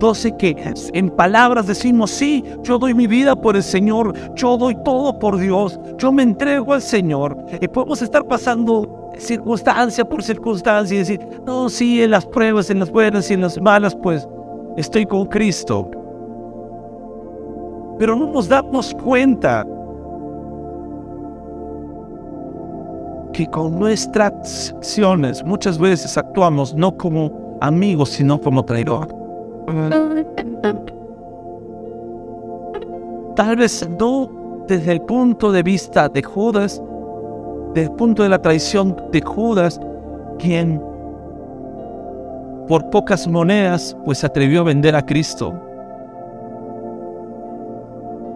Doce 0.00 0.34
que 0.34 0.56
en 0.94 1.10
palabras 1.10 1.66
decimos, 1.66 2.10
sí, 2.10 2.42
yo 2.62 2.78
doy 2.78 2.94
mi 2.94 3.06
vida 3.06 3.36
por 3.36 3.54
el 3.54 3.62
Señor, 3.62 4.14
yo 4.34 4.56
doy 4.56 4.74
todo 4.82 5.18
por 5.18 5.36
Dios, 5.36 5.78
yo 5.98 6.10
me 6.10 6.22
entrego 6.22 6.72
al 6.72 6.80
Señor. 6.80 7.36
Y 7.60 7.68
podemos 7.68 8.00
estar 8.00 8.26
pasando 8.26 9.10
circunstancia 9.18 10.02
por 10.02 10.22
circunstancia 10.22 10.94
y 10.94 10.98
decir, 11.00 11.20
no, 11.44 11.68
sí, 11.68 12.02
en 12.02 12.12
las 12.12 12.24
pruebas, 12.24 12.70
en 12.70 12.78
las 12.78 12.90
buenas 12.90 13.30
y 13.30 13.34
en 13.34 13.42
las 13.42 13.60
malas, 13.60 13.94
pues 13.94 14.26
estoy 14.78 15.04
con 15.04 15.26
Cristo. 15.26 15.90
Pero 17.98 18.16
no 18.16 18.32
nos 18.32 18.48
damos 18.48 18.94
cuenta 19.04 19.66
que 23.34 23.46
con 23.48 23.78
nuestras 23.78 24.72
acciones 24.74 25.44
muchas 25.44 25.78
veces 25.78 26.16
actuamos 26.16 26.74
no 26.74 26.96
como 26.96 27.58
amigos, 27.60 28.08
sino 28.08 28.40
como 28.40 28.64
traidor. 28.64 29.19
Tal 33.36 33.56
vez 33.56 33.88
no 33.98 34.30
desde 34.66 34.92
el 34.92 35.00
punto 35.02 35.50
de 35.50 35.62
vista 35.62 36.08
de 36.08 36.22
Judas, 36.22 36.82
desde 37.74 37.90
el 37.90 37.96
punto 37.96 38.22
de 38.22 38.28
la 38.28 38.40
traición 38.40 38.96
de 39.10 39.20
Judas, 39.20 39.80
quien 40.38 40.82
por 42.68 42.88
pocas 42.90 43.26
monedas 43.26 43.96
pues 44.04 44.22
atrevió 44.22 44.60
a 44.60 44.64
vender 44.64 44.94
a 44.94 45.04
Cristo. 45.04 45.52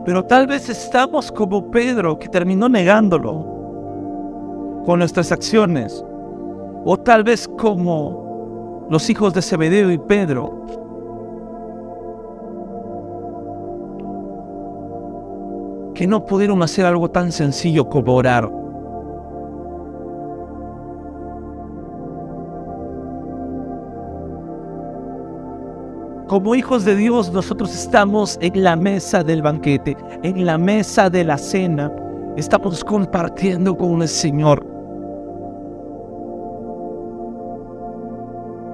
Pero 0.05 0.25
tal 0.25 0.47
vez 0.47 0.69
estamos 0.69 1.33
como 1.33 1.71
Pedro 1.71 2.19
que 2.19 2.29
terminó 2.29 2.69
negándolo 2.69 3.55
con 4.85 4.99
nuestras 4.99 5.33
acciones. 5.33 6.05
O 6.85 6.99
tal 6.99 7.25
vez 7.25 7.49
como 7.49 8.87
los 8.91 9.09
hijos 9.09 9.33
de 9.33 9.41
Zebedeo 9.41 9.91
y 9.91 9.99
Pedro. 9.99 10.84
Que 15.95 16.07
no 16.07 16.25
pudieron 16.25 16.63
hacer 16.63 16.85
algo 16.85 17.11
tan 17.11 17.31
sencillo 17.33 17.89
como 17.89 18.15
orar. 18.15 18.51
Como 26.27 26.55
hijos 26.55 26.85
de 26.85 26.97
Dios, 26.97 27.31
nosotros 27.33 27.75
estamos 27.75 28.39
en 28.41 28.65
la 28.65 28.77
mesa 28.77 29.23
del 29.23 29.43
banquete, 29.43 29.97
en 30.23 30.45
la 30.45 30.59
mesa 30.59 31.09
de 31.09 31.23
la 31.23 31.39
cena. 31.39 31.93
Estamos 32.37 32.83
compartiendo 32.83 33.77
con 33.77 34.03
el 34.03 34.09
Señor. 34.09 34.67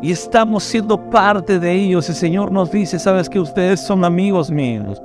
Y 0.00 0.12
estamos 0.12 0.64
siendo 0.64 1.10
parte 1.10 1.58
de 1.58 1.72
ellos. 1.72 2.08
El 2.08 2.14
Señor 2.14 2.50
nos 2.50 2.70
dice, 2.70 2.98
sabes 2.98 3.28
que 3.28 3.40
ustedes 3.40 3.80
son 3.80 4.04
amigos 4.04 4.50
míos. 4.50 5.02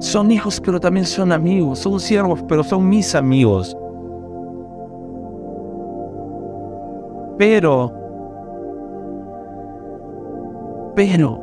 Son 0.00 0.30
hijos, 0.30 0.60
pero 0.64 0.80
también 0.80 1.04
son 1.04 1.30
amigos. 1.30 1.80
Son 1.80 2.00
siervos, 2.00 2.42
pero 2.48 2.64
son 2.64 2.88
mis 2.88 3.14
amigos. 3.14 3.76
Pero 7.38 7.92
pero 10.96 11.40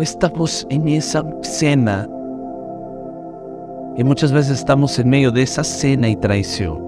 estamos 0.00 0.66
en 0.70 0.88
esa 0.88 1.24
cena 1.42 2.08
y 3.96 4.04
muchas 4.04 4.32
veces 4.32 4.58
estamos 4.58 4.98
en 4.98 5.08
medio 5.08 5.30
de 5.30 5.42
esa 5.42 5.64
cena 5.64 6.08
y 6.08 6.16
traición. 6.16 6.78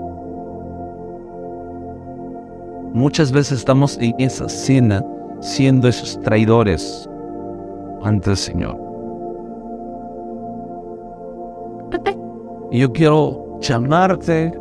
Muchas 2.92 3.32
veces 3.32 3.58
estamos 3.58 3.98
en 3.98 4.14
esa 4.18 4.48
cena 4.48 5.04
siendo 5.40 5.88
esos 5.88 6.20
traidores 6.20 7.08
ante 8.02 8.30
el 8.30 8.36
Señor. 8.36 8.88
Y 12.70 12.80
yo 12.80 12.92
quiero 12.92 13.58
llamarte 13.60 14.52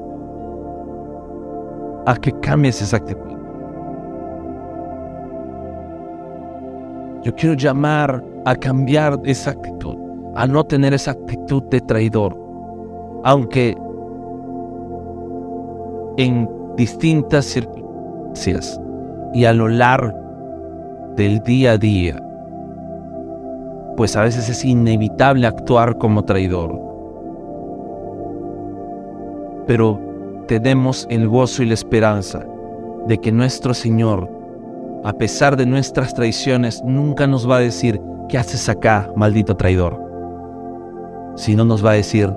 a 2.06 2.16
que 2.16 2.32
cambies 2.40 2.82
esa 2.82 2.98
actitud. 2.98 3.38
Yo 7.24 7.36
quiero 7.36 7.56
llamar 7.56 8.24
a 8.46 8.56
cambiar 8.56 9.20
esa 9.26 9.52
actitud, 9.52 9.98
a 10.36 10.48
no 10.48 10.64
tener 10.64 10.94
esa 10.94 11.12
actitud 11.12 11.64
de 11.64 11.82
traidor. 11.82 12.38
Aunque 13.26 13.76
en 16.18 16.50
distintas 16.78 17.46
circunstancias 17.46 18.80
y 19.34 19.44
a 19.44 19.52
lo 19.52 19.68
largo 19.68 20.14
del 21.18 21.40
día 21.40 21.74
a 21.74 21.78
día, 21.78 22.27
pues 23.98 24.16
a 24.16 24.24
veces 24.24 24.48
es 24.48 24.64
inevitable 24.64 25.48
actuar 25.48 25.98
como 25.98 26.24
traidor. 26.24 26.80
Pero 29.66 30.00
tenemos 30.48 31.06
el 31.10 31.28
gozo 31.28 31.64
y 31.64 31.66
la 31.66 31.74
esperanza 31.74 32.46
de 33.08 33.18
que 33.18 33.34
nuestro 33.34 33.74
Señor 33.74 34.38
a 35.08 35.14
pesar 35.14 35.56
de 35.56 35.66
nuestras 35.66 36.14
traiciones, 36.14 36.84
nunca 36.84 37.28
nos 37.28 37.50
va 37.50 37.56
a 37.56 37.60
decir, 37.60 38.02
¿qué 38.28 38.38
haces 38.38 38.68
acá, 38.68 39.10
maldito 39.16 39.56
traidor? 39.56 39.98
Sino 41.36 41.64
nos 41.64 41.86
va 41.86 41.92
a 41.92 41.94
decir, 41.94 42.30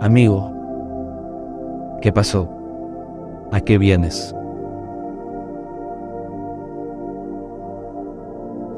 amigo, 0.00 0.50
¿qué 2.00 2.10
pasó? 2.10 2.48
¿A 3.52 3.60
qué 3.60 3.76
vienes? 3.76 4.34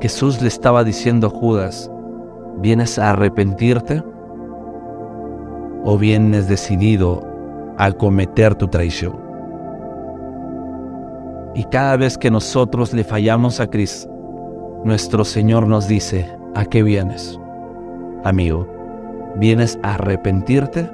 Jesús 0.00 0.42
le 0.42 0.48
estaba 0.48 0.82
diciendo 0.82 1.28
a 1.28 1.30
Judas, 1.30 1.91
¿vienes 2.58 2.98
a 2.98 3.10
arrepentirte? 3.10 4.02
¿O 5.84 5.98
vienes 5.98 6.48
decidido 6.48 7.26
a 7.78 7.90
cometer 7.92 8.54
tu 8.54 8.68
traición? 8.68 9.16
Y 11.54 11.64
cada 11.64 11.96
vez 11.96 12.16
que 12.16 12.30
nosotros 12.30 12.92
le 12.94 13.04
fallamos 13.04 13.60
a 13.60 13.66
Cristo, 13.66 14.10
nuestro 14.84 15.24
Señor 15.24 15.66
nos 15.66 15.86
dice, 15.86 16.26
¿a 16.54 16.64
qué 16.64 16.82
vienes? 16.82 17.38
Amigo, 18.24 18.66
¿vienes 19.36 19.78
a 19.82 19.94
arrepentirte? 19.94 20.90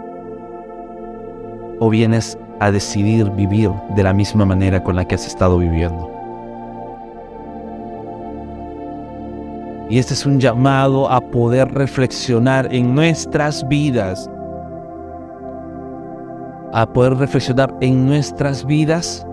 ¿O 1.78 1.90
vienes 1.90 2.38
a 2.60 2.72
decidir 2.72 3.30
vivir 3.30 3.70
de 3.94 4.02
la 4.02 4.12
misma 4.12 4.44
manera 4.44 4.82
con 4.82 4.96
la 4.96 5.06
que 5.06 5.14
has 5.14 5.26
estado 5.26 5.58
viviendo? 5.58 6.17
Y 9.90 9.98
este 9.98 10.12
es 10.12 10.26
un 10.26 10.38
llamado 10.38 11.10
a 11.10 11.20
poder 11.20 11.72
reflexionar 11.72 12.68
en 12.72 12.94
nuestras 12.94 13.66
vidas. 13.68 14.30
A 16.74 16.86
poder 16.86 17.14
reflexionar 17.14 17.74
en 17.80 18.06
nuestras 18.06 18.66
vidas 18.66 19.26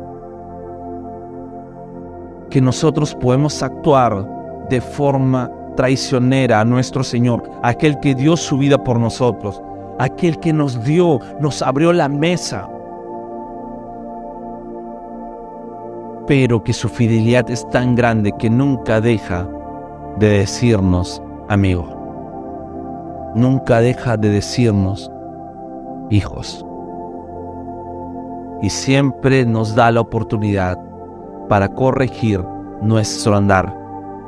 que 2.50 2.62
nosotros 2.62 3.14
podemos 3.16 3.62
actuar 3.62 4.26
de 4.70 4.80
forma 4.80 5.52
traicionera 5.76 6.62
a 6.62 6.66
nuestro 6.66 7.04
Señor, 7.04 7.44
aquel 7.62 8.00
que 8.00 8.16
dio 8.16 8.38
su 8.38 8.58
vida 8.58 8.82
por 8.82 8.98
nosotros, 8.98 9.62
aquel 10.00 10.40
que 10.40 10.54
nos 10.54 10.82
dio, 10.86 11.20
nos 11.42 11.62
abrió 11.62 11.92
la 11.92 12.08
mesa, 12.08 12.70
pero 16.28 16.64
que 16.64 16.72
su 16.72 16.88
fidelidad 16.88 17.50
es 17.52 17.70
tan 17.72 17.94
grande 17.94 18.32
que 18.40 18.50
nunca 18.50 19.02
deja 19.02 19.50
de 20.18 20.30
decirnos, 20.40 21.22
amigo, 21.50 21.86
nunca 23.36 23.82
deja 23.82 24.18
de 24.18 24.30
decirnos, 24.30 25.12
hijos, 26.10 26.66
y 28.62 28.70
siempre 28.70 29.46
nos 29.46 29.76
da 29.76 29.92
la 29.92 30.02
oportunidad 30.02 30.78
para 31.50 31.70
corregir 31.70 32.44
nuestro 32.82 33.36
andar 33.36 33.76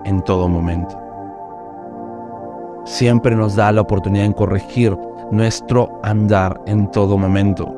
en 0.05 0.21
todo 0.21 0.47
momento. 0.47 1.01
Siempre 2.85 3.35
nos 3.35 3.55
da 3.55 3.71
la 3.71 3.81
oportunidad 3.81 4.27
de 4.27 4.33
corregir 4.33 4.97
nuestro 5.31 5.99
andar 6.03 6.59
en 6.65 6.89
todo 6.91 7.17
momento. 7.17 7.73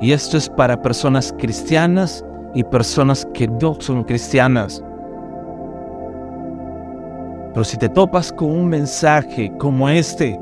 Y 0.00 0.12
esto 0.12 0.36
es 0.36 0.48
para 0.48 0.80
personas 0.80 1.34
cristianas 1.36 2.24
y 2.54 2.62
personas 2.64 3.26
que 3.34 3.48
no 3.48 3.76
son 3.80 4.04
cristianas. 4.04 4.82
Pero 7.52 7.64
si 7.64 7.76
te 7.76 7.88
topas 7.88 8.32
con 8.32 8.50
un 8.50 8.68
mensaje 8.68 9.52
como 9.58 9.88
este, 9.88 10.38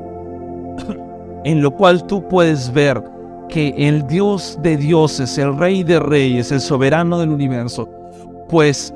en 1.43 1.61
lo 1.61 1.71
cual 1.71 2.05
tú 2.05 2.27
puedes 2.27 2.71
ver 2.71 3.03
que 3.49 3.73
el 3.77 4.05
Dios 4.07 4.59
de 4.61 4.77
dioses, 4.77 5.37
el 5.37 5.57
Rey 5.57 5.83
de 5.83 5.99
reyes, 5.99 6.51
el 6.51 6.59
soberano 6.59 7.19
del 7.19 7.29
universo, 7.29 7.89
pues 8.49 8.93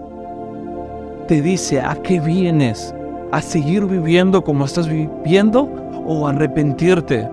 te 1.28 1.42
dice, 1.42 1.80
¿a 1.80 1.96
qué 1.96 2.20
vienes? 2.20 2.94
¿A 3.32 3.42
seguir 3.42 3.86
viviendo 3.86 4.44
como 4.44 4.66
estás 4.66 4.88
viviendo 4.88 5.70
o 6.06 6.28
arrepentirte? 6.28 7.30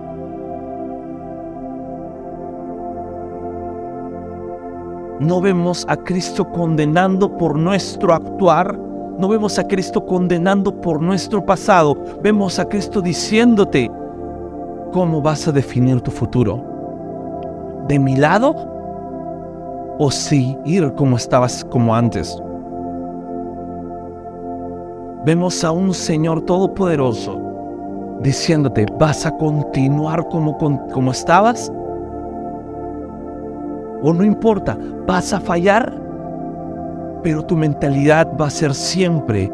No 5.19 5.41
vemos 5.41 5.85
a 5.89 5.97
Cristo 5.97 6.49
condenando 6.49 7.37
por 7.37 7.57
nuestro 7.57 8.13
actuar, 8.13 8.79
no 9.17 9.27
vemos 9.27 9.59
a 9.59 9.67
Cristo 9.67 10.05
condenando 10.05 10.79
por 10.79 11.01
nuestro 11.01 11.45
pasado, 11.45 11.97
vemos 12.21 12.57
a 12.57 12.65
Cristo 12.65 13.01
diciéndote 13.01 13.91
cómo 14.93 15.21
vas 15.21 15.45
a 15.47 15.51
definir 15.51 15.99
tu 15.99 16.09
futuro 16.09 16.63
de 17.89 17.99
mi 17.99 18.15
lado 18.15 18.55
o 19.97 20.09
si 20.09 20.57
ir 20.63 20.93
como 20.93 21.17
estabas 21.17 21.65
como 21.65 21.93
antes. 21.93 22.41
Vemos 25.25 25.65
a 25.65 25.71
un 25.71 25.93
Señor 25.93 26.43
todopoderoso 26.45 27.41
diciéndote, 28.21 28.85
¿vas 28.97 29.25
a 29.25 29.31
continuar 29.31 30.27
como, 30.29 30.57
como 30.93 31.11
estabas? 31.11 31.69
O 34.01 34.13
no 34.13 34.23
importa, 34.23 34.77
vas 35.05 35.33
a 35.33 35.39
fallar, 35.39 35.93
pero 37.23 37.43
tu 37.43 37.55
mentalidad 37.55 38.27
va 38.39 38.47
a 38.47 38.51
ser 38.51 38.73
siempre 38.73 39.51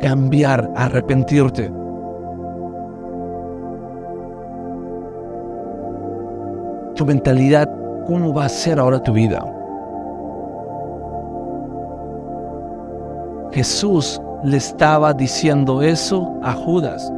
cambiar, 0.00 0.68
arrepentirte. 0.74 1.82
tu 6.94 7.06
mentalidad, 7.06 7.68
¿cómo 8.06 8.32
va 8.32 8.44
a 8.44 8.48
ser 8.48 8.78
ahora 8.78 9.02
tu 9.02 9.12
vida? 9.12 9.44
Jesús 13.52 14.20
le 14.44 14.56
estaba 14.56 15.12
diciendo 15.12 15.82
eso 15.82 16.32
a 16.42 16.52
Judas. 16.52 17.12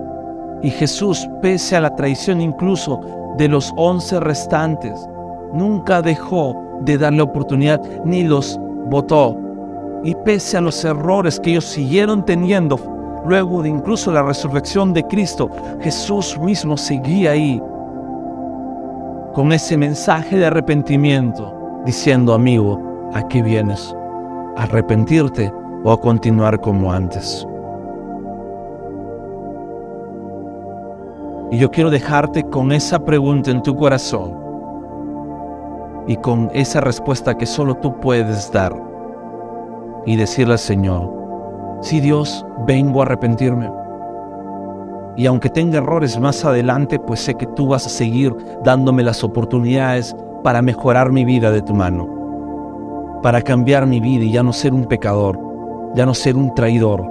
Y 0.63 0.71
Jesús, 0.71 1.29
pese 1.43 1.77
a 1.77 1.81
la 1.81 1.95
traición 1.95 2.41
incluso 2.41 3.01
de 3.37 3.49
los 3.49 3.73
once 3.77 4.19
restantes, 4.21 5.07
nunca 5.55 6.03
dejó 6.03 6.81
de 6.81 6.99
darle 6.99 7.23
oportunidad 7.23 7.81
ni 8.05 8.25
los 8.25 8.59
votó. 8.87 9.37
Y 10.03 10.15
pese 10.17 10.59
a 10.59 10.61
los 10.61 10.85
errores 10.85 11.41
que 11.41 11.51
ellos 11.53 11.65
siguieron 11.65 12.25
teniendo, 12.25 12.79
luego 13.27 13.63
de 13.63 13.71
incluso 13.71 14.13
la 14.13 14.23
resurrección 14.23 14.93
de 14.93 15.03
Cristo, 15.05 15.51
Jesús 15.81 16.39
mismo 16.39 16.77
seguía 16.77 17.31
ahí 17.31 17.63
con 19.33 19.53
ese 19.53 19.77
mensaje 19.77 20.37
de 20.37 20.47
arrepentimiento, 20.47 21.81
diciendo, 21.85 22.35
amigo, 22.35 23.11
¿a 23.15 23.27
qué 23.27 23.43
vienes? 23.43 23.95
¿A 24.57 24.65
arrepentirte 24.65 25.53
o 25.83 25.91
a 25.91 26.01
continuar 26.01 26.61
como 26.61 26.93
antes? 26.93 27.47
Y 31.51 31.59
yo 31.59 31.71
quiero 31.71 31.91
dejarte 31.91 32.43
con 32.45 32.73
esa 32.73 32.99
pregunta 32.99 33.51
en 33.51 33.63
tu 33.63 33.75
corazón 33.75 34.44
y 36.07 36.17
con 36.17 36.51
esa 36.53 36.81
respuesta 36.81 37.37
que 37.37 37.47
solo 37.47 37.75
tú 37.77 37.99
puedes 38.01 38.53
dar 38.53 38.75
y 40.07 40.17
decirle 40.17 40.55
al 40.55 40.59
Señor, 40.59 41.11
sí 41.81 42.01
Dios, 42.01 42.45
vengo 42.67 43.01
a 43.01 43.05
arrepentirme. 43.05 43.71
Y 45.17 45.27
aunque 45.27 45.49
tenga 45.49 45.79
errores 45.79 46.19
más 46.19 46.45
adelante, 46.45 46.99
pues 46.99 47.21
sé 47.21 47.35
que 47.35 47.47
tú 47.47 47.69
vas 47.69 47.87
a 47.87 47.91
seguir 47.91 48.35
dándome 48.65 49.03
las 49.03 49.23
oportunidades 49.23 50.15
para 50.43 50.61
mejorar 50.61 51.13
mi 51.13 51.25
vida 51.25 51.51
de 51.51 51.63
tu 51.63 51.73
mano, 51.73 53.21
para 53.23 53.41
cambiar 53.41 53.87
mi 53.87 54.01
vida 54.01 54.25
y 54.25 54.33
ya 54.33 54.43
no 54.43 54.53
ser 54.53 54.75
un 54.75 54.85
pecador, 54.85 55.39
ya 55.95 56.05
no 56.05 56.15
ser 56.15 56.37
un 56.37 56.55
traidor, 56.55 57.03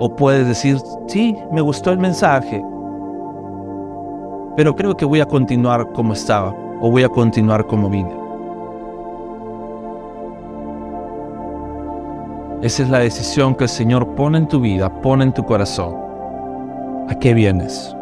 o 0.00 0.14
puedes 0.16 0.46
decir, 0.46 0.78
sí, 1.06 1.36
me 1.52 1.60
gustó 1.60 1.90
el 1.90 1.98
mensaje, 1.98 2.64
pero 4.56 4.74
creo 4.74 4.96
que 4.96 5.04
voy 5.04 5.20
a 5.20 5.26
continuar 5.26 5.92
como 5.92 6.14
estaba 6.14 6.54
o 6.80 6.90
voy 6.90 7.02
a 7.02 7.08
continuar 7.08 7.66
como 7.66 7.90
vine. 7.90 8.14
Esa 12.62 12.82
es 12.82 12.88
la 12.88 12.98
decisión 12.98 13.54
que 13.54 13.64
el 13.64 13.70
Señor 13.70 14.14
pone 14.16 14.38
en 14.38 14.48
tu 14.48 14.60
vida, 14.60 14.88
pone 15.00 15.24
en 15.24 15.32
tu 15.32 15.44
corazón. 15.44 15.94
¿A 17.08 17.14
qué 17.14 17.32
vienes? 17.32 17.94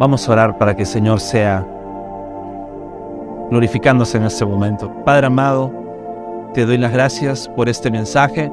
Vamos 0.00 0.28
a 0.28 0.32
orar 0.32 0.58
para 0.58 0.74
que 0.74 0.82
el 0.82 0.88
Señor 0.88 1.20
sea 1.20 1.64
glorificándose 3.50 4.18
en 4.18 4.24
este 4.24 4.44
momento. 4.44 4.92
Padre 5.04 5.28
amado, 5.28 5.70
te 6.52 6.66
doy 6.66 6.78
las 6.78 6.92
gracias 6.92 7.48
por 7.48 7.68
este 7.68 7.90
mensaje. 7.90 8.50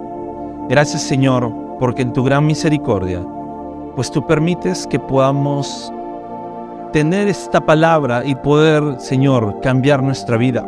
Gracias 0.70 1.02
Señor, 1.02 1.52
porque 1.80 2.04
en 2.04 2.14
tu 2.14 2.24
gran 2.24 2.46
misericordia, 2.46 3.26
pues 3.96 4.12
tú 4.12 4.26
permites 4.26 4.86
que 4.88 5.00
podamos 5.00 5.92
tener 6.94 7.28
esta 7.28 7.66
palabra 7.66 8.24
y 8.24 8.36
poder, 8.36 9.00
Señor, 9.00 9.60
cambiar 9.62 10.04
nuestra 10.04 10.38
vida. 10.38 10.64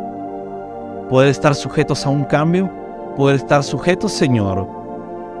Poder 1.08 1.28
estar 1.28 1.54
sujetos 1.54 2.04
a 2.04 2.10
un 2.10 2.24
cambio, 2.24 2.68
poder 3.16 3.36
estar 3.36 3.62
sujetos, 3.62 4.12
Señor, 4.12 4.68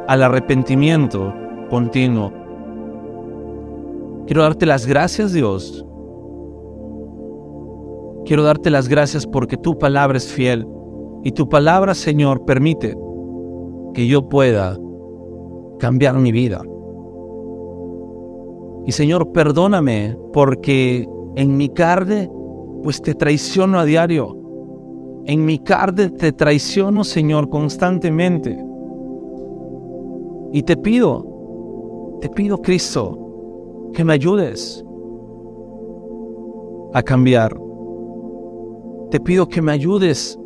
al 0.06 0.22
arrepentimiento 0.22 1.34
continuo. 1.68 2.32
Quiero 4.26 4.42
darte 4.42 4.64
las 4.64 4.86
gracias, 4.86 5.32
Dios. 5.32 5.84
Quiero 8.24 8.44
darte 8.44 8.70
las 8.70 8.88
gracias 8.88 9.26
porque 9.26 9.56
tu 9.56 9.76
palabra 9.76 10.16
es 10.16 10.32
fiel. 10.32 10.66
Y 11.24 11.32
tu 11.32 11.48
palabra, 11.48 11.94
Señor, 11.94 12.44
permite 12.44 12.96
que 13.92 14.06
yo 14.06 14.28
pueda 14.28 14.78
cambiar 15.80 16.14
mi 16.14 16.30
vida. 16.30 16.62
Y 18.86 18.92
Señor, 18.92 19.32
perdóname 19.32 20.16
porque 20.32 21.08
en 21.34 21.56
mi 21.56 21.68
carne, 21.68 22.30
pues 22.84 23.02
te 23.02 23.14
traiciono 23.14 23.80
a 23.80 23.84
diario. 23.84 24.36
En 25.26 25.44
mi 25.44 25.58
carne 25.58 26.10
te 26.10 26.32
traiciono, 26.32 27.02
Señor, 27.02 27.48
constantemente. 27.48 28.56
Y 30.52 30.62
te 30.62 30.76
pido, 30.76 32.18
te 32.20 32.28
pido, 32.28 32.62
Cristo, 32.62 33.90
que 33.92 34.04
me 34.04 34.12
ayudes 34.12 34.84
a 36.94 37.02
cambiar. 37.02 37.58
Te 39.10 39.18
pido 39.18 39.48
que 39.48 39.60
me 39.60 39.72
ayudes 39.72 40.38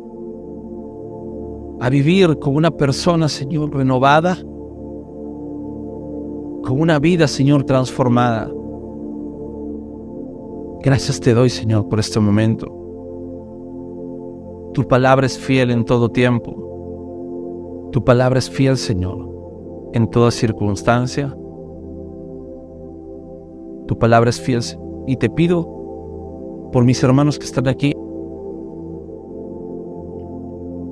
a 1.79 1.89
vivir 1.89 2.39
con 2.39 2.55
una 2.55 2.71
persona, 2.71 3.29
Señor, 3.29 3.73
renovada, 3.75 4.37
con 6.63 6.79
una 6.79 6.99
vida, 6.99 7.27
Señor, 7.27 7.63
transformada. 7.63 8.51
Gracias 10.83 11.19
te 11.19 11.33
doy, 11.33 11.49
Señor, 11.49 11.87
por 11.89 11.99
este 11.99 12.19
momento. 12.19 12.67
Tu 14.73 14.87
palabra 14.87 15.25
es 15.25 15.37
fiel 15.37 15.69
en 15.71 15.85
todo 15.85 16.09
tiempo. 16.09 17.89
Tu 17.91 18.03
palabra 18.03 18.39
es 18.39 18.49
fiel, 18.49 18.77
Señor, 18.77 19.29
en 19.93 20.09
toda 20.09 20.31
circunstancia. 20.31 21.35
Tu 23.87 23.97
palabra 23.99 24.29
es 24.29 24.39
fiel. 24.39 24.61
Y 25.07 25.17
te 25.17 25.29
pido 25.29 25.67
por 26.71 26.85
mis 26.85 27.03
hermanos 27.03 27.37
que 27.37 27.45
están 27.45 27.67
aquí, 27.67 27.93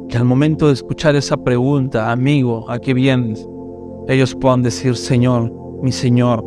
que 0.09 0.17
al 0.17 0.25
momento 0.25 0.67
de 0.67 0.73
escuchar 0.73 1.15
esa 1.15 1.37
pregunta, 1.37 2.11
amigo, 2.11 2.69
¿a 2.69 2.79
qué 2.79 2.93
vienes? 2.93 3.47
Ellos 4.07 4.35
puedan 4.35 4.61
decir, 4.61 4.95
Señor, 4.95 5.53
mi 5.81 5.91
Señor, 5.91 6.43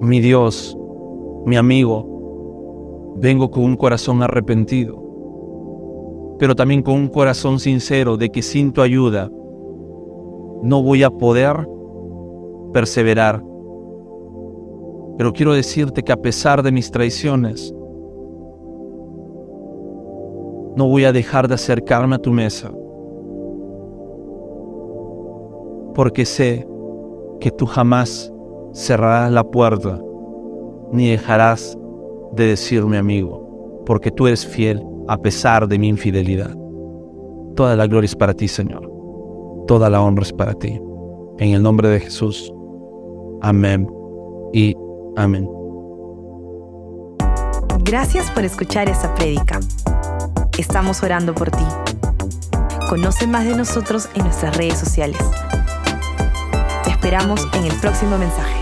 mi 0.00 0.20
Dios, 0.20 0.76
mi 1.44 1.56
amigo, 1.56 3.14
vengo 3.16 3.50
con 3.50 3.64
un 3.64 3.76
corazón 3.76 4.22
arrepentido, 4.22 5.02
pero 6.38 6.54
también 6.54 6.82
con 6.82 6.94
un 6.94 7.08
corazón 7.08 7.58
sincero 7.58 8.16
de 8.16 8.30
que 8.30 8.42
sin 8.42 8.72
tu 8.72 8.80
ayuda 8.80 9.30
no 10.62 10.82
voy 10.82 11.02
a 11.02 11.10
poder 11.10 11.68
perseverar. 12.72 13.42
Pero 15.18 15.32
quiero 15.32 15.52
decirte 15.52 16.02
que 16.02 16.12
a 16.12 16.16
pesar 16.16 16.62
de 16.62 16.72
mis 16.72 16.90
traiciones, 16.90 17.74
no 20.76 20.88
voy 20.88 21.04
a 21.04 21.12
dejar 21.12 21.48
de 21.48 21.54
acercarme 21.54 22.14
a 22.14 22.18
tu 22.18 22.30
mesa, 22.30 22.72
porque 25.94 26.24
sé 26.24 26.66
que 27.42 27.50
tú 27.50 27.66
jamás 27.66 28.32
cerrarás 28.72 29.32
la 29.32 29.42
puerta 29.42 30.00
ni 30.92 31.10
dejarás 31.10 31.76
de 32.34 32.46
decirme 32.46 32.98
amigo, 32.98 33.82
porque 33.84 34.12
tú 34.12 34.28
eres 34.28 34.46
fiel 34.46 34.80
a 35.08 35.18
pesar 35.18 35.66
de 35.66 35.76
mi 35.76 35.88
infidelidad. 35.88 36.56
Toda 37.56 37.74
la 37.74 37.88
gloria 37.88 38.06
es 38.06 38.14
para 38.14 38.32
ti, 38.32 38.46
Señor. 38.46 38.88
Toda 39.66 39.90
la 39.90 40.00
honra 40.00 40.22
es 40.22 40.32
para 40.32 40.54
ti. 40.54 40.80
En 41.38 41.50
el 41.50 41.62
nombre 41.62 41.88
de 41.88 41.98
Jesús. 41.98 42.52
Amén 43.40 43.88
y 44.52 44.76
amén. 45.16 45.48
Gracias 47.80 48.30
por 48.30 48.44
escuchar 48.44 48.88
esta 48.88 49.12
prédica. 49.16 49.58
Estamos 50.56 51.02
orando 51.02 51.34
por 51.34 51.50
ti. 51.50 51.64
Conoce 52.88 53.26
más 53.26 53.44
de 53.46 53.56
nosotros 53.56 54.08
en 54.14 54.22
nuestras 54.22 54.56
redes 54.56 54.78
sociales. 54.78 55.18
Esperamos 57.02 57.48
en 57.54 57.64
el 57.64 57.76
próximo 57.80 58.16
mensaje. 58.16 58.61